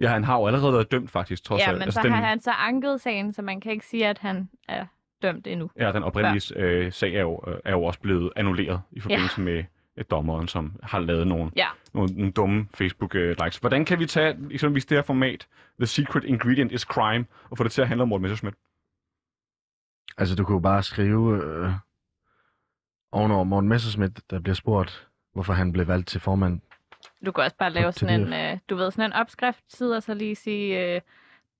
Ja, 0.00 0.08
han 0.08 0.24
har 0.24 0.38
jo 0.38 0.46
allerede 0.46 0.72
været 0.72 0.90
dømt 0.92 1.10
faktisk, 1.10 1.44
trods 1.44 1.60
Ja, 1.62 1.68
alt. 1.68 1.78
men 1.78 1.82
Altså, 1.82 2.00
så 2.00 2.02
den, 2.08 2.12
har 2.12 2.24
han 2.26 2.40
så 2.40 2.50
anket 2.50 3.00
sagen, 3.00 3.32
så 3.32 3.42
man 3.42 3.60
kan 3.60 3.72
ikke 3.72 3.86
sige, 3.86 4.06
at 4.06 4.18
han 4.18 4.48
er 4.68 4.86
dømt 5.22 5.46
endnu. 5.46 5.70
Ja, 5.76 5.92
den 5.92 6.02
oprindelige 6.02 6.56
øh, 6.58 6.92
sag 6.92 7.14
er 7.14 7.20
jo, 7.20 7.44
øh, 7.46 7.56
er 7.64 7.70
jo 7.70 7.84
også 7.84 8.00
blevet 8.00 8.32
annulleret 8.36 8.80
i 8.92 9.00
forbindelse 9.00 9.40
ja. 9.40 9.44
med 9.44 9.64
øh, 9.96 10.04
dommeren, 10.10 10.48
som 10.48 10.72
har 10.82 10.98
lavet 10.98 11.26
nogle, 11.26 11.50
Ja. 11.56 11.66
nogle, 11.94 12.14
nogle 12.14 12.32
dumme 12.32 12.66
Facebook-likes. 12.74 13.58
Hvordan 13.60 13.84
kan 13.84 13.98
vi 13.98 14.06
tage 14.06 14.36
eksempelvis 14.50 14.86
det 14.86 14.98
her 14.98 15.02
format, 15.02 15.48
The 15.78 15.86
Secret 15.86 16.24
Ingredient 16.24 16.72
is 16.72 16.80
Crime, 16.80 17.24
og 17.50 17.58
få 17.58 17.64
det 17.64 17.72
til 17.72 17.82
at 17.82 17.88
handle 17.88 18.02
om 18.02 18.08
Morten 18.08 18.22
Messerschmidt? 18.22 18.54
Altså, 20.18 20.34
du 20.36 20.44
kunne 20.44 20.54
jo 20.56 20.60
bare 20.60 20.82
skrive 20.82 21.44
øh, 21.44 21.72
ovenover 23.12 23.44
Morten 23.44 23.68
Messerschmidt, 23.68 24.30
der 24.30 24.38
bliver 24.40 24.54
spurgt, 24.54 25.08
hvorfor 25.32 25.52
han 25.52 25.72
blev 25.72 25.88
valgt 25.88 26.08
til 26.08 26.20
formand. 26.20 26.60
Du 27.26 27.32
kan 27.32 27.44
også 27.44 27.56
bare 27.56 27.70
lave 27.70 27.92
sådan 27.92 28.20
en, 28.20 28.32
øh, 28.32 28.58
du 28.70 28.76
ved, 28.76 28.90
sådan 28.90 29.04
en 29.04 29.12
opskriftside, 29.12 29.96
og 29.96 30.02
så 30.02 30.14
lige 30.14 30.34
sige 30.34 30.94
øh, 30.94 31.00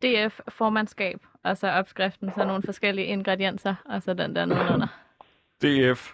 DF-formandskab, 0.03 1.18
og 1.44 1.57
så 1.57 1.68
opskriften, 1.70 2.30
så 2.34 2.44
nogle 2.44 2.62
forskellige 2.62 3.07
ingredienser, 3.07 3.74
og 3.84 4.03
så 4.03 4.14
den 4.14 4.36
der 4.36 4.44
nedenunder. 4.44 4.86
DF, 5.62 6.12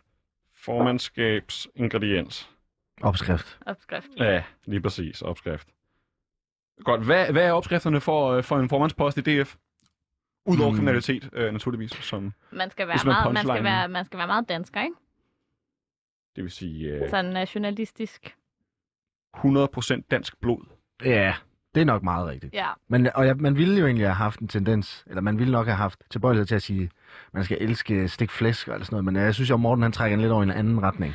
formandskabs 0.57 1.69
ingrediens. 1.75 2.51
Opskrift. 3.03 3.59
Opskrift. 3.67 4.09
Ja, 4.17 4.43
lige 4.65 4.81
præcis, 4.81 5.23
opskrift. 5.23 5.69
Godt, 6.85 7.05
hvad, 7.05 7.33
hvad 7.33 7.43
er 7.43 7.53
opskrifterne 7.53 8.01
for, 8.01 8.33
øh, 8.33 8.45
for 8.45 8.59
en 8.59 8.69
formandspost 8.69 9.19
i 9.19 9.21
DF? 9.21 9.57
Udover 10.47 10.71
mm. 10.71 10.77
kriminalitet, 10.77 11.31
øh, 11.33 11.53
naturligvis, 11.53 11.91
som 11.91 12.33
Man 12.51 12.71
skal 12.71 12.89
være, 12.89 12.99
meget, 13.05 13.35
man 13.35 13.47
skal 13.47 13.65
være, 13.65 13.89
man 13.89 14.05
skal 14.05 14.19
være 14.19 14.27
meget 14.27 14.49
dansker, 14.49 14.81
ikke? 14.83 14.95
Det 16.39 16.45
vil 16.45 16.53
sige 16.53 16.89
øh, 16.89 17.11
Sådan 17.11 17.37
uh, 17.37 17.43
journalistisk. 17.55 18.37
100% 19.37 20.03
dansk 20.11 20.41
blod. 20.41 20.67
Ja, 21.05 21.35
det 21.75 21.81
er 21.81 21.85
nok 21.85 22.03
meget 22.03 22.27
rigtigt. 22.27 22.55
Ja. 22.55 22.69
Men, 22.89 23.09
og 23.15 23.27
ja, 23.27 23.35
man 23.35 23.57
ville 23.57 23.79
jo 23.79 23.87
egentlig 23.87 24.07
have 24.07 24.15
haft 24.15 24.41
en 24.41 24.49
tendens, 24.49 25.05
eller 25.07 25.21
man 25.21 25.39
ville 25.39 25.53
nok 25.53 25.67
have 25.67 25.77
haft 25.77 26.03
tilbøjelighed 26.11 26.47
til 26.47 26.55
at 26.55 26.63
sige, 26.63 26.83
at 26.83 27.35
man 27.35 27.45
skal 27.45 27.59
elske 27.61 28.09
stik 28.09 28.31
flæsk 28.31 28.69
eller 28.69 28.85
sådan 28.85 28.95
noget, 28.95 29.05
men 29.05 29.17
øh, 29.17 29.23
jeg 29.23 29.35
synes 29.35 29.51
jo, 29.51 29.55
at 29.55 29.61
Morten 29.61 29.83
han 29.83 29.93
trækker 29.93 30.17
en 30.17 30.21
lidt 30.21 30.33
over 30.33 30.43
i 30.43 30.45
en 30.45 30.51
anden 30.51 30.83
retning. 30.83 31.15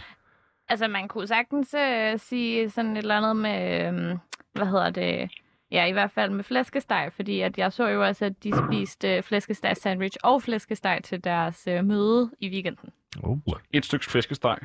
Altså, 0.70 0.88
man 0.88 1.08
kunne 1.08 1.28
sagtens 1.28 1.76
uh, 1.78 2.20
sige 2.20 2.70
sådan 2.70 2.92
et 2.92 2.98
eller 2.98 3.16
andet 3.16 3.36
med, 3.36 3.90
um, 3.90 4.20
hvad 4.54 4.66
hedder 4.66 4.90
det, 4.90 5.32
ja, 5.72 5.86
i 5.86 5.92
hvert 5.92 6.12
fald 6.12 6.32
med 6.32 6.44
flæskesteg, 6.44 7.12
fordi 7.16 7.42
at 7.42 7.58
jeg 7.58 7.74
så 7.74 7.88
jo 7.88 8.06
også, 8.06 8.26
at 8.26 8.44
de 8.44 8.52
spiste 8.68 9.18
uh, 9.18 9.24
flæskesteg 9.24 9.78
sandwich 9.78 10.18
og 10.24 10.44
flæskesteg 10.44 11.00
til 11.04 11.24
deres 11.24 11.68
uh, 11.72 11.86
møde 11.86 12.32
i 12.40 12.50
weekenden. 12.50 12.90
Oh. 13.24 13.38
Et 13.74 13.86
stykke 13.86 14.06
flæskesteg. 14.06 14.58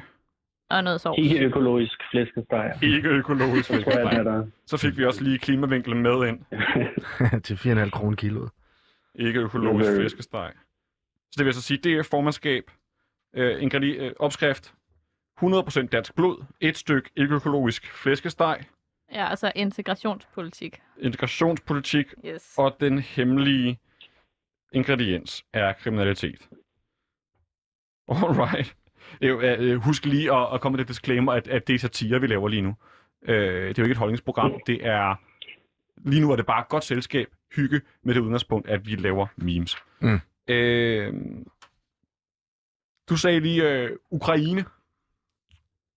Og 0.71 0.85
noget 0.85 1.01
sovs. 1.01 1.19
Ikke 1.19 1.39
økologisk 1.39 2.01
flæskesteg. 2.11 2.79
Ikke 2.83 3.09
økologisk 3.09 3.71
jeg, 3.71 3.83
flæskesteg. 3.83 4.19
er 4.19 4.23
der. 4.23 4.47
Så 4.67 4.77
fik 4.77 4.97
vi 4.99 5.05
også 5.05 5.25
lige 5.25 5.39
klimavinklen 5.39 6.03
med 6.03 6.27
ind. 6.29 6.41
til 7.47 7.55
4,5 7.55 7.91
kroner 7.91 8.17
kiloet. 8.17 8.51
Ikke 9.15 9.41
økologisk 9.41 9.91
Øh. 9.91 9.97
flæskesteg. 9.97 10.53
Så 11.31 11.35
det 11.39 11.45
vil 11.45 11.49
altså 11.49 11.63
sige, 11.63 11.79
det 11.79 11.93
er 11.99 12.03
formandskab, 12.03 12.71
øh, 13.35 13.63
ingredi- 13.63 13.99
øh, 14.01 14.13
opskrift, 14.19 14.75
100% 15.41 15.87
dansk 15.89 16.15
blod, 16.15 16.45
et 16.61 16.77
stykke 16.77 17.11
ikke 17.17 17.35
økologisk 17.35 17.93
flæskesteg, 17.93 18.61
Ja, 19.13 19.29
altså 19.29 19.53
integrationspolitik. 19.55 20.81
integrationspolitik 20.99 22.15
Yes. 22.27 22.55
og 22.59 22.77
den 22.81 22.99
hemmelige 22.99 23.79
ingrediens 24.73 25.45
er 25.53 25.73
kriminalitet. 25.73 26.49
Alright. 28.09 28.77
Øh, 29.21 29.39
øh, 29.59 29.77
husk 29.77 30.05
lige 30.05 30.35
at, 30.37 30.55
at 30.55 30.61
komme 30.61 30.77
med 30.77 30.85
det 30.85 30.89
disclaimer, 30.89 31.33
at, 31.33 31.49
at 31.49 31.67
det 31.69 31.75
er 31.75 31.79
satire, 31.79 32.21
vi 32.21 32.27
laver 32.27 32.49
lige 32.49 32.63
nu. 32.63 32.75
Øh, 33.29 33.35
det 33.69 33.69
er 33.69 33.75
jo 33.79 33.83
ikke 33.85 33.93
et 33.93 33.97
holdningsprogram. 33.99 34.53
Det 34.67 34.87
er 34.87 35.15
lige 36.09 36.21
nu 36.21 36.31
er 36.33 36.37
det 36.37 36.47
bare 36.47 36.65
godt 36.69 36.85
selskab, 36.85 37.27
hygge 37.57 37.81
med 38.05 38.15
det 38.15 38.21
udgangspunkt, 38.21 38.69
at 38.69 38.87
vi 38.87 38.95
laver 38.95 39.27
memes. 39.37 39.77
Mm. 40.01 40.21
Øh, 40.49 41.15
du 43.09 43.17
sagde 43.17 43.41
lige 43.41 43.71
øh, 43.71 43.91
Ukraine. 44.11 44.65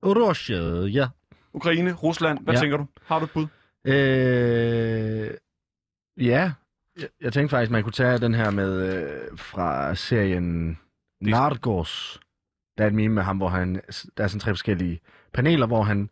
Russia, 0.05 0.57
ja. 0.86 1.07
Ukraine, 1.53 1.93
Rusland. 1.93 2.39
Hvad 2.43 2.53
Ja. 2.53 2.59
tænker 2.59 2.78
du? 2.78 2.86
Har 3.05 3.20
du 3.20 3.26
et 3.26 3.32
bud? 3.32 3.47
Øh, 3.86 5.32
ja, 6.26 6.51
jeg, 6.99 7.09
jeg 7.22 7.34
tænkte 7.34 7.49
faktisk, 7.49 7.72
man 7.72 7.84
kunne 7.84 7.91
tage 7.91 8.18
den 8.18 8.34
her 8.34 8.51
med 8.51 9.03
øh, 9.03 9.38
fra 9.38 9.95
serien 9.95 10.80
Narcos. 11.22 12.20
Der 12.82 12.86
er 12.86 12.89
et 12.89 12.95
meme 12.95 13.15
med 13.15 13.23
ham, 13.23 13.38
hvor 13.38 13.49
han, 13.49 13.82
der 14.17 14.23
er 14.23 14.27
sådan 14.27 14.39
tre 14.39 14.51
forskellige 14.51 15.01
paneler, 15.34 15.67
hvor 15.67 15.84
han 15.84 16.09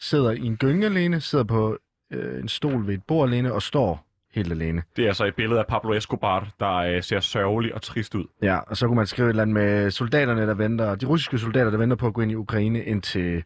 sidder 0.00 0.30
i 0.30 0.40
en 0.40 0.56
gynge 0.56 0.86
alene, 0.86 1.20
sidder 1.20 1.44
på 1.44 1.78
øh, 2.10 2.40
en 2.40 2.48
stol 2.48 2.86
ved 2.86 2.94
et 2.94 3.02
bord 3.04 3.28
alene 3.28 3.52
og 3.52 3.62
står 3.62 4.06
helt 4.34 4.52
alene. 4.52 4.82
Det 4.96 5.04
er 5.04 5.08
altså 5.08 5.24
et 5.24 5.34
billede 5.34 5.60
af 5.60 5.66
Pablo 5.66 5.92
Escobar, 5.92 6.48
der 6.60 6.74
øh, 6.74 7.02
ser 7.02 7.20
sørgelig 7.20 7.74
og 7.74 7.82
trist 7.82 8.14
ud. 8.14 8.24
Ja, 8.42 8.58
og 8.58 8.76
så 8.76 8.86
kunne 8.86 8.96
man 8.96 9.06
skrive 9.06 9.26
et 9.26 9.30
eller 9.30 9.42
andet 9.42 9.54
med 9.54 9.90
soldaterne, 9.90 10.46
der 10.46 10.54
venter, 10.54 10.94
de 10.94 11.06
russiske 11.06 11.38
soldater, 11.38 11.70
der 11.70 11.78
venter 11.78 11.96
på 11.96 12.06
at 12.06 12.14
gå 12.14 12.20
ind 12.20 12.32
i 12.32 12.34
Ukraine, 12.34 12.84
indtil 12.84 13.44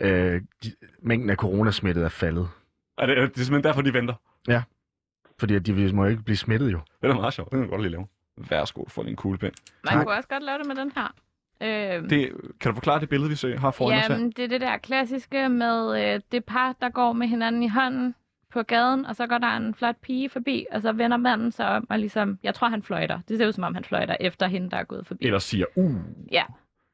øh, 0.00 0.42
de, 0.64 0.72
mængden 1.02 1.30
af 1.30 1.36
coronasmittet 1.36 2.04
er 2.04 2.08
faldet. 2.08 2.48
Er 2.98 3.06
det, 3.06 3.18
er 3.18 3.26
det 3.26 3.36
simpelthen 3.36 3.64
derfor, 3.64 3.82
de 3.82 3.94
venter? 3.94 4.14
Fordi 5.38 5.54
at 5.54 5.66
de 5.66 5.92
må 5.92 6.04
jo 6.04 6.10
ikke 6.10 6.22
blive 6.22 6.36
smittet 6.36 6.72
jo. 6.72 6.80
Det 7.00 7.08
er 7.08 7.12
da 7.12 7.20
meget 7.20 7.34
sjovt. 7.34 7.50
Det 7.50 7.56
kan 7.58 7.64
du 7.64 7.70
godt 7.70 7.82
lige 7.82 7.92
lave. 7.92 8.06
Værsgo 8.36 8.84
for 8.88 9.02
din 9.02 9.16
kuglepen. 9.16 9.50
Man 9.84 9.92
tak. 9.92 10.06
kunne 10.06 10.16
også 10.16 10.28
godt 10.28 10.42
lave 10.42 10.58
det 10.58 10.66
med 10.66 10.76
den 10.76 10.92
her. 10.94 11.14
Øh, 11.62 12.10
Det, 12.10 12.32
kan 12.60 12.70
du 12.70 12.74
forklare 12.74 13.00
det 13.00 13.08
billede, 13.08 13.30
vi 13.30 13.36
ser, 13.36 13.58
har 13.58 13.70
foran 13.70 13.98
os 13.98 14.06
her? 14.06 14.14
Jamen, 14.14 14.30
det 14.30 14.44
er 14.44 14.48
det 14.48 14.60
der 14.60 14.76
klassiske 14.76 15.48
med 15.48 16.04
øh, 16.14 16.20
det 16.32 16.44
par, 16.44 16.74
der 16.80 16.88
går 16.88 17.12
med 17.12 17.26
hinanden 17.26 17.62
i 17.62 17.68
hånden 17.68 18.14
på 18.52 18.62
gaden, 18.62 19.06
og 19.06 19.16
så 19.16 19.26
går 19.26 19.38
der 19.38 19.56
en 19.56 19.74
flot 19.74 19.96
pige 20.02 20.28
forbi, 20.30 20.66
og 20.72 20.82
så 20.82 20.92
vender 20.92 21.16
manden 21.16 21.52
sig 21.52 21.68
om, 21.68 21.86
og 21.90 21.98
ligesom, 21.98 22.38
jeg 22.42 22.54
tror, 22.54 22.68
han 22.68 22.82
fløjter. 22.82 23.20
Det 23.28 23.38
ser 23.38 23.46
ud 23.46 23.52
som 23.52 23.64
om, 23.64 23.74
han 23.74 23.84
fløjter 23.84 24.16
efter 24.20 24.46
hende, 24.46 24.70
der 24.70 24.76
er 24.76 24.84
gået 24.84 25.06
forbi. 25.06 25.26
Eller 25.26 25.38
siger, 25.38 25.66
uh. 25.76 25.94
Ja. 26.32 26.42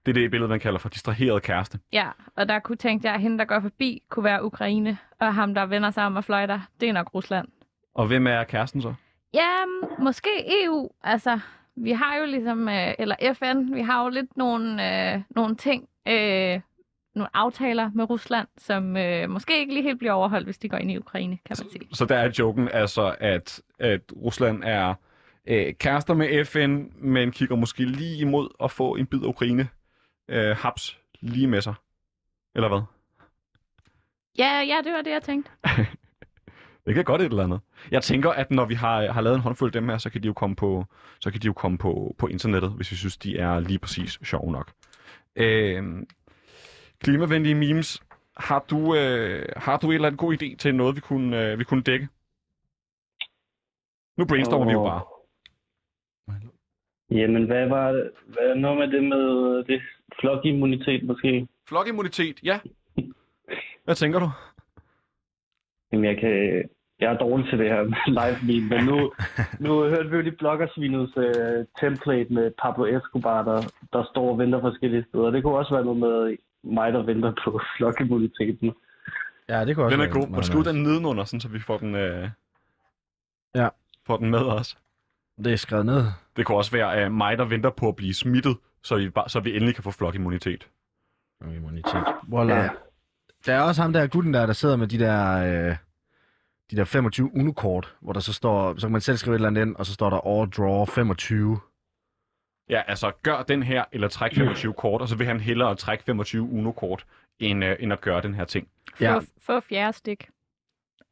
Det 0.07 0.17
er 0.17 0.21
det 0.21 0.31
billede, 0.31 0.49
man 0.49 0.61
kalder 0.61 0.79
for 0.79 0.89
distraheret 0.89 1.43
kæreste. 1.43 1.79
Ja, 1.93 2.07
og 2.37 2.49
der 2.49 2.59
kunne 2.59 2.77
tænke 2.77 3.07
jeg, 3.07 3.15
at 3.15 3.21
hende, 3.21 3.39
der 3.39 3.45
går 3.45 3.61
forbi, 3.61 4.03
kunne 4.11 4.25
være 4.25 4.45
Ukraine, 4.45 4.99
og 5.21 5.35
ham, 5.35 5.55
der 5.55 5.67
vender 5.67 5.91
sig 5.91 6.07
om 6.07 6.17
og 6.17 6.25
fløjter, 6.25 6.61
det 6.81 6.89
er 6.89 6.93
nok 6.93 7.15
Rusland. 7.15 7.49
Og 7.95 8.07
hvem 8.07 8.27
er 8.27 8.45
kæresten 8.45 8.83
så? 8.83 8.95
Ja, 9.35 9.51
måske 9.99 10.31
EU. 10.65 10.89
Altså, 11.05 11.41
vi 11.83 11.93
har 11.93 12.17
jo 12.17 12.25
ligesom, 12.25 12.69
øh, 12.69 12.95
eller 12.99 13.17
FN, 13.35 13.75
vi 13.75 13.81
har 13.81 14.03
jo 14.05 14.09
lidt 14.09 14.37
nogle, 14.37 14.65
øh, 15.15 15.23
nogle 15.31 15.57
ting, 15.57 15.89
øh, 16.09 16.61
nogle 17.15 17.37
aftaler 17.37 17.91
med 17.95 18.11
Rusland, 18.11 18.49
som 18.57 18.97
øh, 18.97 19.31
måske 19.31 19.61
ikke 19.61 19.75
lige 19.75 19.83
helt 19.83 19.99
bliver 19.99 20.13
overholdt, 20.13 20.47
hvis 20.47 20.59
de 20.59 20.69
går 20.69 20.77
ind 20.77 20.91
i 20.91 20.99
Ukraine, 20.99 21.39
kan 21.45 21.57
man 21.61 21.71
sige. 21.71 21.89
Så 21.93 22.05
der 22.05 22.17
er 22.17 22.31
joken 22.39 22.69
altså, 22.73 23.17
at, 23.21 23.63
at 23.79 24.01
Rusland 24.17 24.65
er 24.65 24.95
øh, 25.47 25.75
kærester 25.75 26.15
med 26.15 26.45
FN, 26.45 26.85
men 26.97 27.33
kigger 27.33 27.57
måske 27.57 27.85
lige 27.85 28.21
imod 28.21 28.49
at 28.65 28.71
få 28.71 28.95
en 28.95 29.07
bid 29.07 29.23
af 29.23 29.27
Ukraine 29.27 29.69
øh, 30.29 30.57
haps 30.57 30.99
lige 31.21 31.47
med 31.47 31.61
sig. 31.61 31.75
Eller 32.55 32.69
hvad? 32.69 32.81
Ja, 34.39 34.61
ja, 34.61 34.77
det 34.85 34.93
var 34.93 35.03
det, 35.03 35.11
jeg 35.11 35.23
tænkte. 35.23 35.51
Det 36.89 36.95
kan 36.95 37.05
godt 37.05 37.21
et 37.21 37.31
eller 37.31 37.45
andet. 37.45 37.61
Jeg 37.91 38.03
tænker, 38.03 38.31
at 38.31 38.51
når 38.51 38.65
vi 38.65 38.75
har, 38.75 39.13
har 39.13 39.21
lavet 39.21 39.37
en 39.37 39.43
håndfuld 39.43 39.69
af 39.69 39.73
dem 39.73 39.89
her, 39.89 39.99
så 39.99 40.11
kan 40.11 40.23
de 40.23 40.27
jo 40.27 40.33
komme 40.33 40.57
på, 40.57 40.85
så 41.21 41.31
kan 41.31 41.41
de 41.41 41.47
jo 41.47 41.53
komme 41.53 41.79
på, 41.79 42.15
på 42.19 42.27
internettet, 42.27 42.71
hvis 42.71 42.91
vi 42.91 42.97
synes, 42.97 43.17
de 43.17 43.39
er 43.39 43.61
lige 43.61 43.79
præcis 43.79 44.19
sjove 44.25 44.53
nok. 44.53 44.73
Øh, 45.37 45.83
klimavenlige 47.01 47.55
memes. 47.55 48.03
Har 48.37 48.65
du, 48.71 48.95
øh, 48.95 49.47
har 49.57 49.77
du 49.77 49.87
en 49.87 49.95
eller 49.95 50.09
anden 50.09 50.17
god 50.17 50.43
idé 50.43 50.57
til 50.57 50.75
noget, 50.75 50.97
vi 50.97 51.01
kunne, 51.01 51.43
øh, 51.43 51.59
vi 51.59 51.65
kunne 51.65 51.83
dække? 51.83 52.09
Nu 54.17 54.25
brainstormer 54.27 54.67
vi 54.67 54.73
jo 54.73 54.85
bare. 54.85 55.03
Jamen, 57.11 57.47
hvad 57.47 57.69
var 57.69 57.93
det? 57.93 58.11
Hvad 58.27 58.45
er 58.45 58.55
noget 58.55 58.79
med 58.79 58.89
det 58.89 59.05
med 59.05 59.65
det 59.65 59.83
flokimmunitet 60.21 61.03
måske? 61.05 61.49
Flokimmunitet, 61.69 62.43
ja. 62.43 62.61
Hvad 63.85 63.95
tænker 63.95 64.19
du? 64.19 64.29
Jamen, 65.93 66.05
jeg 66.05 66.17
kan... 66.21 66.69
Jeg 67.01 67.13
er 67.13 67.17
dårlig 67.19 67.49
til 67.51 67.59
det 67.59 67.69
her 67.69 67.83
live 68.21 68.39
meme, 68.49 68.69
men 68.69 68.85
nu, 68.85 69.13
nu 69.65 69.73
hørte 69.83 70.11
vi 70.11 70.17
jo 70.17 70.23
lige 70.23 70.37
bloggersvinets 70.37 71.17
uh, 71.17 71.65
template 71.81 72.33
med 72.33 72.51
Pablo 72.63 72.85
Escobar, 72.97 73.43
der, 73.45 73.61
der 73.93 74.05
står 74.11 74.31
og 74.33 74.39
venter 74.39 74.61
forskellige 74.61 75.05
steder. 75.09 75.31
Det 75.31 75.43
kunne 75.43 75.57
også 75.57 75.75
være 75.75 75.85
noget 75.85 75.99
med 76.01 76.37
mig, 76.73 76.93
der 76.93 77.03
venter 77.03 77.33
på 77.45 77.61
flokimmuniteten. 77.77 78.73
Ja, 79.49 79.65
det 79.65 79.75
kunne 79.77 79.85
også 79.87 79.97
Den 79.97 80.07
er 80.07 80.15
være 80.15 80.35
god. 80.37 80.43
Skrive 80.43 80.61
nice. 80.63 80.73
den 80.73 80.83
nedenunder, 80.83 81.25
sådan, 81.25 81.41
så 81.41 81.49
vi 81.49 81.59
får 81.61 81.79
den, 81.79 81.95
øh, 81.95 82.29
Ja. 83.55 83.69
får 84.07 84.17
den 84.17 84.31
med 84.31 84.39
os. 84.45 84.79
Det 85.45 85.53
er 85.53 85.57
skrevet 85.57 85.87
ned. 85.87 86.05
Det 86.37 86.47
kunne 86.47 86.59
også 86.59 86.73
være 86.73 87.07
uh, 87.07 87.13
mig, 87.13 87.39
der 87.39 87.45
venter 87.45 87.71
på 87.71 87.89
at 87.89 87.97
blive 87.97 88.15
smittet, 88.15 88.57
så 88.83 88.97
vi, 88.97 89.11
bare, 89.11 89.29
så 89.29 89.41
vi 89.41 89.55
endelig 89.55 89.75
kan 89.75 89.85
få 89.85 89.91
flokimmunitet. 89.91 90.69
Immunitet. 91.57 92.05
Voilà. 92.33 92.53
Ja. 92.53 92.63
Ja. 92.63 92.69
Der 93.47 93.55
er 93.55 93.61
også 93.61 93.83
ham 93.83 93.93
der 93.93 94.07
gutten 94.07 94.35
der, 94.35 94.47
der 94.47 94.53
sidder 94.53 94.77
med 94.77 94.87
de 94.87 94.99
der, 94.99 95.69
øh, 95.71 95.77
de 96.71 96.77
der 96.77 96.85
25 96.85 97.31
unokort, 97.37 97.95
hvor 98.01 98.13
der 98.13 98.21
så 98.21 98.33
står, 98.33 98.75
så 98.79 98.87
kan 98.87 98.93
man 98.93 99.01
selv 99.01 99.17
skrive 99.17 99.35
et 99.35 99.39
eller 99.39 99.49
andet 99.49 99.63
ind, 99.63 99.77
og 99.77 99.87
så 99.87 99.93
står 99.95 100.11
der 100.11 100.17
overdraw 100.17 100.85
25. 100.85 101.61
Ja, 102.71 102.83
altså 102.87 103.13
gør 103.23 103.43
den 103.43 103.63
her, 103.63 103.85
eller 103.93 104.09
træk 104.09 104.35
25 104.35 104.73
kort, 104.73 105.01
og 105.03 105.09
så 105.09 105.17
vil 105.17 105.27
han 105.27 105.41
hellere 105.41 105.75
trække 105.75 106.05
25 106.05 106.43
Uno-kort, 106.43 107.07
end, 107.41 107.65
uh, 107.65 107.71
end 107.81 107.93
at 107.93 108.01
gøre 108.01 108.21
den 108.23 108.35
her 108.35 108.45
ting. 108.45 108.69
Få, 108.95 109.05
Ja. 109.05 109.19
få 109.47 109.61
fjerde 109.61 109.93
stik. 109.93 110.29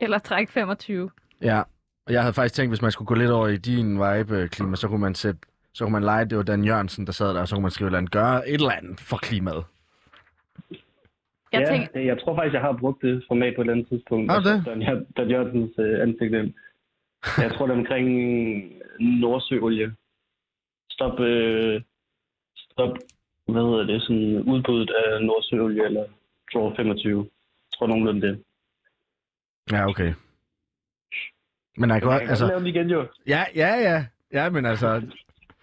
Eller 0.00 0.18
træk 0.18 0.50
25. 0.50 1.10
Ja, 1.42 1.62
og 2.06 2.12
jeg 2.12 2.22
havde 2.22 2.32
faktisk 2.34 2.54
tænkt, 2.54 2.70
hvis 2.70 2.82
man 2.82 2.90
skulle 2.92 3.06
gå 3.06 3.14
lidt 3.14 3.30
over 3.30 3.48
i 3.48 3.56
din 3.56 3.92
vibe, 3.94 4.48
klima, 4.48 4.76
så 4.76 4.88
kunne 4.88 5.00
man 5.00 5.14
sætte, 5.14 5.40
så 5.74 5.84
kunne 5.84 5.92
man 5.92 6.02
lege, 6.02 6.24
det 6.24 6.36
var 6.38 6.44
Dan 6.44 6.64
Jørgensen, 6.64 7.06
der 7.06 7.12
sad 7.12 7.34
der, 7.34 7.40
og 7.40 7.48
så 7.48 7.54
kunne 7.54 7.62
man 7.62 7.70
skrive 7.70 7.86
et 7.86 7.88
eller 7.88 7.98
andet, 7.98 8.12
gøre 8.12 8.48
et 8.48 8.54
eller 8.54 8.70
andet 8.70 9.00
for 9.00 9.16
klimaet. 9.16 9.64
Jeg 11.52 11.60
ja, 11.60 11.66
tænker, 11.72 12.00
jeg 12.00 12.18
tror 12.20 12.36
faktisk, 12.36 12.54
jeg 12.54 12.60
har 12.62 12.76
brugt 12.80 13.02
det 13.02 13.24
format 13.28 13.52
på 13.54 13.60
et 13.60 13.64
eller 13.64 13.72
andet 13.72 13.88
tidspunkt. 13.88 14.30
Har 14.30 14.40
du 14.40 14.48
det? 14.48 14.66
Dan, 14.66 14.82
Jør- 14.82 15.06
Dan 15.16 15.30
Jørgensens 15.30 15.72
øh, 15.78 16.02
ansigt 16.02 16.34
ind. 16.34 16.54
Jeg 17.38 17.52
tror, 17.54 17.66
det 17.66 17.74
er 17.74 17.78
omkring 17.78 18.08
Nordsøolie. 19.20 19.94
Stop, 20.90 21.20
øh, 21.20 21.82
stop, 22.56 22.96
hvad 23.48 23.62
hedder 23.62 23.84
det, 23.92 24.02
sådan 24.02 24.42
udbuddet 24.52 24.90
af 25.04 25.24
Nordsøolie, 25.24 25.84
eller 25.84 26.04
draw 26.52 26.74
25. 26.76 27.18
Jeg 27.18 27.78
tror 27.78 27.86
nogenlunde 27.86 28.26
det. 28.26 28.42
Ja, 29.72 29.88
okay. 29.88 30.12
Men 31.78 31.90
jeg 31.90 32.00
kan, 32.02 32.10
Jeg 32.10 32.18
godt, 32.18 32.20
kan 32.20 32.30
altså, 32.30 32.46
lave 32.46 32.58
den 32.58 32.66
igen, 32.66 32.90
jo. 32.90 33.06
ja, 33.26 33.44
ja, 33.54 33.74
ja, 33.88 34.06
ja, 34.32 34.50
men 34.50 34.66
altså, 34.66 35.02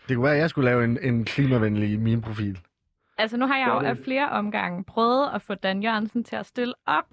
det 0.08 0.16
kunne 0.16 0.24
være, 0.24 0.34
at 0.36 0.40
jeg 0.42 0.50
skulle 0.50 0.70
lave 0.70 0.84
en, 0.84 1.00
en 1.02 1.26
klimavenlig 1.26 2.00
meme-profil. 2.00 2.60
Altså 3.18 3.38
nu 3.38 3.47
har 3.47 3.57
jeg 3.57 3.68
jo 3.68 3.80
af 3.80 3.97
flere 3.97 4.30
omgange 4.30 4.84
prøvet 4.84 5.30
at 5.34 5.41
få 5.41 5.55
Dan 5.55 5.84
Jørgensen 5.84 6.24
til 6.24 6.36
at 6.36 6.45
stille 6.45 6.74
op 6.86 7.05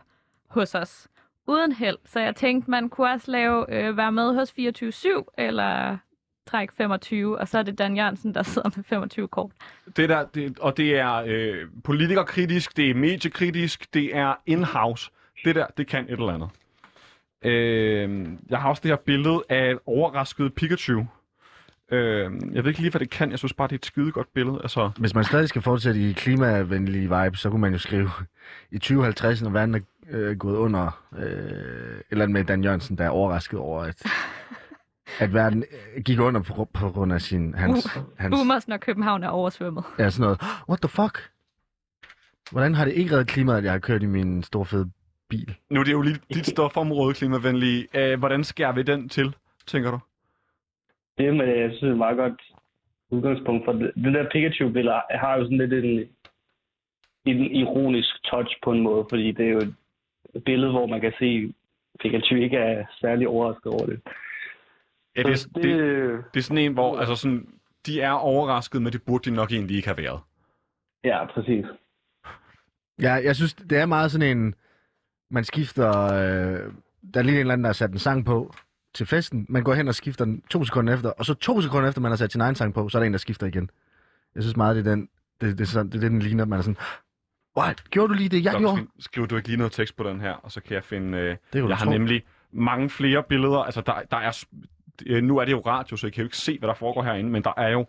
hos 0.49 0.75
os. 0.75 1.09
Uden 1.47 1.73
held. 1.73 1.99
Så 2.05 2.21
jeg 2.21 2.37
tænkte, 2.37 2.71
man 2.71 2.89
kunne 2.89 3.11
også 3.11 3.31
lave, 3.31 3.75
øh, 3.75 3.97
være 3.97 4.13
med 4.13 4.35
hos 4.35 4.51
24-7, 4.51 5.25
eller 5.39 5.99
træk 6.47 6.73
25, 6.73 7.39
og 7.39 7.49
så 7.49 7.59
er 7.59 7.63
det 7.63 7.79
Dan 7.79 7.97
Jørgensen, 7.97 8.35
der 8.35 8.43
sidder 8.43 8.71
med 8.77 8.85
25 8.85 9.29
kort. 9.29 9.51
Det 9.97 10.09
der, 10.09 10.25
det, 10.25 10.59
og 10.59 10.77
det 10.77 10.99
er 10.99 11.25
øh, 11.27 11.67
politikerkritisk, 11.85 12.77
det 12.77 12.91
er 12.91 12.95
mediekritisk, 12.95 13.95
det 13.95 14.17
er 14.17 14.35
in-house. 14.47 15.11
Det 15.45 15.55
der, 15.55 15.67
det 15.77 15.87
kan 15.87 16.05
et 16.05 16.11
eller 16.11 16.33
andet. 16.33 16.51
Øh, 17.45 18.27
jeg 18.51 18.61
har 18.61 18.69
også 18.69 18.81
det 18.81 18.91
her 18.91 18.97
billede 18.97 19.43
af 19.49 19.71
et 19.71 19.79
overrasket 19.87 20.55
Pikachu. 20.55 21.05
Øh, 21.91 22.31
jeg 22.53 22.65
ved 22.65 22.71
ikke 22.71 22.81
lige, 22.81 22.91
hvad 22.91 22.99
det 23.01 23.11
kan. 23.11 23.31
Jeg 23.31 23.39
synes 23.39 23.53
bare, 23.53 23.69
det 23.69 23.73
er 23.73 23.79
et 23.79 23.87
skide 23.87 24.13
godt 24.13 24.33
billede. 24.35 24.59
Altså, 24.63 24.91
Hvis 24.99 25.15
man 25.15 25.25
stadig 25.25 25.49
skal 25.49 25.63
fortsætte 25.63 26.11
i 26.11 26.13
klimavenlige 26.13 27.23
vibe, 27.23 27.37
så 27.37 27.51
kunne 27.51 27.61
man 27.61 27.73
jo 27.73 27.79
skrive 27.79 28.11
i 28.71 28.79
2050, 28.79 29.43
når 29.43 29.51
verden 29.51 29.75
er 29.75 29.81
øh, 30.11 30.37
gået 30.39 30.57
under, 30.57 31.03
øh, 31.19 32.01
eller 32.11 32.27
med 32.27 32.45
Dan 32.45 32.65
Jørgensen, 32.65 32.99
der 32.99 33.05
er 33.05 33.09
overrasket 33.09 33.59
over, 33.59 33.83
at, 33.83 34.03
at 35.25 35.35
verden 35.35 35.65
øh, 35.97 36.03
gik 36.03 36.21
under 36.21 36.43
på, 36.43 36.69
på 36.75 36.91
grund 36.91 37.13
af 37.13 37.21
sin, 37.23 37.55
hans, 37.55 37.87
hans 38.19 38.35
Boomers, 38.37 38.69
når 38.69 38.77
København 38.77 39.23
er 39.23 39.29
oversvømmet. 39.29 39.85
ja, 39.99 40.11
sådan 40.11 40.23
noget. 40.23 40.41
What 40.69 40.81
the 40.81 40.89
fuck? 40.89 41.31
Hvordan 42.51 42.75
har 42.75 42.85
det 42.85 42.93
ikke 42.95 43.13
reddet 43.13 43.27
klimaet, 43.29 43.59
at 43.59 43.65
jeg 43.65 43.73
har 43.73 43.79
kørt 43.79 44.03
i 44.03 44.07
min 44.07 44.43
store 44.43 44.65
fede 44.65 44.91
bil? 45.29 45.55
nu 45.71 45.81
er 45.81 45.85
det 45.85 45.93
jo 45.93 46.03
lige 46.03 46.19
dit 46.35 46.47
stofområde, 46.47 47.15
klimavenlige. 47.15 47.87
Øh, 47.95 48.19
hvordan 48.19 48.45
skærer 48.45 48.73
vi 48.73 48.83
den 48.83 49.09
til, 49.09 49.35
tænker 49.67 49.91
du? 49.91 49.99
Det 51.21 51.35
med, 51.37 51.47
jeg 51.47 51.71
synes, 51.71 51.81
det 51.81 51.89
er 51.89 51.93
et 51.93 51.99
meget 51.99 52.17
godt 52.17 52.43
udgangspunkt 53.11 53.65
for 53.65 53.73
det. 53.73 53.93
Det 53.95 54.15
der 54.15 54.31
Pikachu-billede 54.33 55.03
har 55.11 55.37
jo 55.37 55.45
sådan 55.45 55.59
lidt 55.59 55.85
en, 55.85 56.09
en 57.27 57.41
ironisk 57.63 58.23
touch 58.25 58.57
på 58.65 58.73
en 58.73 58.81
måde, 58.81 59.07
fordi 59.11 59.33
det 59.33 59.47
er 59.47 59.51
jo 59.51 59.63
et 60.35 60.45
billede, 60.45 60.71
hvor 60.71 60.87
man 60.87 61.01
kan 61.01 61.13
se, 61.19 61.55
at 61.95 62.01
Pikachu 62.01 62.35
ikke 62.35 62.57
er 62.57 62.85
særlig 63.01 63.29
overrasket 63.29 63.73
over 63.73 63.87
det. 63.87 64.01
Ja, 65.17 65.23
det, 65.23 65.39
Så 65.39 65.49
det, 65.55 65.63
det, 65.63 66.25
det 66.35 66.41
er 66.41 66.43
sådan 66.43 66.65
en, 66.65 66.73
hvor 66.73 66.99
altså 66.99 67.15
sådan, 67.15 67.49
de 67.87 68.01
er 68.01 68.13
overrasket, 68.13 68.83
men 68.83 68.93
det 68.93 69.03
burde 69.07 69.31
de 69.31 69.37
nok 69.37 69.53
egentlig 69.53 69.77
ikke 69.77 69.89
have 69.89 70.03
været. 70.03 70.21
Ja, 71.05 71.27
præcis. 71.27 71.67
Ja, 73.03 73.13
jeg 73.13 73.37
synes, 73.37 73.55
det 73.55 73.79
er 73.79 73.87
meget 73.87 74.11
sådan 74.11 74.37
en... 74.37 74.55
Man 75.31 75.45
skifter... 75.45 75.91
Øh, 76.05 76.73
der 77.15 77.21
er 77.21 77.23
lige 77.23 77.35
en 77.35 77.41
eller 77.41 77.53
anden, 77.53 77.65
der 77.65 77.69
har 77.69 77.73
sat 77.73 77.91
en 77.91 77.99
sang 77.99 78.25
på 78.27 78.55
til 78.95 79.07
festen. 79.07 79.47
Man 79.49 79.63
går 79.65 79.75
hen 79.75 79.89
og 79.89 79.95
skifter 79.95 80.25
den 80.25 80.43
to 80.51 80.65
sekunder 80.65 80.95
efter, 80.95 81.11
og 81.11 81.25
så 81.27 81.35
to 81.35 81.61
sekunder 81.63 81.89
efter, 81.89 82.01
man 82.01 82.11
har 82.11 82.17
sat 82.17 82.33
sin 82.33 82.41
egen 82.41 82.55
sang 82.55 82.75
på, 82.75 82.89
så 82.89 82.99
er 82.99 83.01
der 83.01 83.07
en, 83.07 83.13
der 83.13 83.19
skifter 83.19 83.47
igen. 83.47 83.71
Jeg 84.35 84.43
synes 84.43 84.57
meget, 84.57 84.77
det 84.77 84.87
er 84.87 84.91
den, 84.91 85.09
det, 85.41 85.59
det, 85.59 85.65
er 85.65 85.69
sådan, 85.69 85.91
det, 85.93 86.03
det 86.03 86.11
den 86.11 86.19
ligner, 86.23 86.45
man 86.45 86.59
er 86.59 86.63
sådan... 86.63 86.77
What? 87.59 87.85
Gjorde 87.91 88.09
du 88.09 88.15
lige 88.15 88.29
det, 88.29 88.45
jeg 88.45 88.55
gjorde? 88.59 88.77
Godt, 88.77 88.89
skriver 88.99 89.27
du 89.27 89.37
ikke 89.37 89.49
lige 89.49 89.59
noget 89.59 89.73
tekst 89.73 89.97
på 89.97 90.05
den 90.05 90.21
her, 90.21 90.33
og 90.33 90.53
så 90.53 90.61
kan 90.61 90.75
jeg 90.75 90.85
finde... 90.85 91.19
Øh, 91.19 91.37
Det 91.53 91.69
jeg 91.69 91.77
har 91.77 91.85
tro. 91.85 91.91
nemlig 91.91 92.23
mange 92.53 92.91
flere 92.91 93.23
billeder. 93.29 93.59
Altså, 93.59 93.81
der, 93.81 93.95
der 94.11 94.17
er... 94.17 94.45
øh, 95.07 95.23
Nu 95.23 95.37
er 95.39 95.45
det 95.45 95.53
jo 95.53 95.61
radio, 95.61 95.97
så 95.97 96.07
I 96.07 96.11
kan 96.11 96.23
jo 96.23 96.27
ikke 96.27 96.37
se, 96.37 96.59
hvad 96.59 96.69
der 96.69 96.75
foregår 96.75 97.03
herinde, 97.03 97.31
men 97.31 97.45
der 97.45 97.53
er 97.57 97.69
jo 97.69 97.87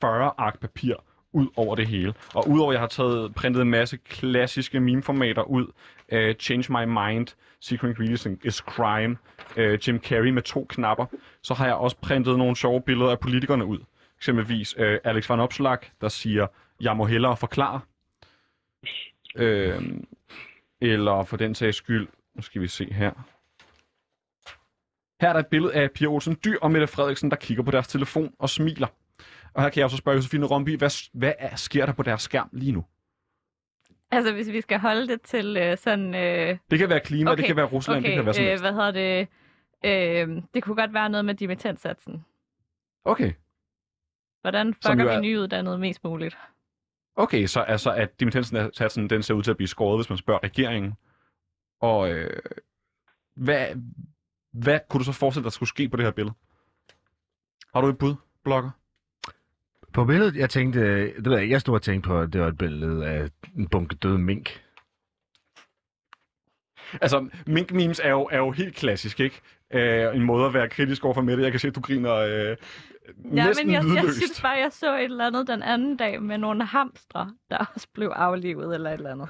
40 0.00 0.32
ark 0.38 0.60
papir 0.60 0.94
ud 1.32 1.48
over 1.56 1.74
det 1.74 1.86
hele. 1.86 2.14
Og 2.34 2.48
udover 2.48 2.70
at 2.70 2.74
jeg 2.74 2.80
har 2.80 2.88
taget 2.88 3.34
printet 3.34 3.62
en 3.62 3.70
masse 3.70 3.96
klassiske 3.96 4.80
meme-formater 4.80 5.42
ud, 5.42 5.66
uh, 6.12 6.32
Change 6.40 6.72
My 6.72 6.84
Mind, 6.84 7.26
Secret 7.60 7.88
Ingredients 7.88 8.26
is 8.44 8.54
Crime, 8.54 9.16
uh, 9.56 9.88
Jim 9.88 9.98
Carrey 9.98 10.30
med 10.30 10.42
to 10.42 10.66
knapper, 10.68 11.06
så 11.42 11.54
har 11.54 11.66
jeg 11.66 11.74
også 11.74 11.96
printet 11.96 12.38
nogle 12.38 12.56
sjove 12.56 12.80
billeder 12.80 13.10
af 13.10 13.20
politikerne 13.20 13.64
ud. 13.64 13.78
Eksempelvis 14.16 14.78
uh, 14.78 14.96
Alex 15.04 15.30
Van 15.30 15.40
Opslag, 15.40 15.78
der 16.00 16.08
siger, 16.08 16.46
jeg 16.80 16.96
må 16.96 17.04
hellere 17.04 17.36
forklare. 17.36 17.80
Uh, 19.34 19.82
eller 20.80 21.24
for 21.24 21.36
den 21.36 21.54
sags 21.54 21.76
skyld, 21.76 22.08
nu 22.34 22.42
skal 22.42 22.62
vi 22.62 22.68
se 22.68 22.92
her. 22.92 23.12
Her 25.20 25.28
er 25.28 25.32
der 25.32 25.40
et 25.40 25.46
billede 25.46 25.74
af 25.74 25.90
Pia 25.90 26.06
Olsen 26.06 26.38
Dyr 26.44 26.58
og 26.62 26.70
Mette 26.70 26.86
Frederiksen, 26.86 27.30
der 27.30 27.36
kigger 27.36 27.62
på 27.62 27.70
deres 27.70 27.88
telefon 27.88 28.34
og 28.38 28.50
smiler. 28.50 28.86
Og 29.54 29.62
her 29.62 29.70
kan 29.70 29.78
jeg 29.78 29.84
også 29.84 29.96
spørge 29.96 30.16
Josefine 30.16 30.46
Romby, 30.46 30.78
hvad, 30.78 31.10
hvad 31.18 31.32
er, 31.38 31.56
sker 31.56 31.86
der 31.86 31.92
på 31.92 32.02
deres 32.02 32.22
skærm 32.22 32.48
lige 32.52 32.72
nu? 32.72 32.84
Altså, 34.10 34.32
hvis 34.32 34.48
vi 34.52 34.60
skal 34.60 34.78
holde 34.78 35.08
det 35.08 35.22
til 35.22 35.56
øh, 35.56 35.76
sådan... 35.78 36.14
Øh, 36.14 36.58
Det 36.70 36.78
kan 36.78 36.88
være 36.88 37.00
klima, 37.00 37.30
Okay, 37.30 37.36
det 37.38 37.46
kan 37.46 37.56
være 37.56 37.66
Rusland, 37.66 38.04
det 38.04 38.14
kan 38.14 38.24
være 38.24 38.34
sådan 38.34 38.52
øh, 38.52 38.60
hvad 38.60 38.72
hedder 38.72 38.90
det? 38.90 39.28
Øh, 39.84 40.42
det 40.54 40.62
kunne 40.62 40.76
godt 40.76 40.94
være 40.94 41.08
noget 41.10 41.24
med 41.24 41.34
dimittentsatsen. 41.34 42.24
Okay. 43.04 43.32
Hvordan 44.40 44.74
fucker 44.74 45.04
jo 45.04 45.10
vi 45.10 45.14
er- 45.16 45.20
nyuddannede 45.20 45.78
mest 45.78 46.04
muligt? 46.04 46.38
Okay, 47.16 47.46
så 47.46 47.60
altså, 47.60 47.90
at 47.94 48.20
dimittendsatsen, 48.20 49.10
den 49.10 49.22
ser 49.22 49.34
ud 49.34 49.42
til 49.42 49.50
at 49.50 49.56
blive 49.56 49.68
skåret, 49.68 49.98
hvis 49.98 50.08
man 50.10 50.18
spørger 50.18 50.42
regeringen. 50.44 50.94
Og 51.80 52.10
øh, 52.10 52.40
hvad, 53.36 53.66
hvad 54.52 54.80
kunne 54.90 54.98
du 54.98 55.04
så 55.04 55.12
forestille 55.12 55.42
dig, 55.42 55.44
der 55.44 55.50
skulle 55.50 55.68
ske 55.68 55.88
på 55.88 55.96
det 55.96 56.04
her 56.04 56.12
billede? 56.12 56.34
Har 57.74 57.80
du 57.80 57.86
et 57.88 57.98
bud, 57.98 58.14
blogger? 58.44 58.70
På 59.92 60.04
billedet, 60.04 60.36
jeg 60.36 60.50
tænkte, 60.50 60.80
øh, 60.80 61.16
det 61.16 61.30
ved 61.30 61.38
jeg, 61.38 61.50
jeg 61.50 61.60
stod 61.60 61.74
og 61.74 61.82
tænkte 61.82 62.08
på, 62.08 62.20
at 62.20 62.32
det 62.32 62.40
var 62.40 62.48
et 62.48 62.58
billede 62.58 63.06
af 63.06 63.28
en 63.56 63.68
bunke 63.68 63.94
døde 63.94 64.18
mink. 64.18 64.62
Altså, 67.00 67.28
mink 67.46 67.72
memes 67.72 68.00
er 68.04 68.10
jo, 68.10 68.28
er 68.30 68.38
jo 68.38 68.50
helt 68.50 68.76
klassisk, 68.76 69.20
ikke? 69.20 69.40
Øh, 69.74 70.16
en 70.16 70.22
måde 70.22 70.46
at 70.46 70.54
være 70.54 70.68
kritisk 70.68 71.04
overfor 71.04 71.22
med 71.22 71.36
det. 71.36 71.42
Jeg 71.42 71.50
kan 71.50 71.60
se, 71.60 71.68
at 71.68 71.74
du 71.74 71.80
griner 71.80 72.14
øh, 72.14 72.56
Ja, 73.34 73.44
næsten 73.46 73.66
men 73.66 73.74
jeg, 73.74 74.04
jeg 74.04 74.12
synes 74.12 74.40
bare, 74.40 74.52
jeg 74.52 74.72
så 74.72 74.96
et 74.96 75.04
eller 75.04 75.26
andet 75.26 75.48
den 75.48 75.62
anden 75.62 75.96
dag 75.96 76.22
med 76.22 76.38
nogle 76.38 76.64
hamstre, 76.64 77.32
der 77.50 77.58
også 77.74 77.88
blev 77.94 78.08
aflivet 78.08 78.74
eller 78.74 78.90
et 78.90 78.94
eller 78.94 79.12
andet. 79.12 79.28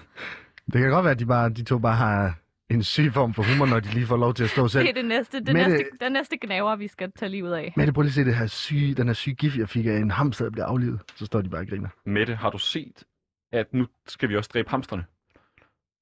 Det 0.72 0.80
kan 0.80 0.90
godt 0.90 1.04
være, 1.04 1.12
at 1.12 1.18
de, 1.18 1.26
bare, 1.26 1.48
de 1.48 1.64
to 1.64 1.78
bare 1.78 1.96
har 1.96 2.34
en 2.70 2.82
syg 2.82 3.12
form 3.12 3.34
for 3.34 3.42
humor, 3.42 3.66
når 3.66 3.80
de 3.80 3.88
lige 3.94 4.06
får 4.06 4.16
lov 4.16 4.34
til 4.34 4.44
at 4.44 4.50
stå 4.50 4.68
selv. 4.68 4.82
Det 4.82 4.90
er 4.90 4.94
det 4.94 5.04
næste, 5.04 5.40
det 5.40 5.48
Mette- 5.54 5.68
næste, 5.68 5.84
den 6.00 6.12
næste 6.12 6.38
gnaver, 6.40 6.76
vi 6.76 6.88
skal 6.88 7.12
tage 7.12 7.28
livet 7.28 7.54
af. 7.54 7.72
Men 7.76 7.92
prøv 7.92 8.02
lige 8.02 8.10
at 8.10 8.14
se 8.14 8.24
det 8.24 8.34
her 8.36 8.46
syge, 8.46 8.94
den 8.94 9.06
her 9.06 9.14
syge 9.14 9.34
gif, 9.34 9.56
jeg 9.58 9.68
fik 9.68 9.86
af 9.86 9.96
en 9.96 10.10
hamster, 10.10 10.44
der 10.44 10.50
bliver 10.50 10.66
aflivet. 10.66 11.00
Så 11.16 11.26
står 11.26 11.40
de 11.40 11.48
bare 11.48 11.60
og 11.60 11.66
griner. 11.68 11.88
Mette, 12.06 12.34
har 12.34 12.50
du 12.50 12.58
set, 12.58 13.04
at 13.52 13.74
nu 13.74 13.86
skal 14.06 14.28
vi 14.28 14.36
også 14.36 14.50
dræbe 14.54 14.70
hamsterne? 14.70 15.04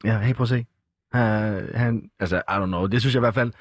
Ja, 0.04 0.18
hey, 0.18 0.34
prøv 0.34 0.42
at 0.42 0.48
se. 0.48 0.66
Uh, 1.14 1.20
han, 1.74 2.10
altså, 2.20 2.36
I 2.36 2.40
don't 2.52 2.64
know. 2.66 2.86
Det 2.86 3.00
synes 3.00 3.14
jeg 3.14 3.20
i 3.20 3.26
hvert 3.26 3.34
fald... 3.34 3.52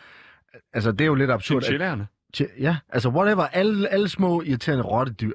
Altså, 0.74 0.92
det 0.92 1.02
er 1.02 1.06
jo 1.06 1.16
lidt 1.16 1.32
absurd. 1.32 1.58
At, 1.58 1.64
Chinchillerne. 1.64 2.08
Chi- 2.38 2.62
ja, 2.62 2.78
altså 2.90 3.10
whatever. 3.10 3.44
Alle, 3.48 3.90
alle 3.90 4.10
små 4.10 4.42
irriterende 4.42 4.84
rottedyr. 4.84 5.34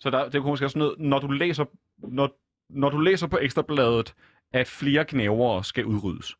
Så 0.00 0.10
der, 0.10 0.28
det 0.28 0.40
kunne 0.42 0.50
måske 0.50 0.64
også 0.66 0.78
noget, 0.78 0.94
når 0.98 1.18
du 1.18 1.26
læser, 1.30 1.64
når, 1.98 2.30
når 2.70 2.90
du 2.90 2.98
læser 2.98 3.26
på 3.26 3.38
Ekstrabladet, 3.42 4.14
at 4.52 4.66
flere 4.68 5.04
knævere 5.04 5.64
skal 5.64 5.84
udryddes. 5.84 6.36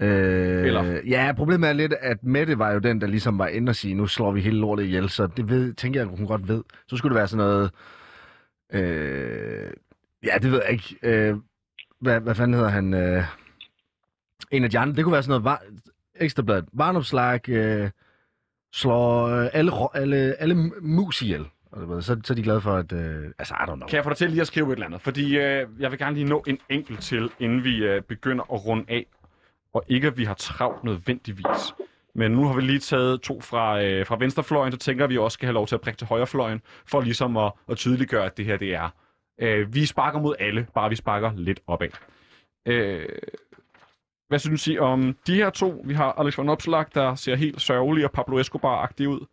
Øh, 0.00 0.66
Eller? 0.66 1.00
Ja, 1.06 1.32
problemet 1.36 1.68
er 1.68 1.72
lidt, 1.72 1.92
at 2.00 2.24
Mette 2.24 2.58
var 2.58 2.72
jo 2.72 2.78
den, 2.78 3.00
der 3.00 3.06
ligesom 3.06 3.38
var 3.38 3.46
inde 3.46 3.70
og 3.70 3.76
sige, 3.76 3.94
nu 3.94 4.06
slår 4.06 4.32
vi 4.32 4.40
hele 4.40 4.58
lortet 4.58 4.84
ihjel, 4.84 5.08
så 5.08 5.26
det 5.26 5.48
ved, 5.48 5.74
tænker 5.74 6.00
jeg, 6.00 6.08
hun 6.08 6.26
godt 6.26 6.48
ved. 6.48 6.62
Så 6.86 6.96
skulle 6.96 7.10
det 7.14 7.18
være 7.18 7.28
sådan 7.28 7.46
noget... 7.46 7.70
Øh, 8.72 9.70
ja, 10.26 10.38
det 10.42 10.52
ved 10.52 10.62
jeg 10.64 10.72
ikke. 10.72 10.96
Øh, 11.02 11.36
hvad, 12.00 12.20
hvad 12.20 12.34
fanden 12.34 12.54
hedder 12.54 12.68
han? 12.68 12.94
Øh, 12.94 13.24
en 14.50 14.64
af 14.64 14.70
de 14.70 14.78
andre. 14.78 14.96
Det 14.96 15.04
kunne 15.04 15.12
være 15.12 15.22
sådan 15.22 15.30
noget 15.30 15.44
var, 15.44 15.62
ekstrabladet. 16.14 16.64
Varnopslag, 16.72 17.48
øh, 17.48 17.90
slår 18.72 19.26
øh, 19.28 19.48
alle, 19.52 19.72
alle, 19.94 20.34
alle 20.38 20.54
mus 20.80 21.22
ihjel. 21.22 21.46
Og 21.70 22.02
Så, 22.02 22.16
så 22.24 22.32
er 22.32 22.34
de 22.34 22.42
glade 22.42 22.60
for, 22.60 22.74
at... 22.76 22.92
Øh, 22.92 23.24
altså, 23.38 23.54
I 23.54 23.62
don't 23.62 23.74
know. 23.74 23.88
Kan 23.88 23.96
jeg 23.96 24.04
få 24.04 24.10
dig 24.10 24.16
til 24.16 24.30
lige 24.30 24.40
at 24.40 24.46
skrive 24.46 24.66
et 24.66 24.72
eller 24.72 24.86
andet? 24.86 25.00
Fordi 25.00 25.38
øh, 25.38 25.66
jeg 25.78 25.90
vil 25.90 25.98
gerne 25.98 26.14
lige 26.14 26.28
nå 26.28 26.44
en 26.46 26.58
enkelt 26.68 27.00
til, 27.00 27.30
inden 27.38 27.64
vi 27.64 27.84
øh, 27.84 28.02
begynder 28.02 28.52
at 28.52 28.66
runde 28.66 28.84
af. 28.88 29.06
Og 29.72 29.84
ikke, 29.88 30.06
at 30.06 30.18
vi 30.18 30.24
har 30.24 30.34
travlt 30.34 30.84
nødvendigvis. 30.84 31.74
Men 32.14 32.32
nu 32.32 32.46
har 32.46 32.54
vi 32.54 32.60
lige 32.60 32.78
taget 32.78 33.20
to 33.20 33.40
fra, 33.40 33.82
øh, 33.82 34.06
fra 34.06 34.16
venstrefløjen, 34.16 34.72
så 34.72 34.78
tænker 34.78 35.06
vi 35.06 35.18
også 35.18 35.34
skal 35.34 35.46
have 35.46 35.54
lov 35.54 35.66
til 35.66 35.74
at 35.74 35.80
prikke 35.80 35.98
til 35.98 36.06
højrefløjen, 36.06 36.62
for 36.86 37.00
ligesom 37.00 37.36
at, 37.36 37.52
at 37.68 37.76
tydeliggøre, 37.76 38.26
at 38.26 38.36
det 38.36 38.44
her 38.44 38.56
det 38.56 38.74
er. 38.74 38.88
Øh, 39.40 39.74
vi 39.74 39.86
sparker 39.86 40.18
mod 40.20 40.34
alle, 40.38 40.66
bare 40.74 40.90
vi 40.90 40.96
sparker 40.96 41.32
lidt 41.36 41.60
opad. 41.66 41.88
Øh, 42.66 43.08
hvad 44.28 44.38
synes 44.38 44.68
I 44.68 44.78
om 44.78 45.16
de 45.26 45.34
her 45.34 45.50
to? 45.50 45.82
Vi 45.84 45.94
har 45.94 46.12
Alex 46.12 46.38
von 46.38 46.48
Opslag, 46.48 46.84
der 46.94 47.14
ser 47.14 47.34
helt 47.34 47.60
sørgelig 47.60 48.04
og 48.04 48.12
Pablo 48.12 48.40
Escobar-agtig 48.40 49.08
ud. 49.08 49.26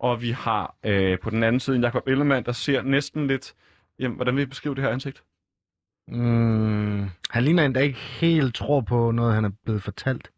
Og 0.00 0.22
vi 0.22 0.30
har 0.30 0.74
øh, 0.84 1.18
på 1.18 1.30
den 1.30 1.42
anden 1.42 1.60
side 1.60 1.76
en 1.76 1.82
Jacob 1.82 2.08
Ellemann, 2.08 2.46
der 2.46 2.52
ser 2.52 2.82
næsten 2.82 3.26
lidt... 3.26 3.54
Jamen, 3.98 4.16
hvordan 4.16 4.36
vil 4.36 4.42
I 4.42 4.46
beskrive 4.46 4.74
det 4.74 4.84
her 4.84 4.90
ansigt? 4.90 5.22
Mm, 6.08 7.08
han 7.30 7.42
ligner 7.44 7.64
en, 7.66 7.74
der 7.74 7.80
ikke 7.80 7.98
helt 7.98 8.54
tror 8.54 8.80
på 8.80 9.10
noget, 9.10 9.34
han 9.34 9.44
er 9.44 9.50
blevet 9.64 9.82
fortalt. 9.82 10.30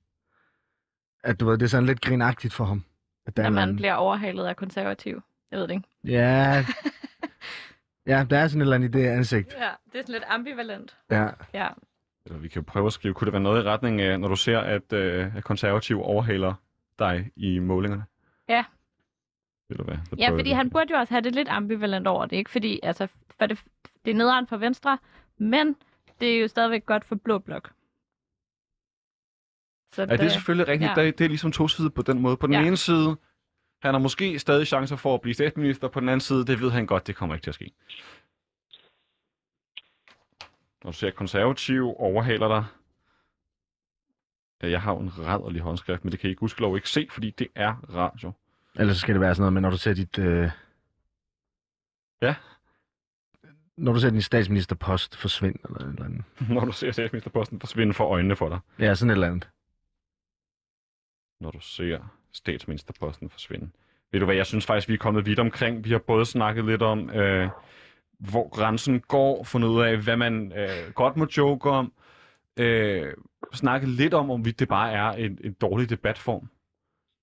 At 1.25 1.41
du 1.41 1.47
ved, 1.47 1.59
det 1.59 1.63
er 1.65 1.69
sådan 1.69 1.87
lidt 1.87 2.01
grinagtigt 2.01 2.55
for 2.55 2.65
ham. 2.65 2.85
At 3.27 3.37
der 3.37 3.43
er 3.43 3.47
Når 3.49 3.55
man 3.55 3.63
anden- 3.63 3.77
bliver 3.77 3.95
overhalet 3.95 4.45
af 4.47 4.57
konservativ. 4.57 5.23
Jeg 5.51 5.59
ved 5.59 5.69
det 5.69 5.75
ikke. 5.75 5.89
Ja. 6.05 6.65
ja, 8.07 8.27
der 8.31 8.39
er 8.39 8.49
sådan 8.49 8.61
et 8.61 8.65
eller 8.65 8.75
andet 8.75 8.89
i 8.89 8.93
det 9.03 9.07
ansigt. 9.09 9.55
Ja, 9.59 9.71
det 9.93 9.99
er 9.99 10.03
sådan 10.03 10.13
lidt 10.13 10.25
ambivalent. 10.29 10.97
Ja. 11.11 11.29
Ja. 11.55 11.69
Eller 12.27 12.39
vi 12.39 12.49
kan 12.49 12.65
prøve 12.65 12.87
at 12.87 12.93
skrive, 12.93 13.15
kunne 13.15 13.27
det 13.27 13.33
være 13.33 13.43
noget 13.43 13.65
i 13.65 13.69
retning 13.69 14.01
af, 14.01 14.21
når 14.21 14.29
du 14.29 14.37
ser, 14.37 14.59
at, 14.59 14.93
øh, 14.93 15.37
at 15.37 15.45
konservativ 15.45 16.03
overhaler 16.03 16.55
dig 16.99 17.31
i 17.37 17.59
målingerne? 17.59 18.05
Ja. 18.49 18.65
Eller 19.71 19.85
hvad? 19.85 19.97
Så 20.11 20.17
Ja, 20.19 20.31
fordi 20.31 20.43
vi. 20.43 20.51
han 20.51 20.71
burde 20.71 20.87
jo 20.93 20.99
også 20.99 21.15
have 21.15 21.21
det 21.21 21.35
lidt 21.35 21.49
ambivalent 21.49 22.07
over 22.07 22.27
det, 22.27 22.37
ikke? 22.37 22.51
Fordi 22.51 22.81
altså, 22.83 23.07
for 23.39 23.47
det, 23.47 23.63
det 24.05 24.11
er 24.11 24.15
nederen 24.15 24.47
for 24.47 24.57
venstre, 24.57 24.99
men 25.39 25.77
det 26.21 26.37
er 26.37 26.41
jo 26.41 26.49
stadigvæk 26.49 26.87
godt 26.87 27.05
for 27.05 27.15
blå 27.15 27.39
blok. 27.39 27.73
Så 29.93 30.03
Ja, 30.03 30.07
det 30.17 30.21
er 30.25 30.29
selvfølgelig 30.29 30.69
rigtigt. 30.69 30.91
ja. 30.97 31.05
Det 31.05 31.21
er 31.21 31.29
ligesom 31.29 31.53
to 31.53 31.69
sider 31.69 31.89
på 31.91 32.03
den 32.03 32.21
måde. 32.21 32.37
På 32.37 32.47
den 32.47 32.55
Ja. 32.55 32.67
ene 32.67 32.77
side, 32.77 33.17
han 33.83 33.95
har 33.95 33.99
måske 33.99 34.39
stadig 34.39 34.67
chancer 34.67 34.97
for 34.97 35.15
at 35.15 35.21
blive 35.21 35.35
statsminister. 35.35 35.89
På 35.89 36.01
den 36.01 36.09
anden 36.09 36.21
side, 36.21 36.47
det 36.47 36.61
ved 36.61 36.71
han 36.71 36.87
godt, 36.87 37.07
det 37.07 37.17
kommer 37.17 37.35
ikke 37.35 37.45
til 37.45 37.51
at 37.51 37.55
ske. 37.55 37.73
Når 40.85 40.91
du 40.91 40.97
ser 40.97 41.11
konservativ 41.11 41.95
overhaler 41.99 42.49
dig. 42.49 42.65
Ja, 44.63 44.71
jeg 44.71 44.83
har 44.83 44.93
jo 44.93 44.99
en 45.01 45.19
rædderlig 45.19 45.61
håndskrift, 45.63 46.05
men 46.05 46.13
det 46.13 46.21
kan 46.21 46.31
I 46.31 46.35
gudskelov 46.35 46.77
ikke 46.77 46.89
se, 46.91 47.09
fordi 47.11 47.31
det 47.31 47.49
er 47.55 47.75
radio. 47.95 48.33
Ellers 48.75 48.97
så 48.97 49.01
skal 49.01 49.15
det 49.15 49.21
være 49.21 49.35
sådan 49.35 49.43
noget 49.43 49.53
med, 49.53 49.61
når 49.63 49.71
du 49.71 49.77
ser 49.79 49.95
dit... 49.95 50.19
Øh... 50.19 50.51
Ja. 52.23 52.35
Når 53.77 53.93
du 53.93 54.01
ser 54.01 54.11
din 54.11 54.23
statsministerpost 54.23 55.17
forsvinde, 55.17 55.59
eller 55.65 55.79
et 55.81 55.89
eller 55.89 56.05
andet. 56.05 56.23
Når 56.55 56.65
du 56.65 56.73
ser 56.73 56.93
statsministerposten 56.93 57.61
forsvinde 57.61 57.95
for 57.95 58.05
øjnene 58.05 58.37
for 58.37 58.49
dig. 58.49 58.59
Ja, 58.79 58.95
sådan 58.95 59.11
et 59.11 59.15
eller 59.15 59.27
andet. 59.27 59.49
når 61.41 61.51
du 61.51 61.61
ser 61.61 61.99
statsministerposten 62.33 63.31
forsvinde. 63.31 63.71
Ved 64.13 64.21
du 64.21 64.27
hvad, 64.27 64.35
jeg 64.37 64.47
synes 64.47 64.67
faktisk, 64.67 64.89
vi 64.89 64.95
er 64.95 64.99
kommet 64.99 65.27
vidt 65.27 65.39
omkring. 65.39 65.85
Vi 65.85 65.91
har 65.91 65.99
både 65.99 66.25
snakket 66.27 66.65
lidt 66.65 66.83
om, 66.83 67.11
øh, 67.11 67.49
hvor 68.19 68.49
grænsen 68.49 69.01
går, 69.01 69.45
fundet 69.45 69.69
ud 69.69 69.83
af, 69.83 69.97
hvad 69.99 70.17
man 70.17 70.53
øh, 70.57 70.93
godt 70.95 71.17
må 71.17 71.27
joke 71.37 71.71
om, 71.71 71.93
øh, 72.57 73.13
snakket 73.53 73.89
lidt 73.89 74.15
om, 74.15 74.31
om 74.31 74.45
det 74.45 74.69
bare 74.69 74.93
er 74.93 75.11
en, 75.11 75.39
en 75.45 75.53
dårlig 75.53 75.91
debatform. 75.91 76.49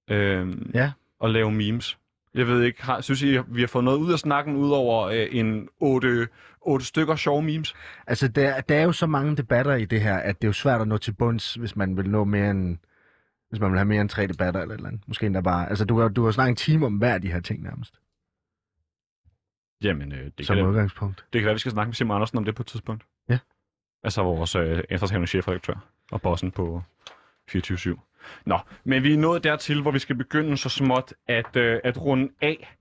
Øh, 0.10 0.76
Ja. 0.76 0.92
At 1.24 1.32
lave 1.32 1.52
memes. 1.52 1.98
Jeg 2.34 2.48
ved 2.48 2.64
ikke, 2.64 2.84
har, 2.84 3.02
synes 3.02 3.22
I, 3.22 3.38
vi 3.48 3.62
har 3.62 3.68
fået 3.68 3.86
noget 3.86 3.98
ud 3.98 4.14
af 4.14 4.20
snakken, 4.20 4.56
ud 4.56 4.72
over 4.72 5.08
øh, 5.08 5.28
en 5.32 5.70
otte, 5.80 6.28
otte 6.62 6.86
stykker 6.86 7.16
sjove 7.16 7.42
memes? 7.42 7.76
Altså, 8.08 8.28
der, 8.28 8.62
der 8.62 8.76
er 8.76 8.84
jo 8.84 8.92
så 8.92 9.08
mange 9.08 9.38
debatter 9.38 9.76
i 9.76 9.86
det 9.86 10.02
her, 10.02 10.18
at 10.18 10.42
det 10.42 10.48
er 10.48 10.50
jo 10.50 10.54
svært 10.54 10.82
at 10.82 10.88
nå 10.88 10.98
til 10.98 11.12
bunds, 11.12 11.54
hvis 11.54 11.76
man 11.76 11.98
vil 11.98 12.10
nå 12.10 12.24
mere 12.24 12.50
end... 12.50 12.78
Hvis 13.50 13.60
man 13.60 13.72
vil 13.72 13.78
have 13.78 13.88
mere 13.88 14.02
end 14.02 14.10
tre 14.10 14.28
debatter 14.28 14.62
eller 14.62 14.74
et 14.74 14.78
eller 14.78 14.90
andet. 14.90 15.08
Måske 15.08 15.26
endda 15.26 15.42
bare... 15.42 15.70
Altså, 15.70 15.86
du 15.86 16.08
du 16.16 16.24
kan 16.24 16.34
snakke 16.34 16.50
en 16.50 16.56
time 16.56 16.86
om 16.86 16.98
hver 16.98 17.14
af 17.14 17.22
de 17.22 17.32
her 17.32 17.40
ting 17.40 17.64
nærmest. 17.64 17.94
Jamen, 19.84 20.12
øh, 20.12 20.32
det, 20.38 20.46
som 20.46 20.56
kan, 20.56 20.66
udgangspunkt. 20.66 21.26
det 21.34 21.42
kan 21.42 21.46
være, 21.46 21.56
vi 21.56 21.60
skal 21.60 21.72
snakke 21.72 21.88
med 21.88 21.96
Simon 21.96 22.16
Andersen 22.16 22.38
om 22.38 22.46
det 22.46 22.56
på 22.56 22.64
et 22.64 22.68
tidspunkt. 22.68 23.04
Ja. 23.30 23.40
Altså 24.04 24.24
vores 24.24 24.56
øh, 24.56 24.84
eftertagende 24.90 25.28
chefredaktør 25.28 25.86
og 26.12 26.22
bossen 26.22 26.52
på 26.52 26.84
24-7. 27.52 28.11
Nå, 28.46 28.60
men 28.84 29.04
vi 29.04 29.14
er 29.14 29.18
nået 29.18 29.44
dertil, 29.44 29.82
hvor 29.82 29.92
vi 29.92 30.00
skal 30.00 30.16
begynde 30.16 30.58
så 30.58 30.70
småt 30.70 31.14
at, 31.28 31.56
øh, 31.56 31.80
at 31.84 32.02
runde 32.02 32.30
af. 32.42 32.78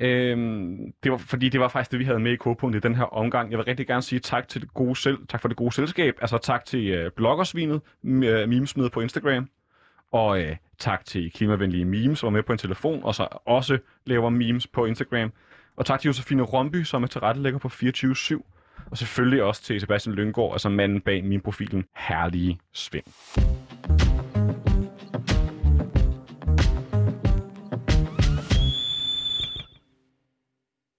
Øhm, 0.00 0.92
det 1.02 1.12
var, 1.12 1.18
fordi 1.18 1.48
det 1.48 1.60
var 1.60 1.68
faktisk 1.68 1.90
det, 1.90 1.98
vi 1.98 2.04
havde 2.04 2.20
med 2.20 2.32
i 2.32 2.36
k 2.36 2.74
i 2.76 2.78
den 2.78 2.94
her 2.94 3.04
omgang. 3.04 3.50
Jeg 3.50 3.58
vil 3.58 3.64
rigtig 3.64 3.86
gerne 3.86 4.02
sige 4.02 4.18
tak 4.18 4.48
til 4.48 4.60
det 4.60 4.74
gode 4.74 4.96
selv, 4.96 5.18
tak 5.28 5.40
for 5.40 5.48
det 5.48 5.56
gode 5.56 5.72
selskab. 5.74 6.14
Altså 6.20 6.38
tak 6.38 6.64
til 6.64 6.86
øh, 6.88 7.10
bloggersvinet, 7.10 7.80
m- 8.04 8.08
øh, 8.08 8.48
memesmider 8.48 8.88
på 8.88 9.00
Instagram. 9.00 9.48
Og 10.12 10.40
øh, 10.42 10.56
tak 10.78 11.04
til 11.04 11.32
klimavenlige 11.32 11.84
memes, 11.84 12.18
som 12.18 12.26
var 12.26 12.30
med 12.30 12.42
på 12.42 12.52
en 12.52 12.58
telefon, 12.58 13.00
og 13.04 13.14
så 13.14 13.28
også 13.46 13.78
laver 14.06 14.30
memes 14.30 14.66
på 14.66 14.84
Instagram. 14.86 15.32
Og 15.76 15.86
tak 15.86 16.00
til 16.00 16.08
Josefine 16.08 16.42
Romby, 16.42 16.82
som 16.82 17.02
er 17.02 17.06
tilrettelægger 17.06 17.58
på 17.58 17.68
24-7. 17.68 18.40
Og 18.90 18.98
selvfølgelig 18.98 19.42
også 19.42 19.62
til 19.62 19.80
Sebastian 19.80 20.14
Lyngård, 20.14 20.52
altså 20.54 20.68
manden 20.68 21.00
bag 21.00 21.24
min 21.24 21.40
profilen 21.40 21.84
Herlige 21.96 22.58
Svend. 22.72 23.04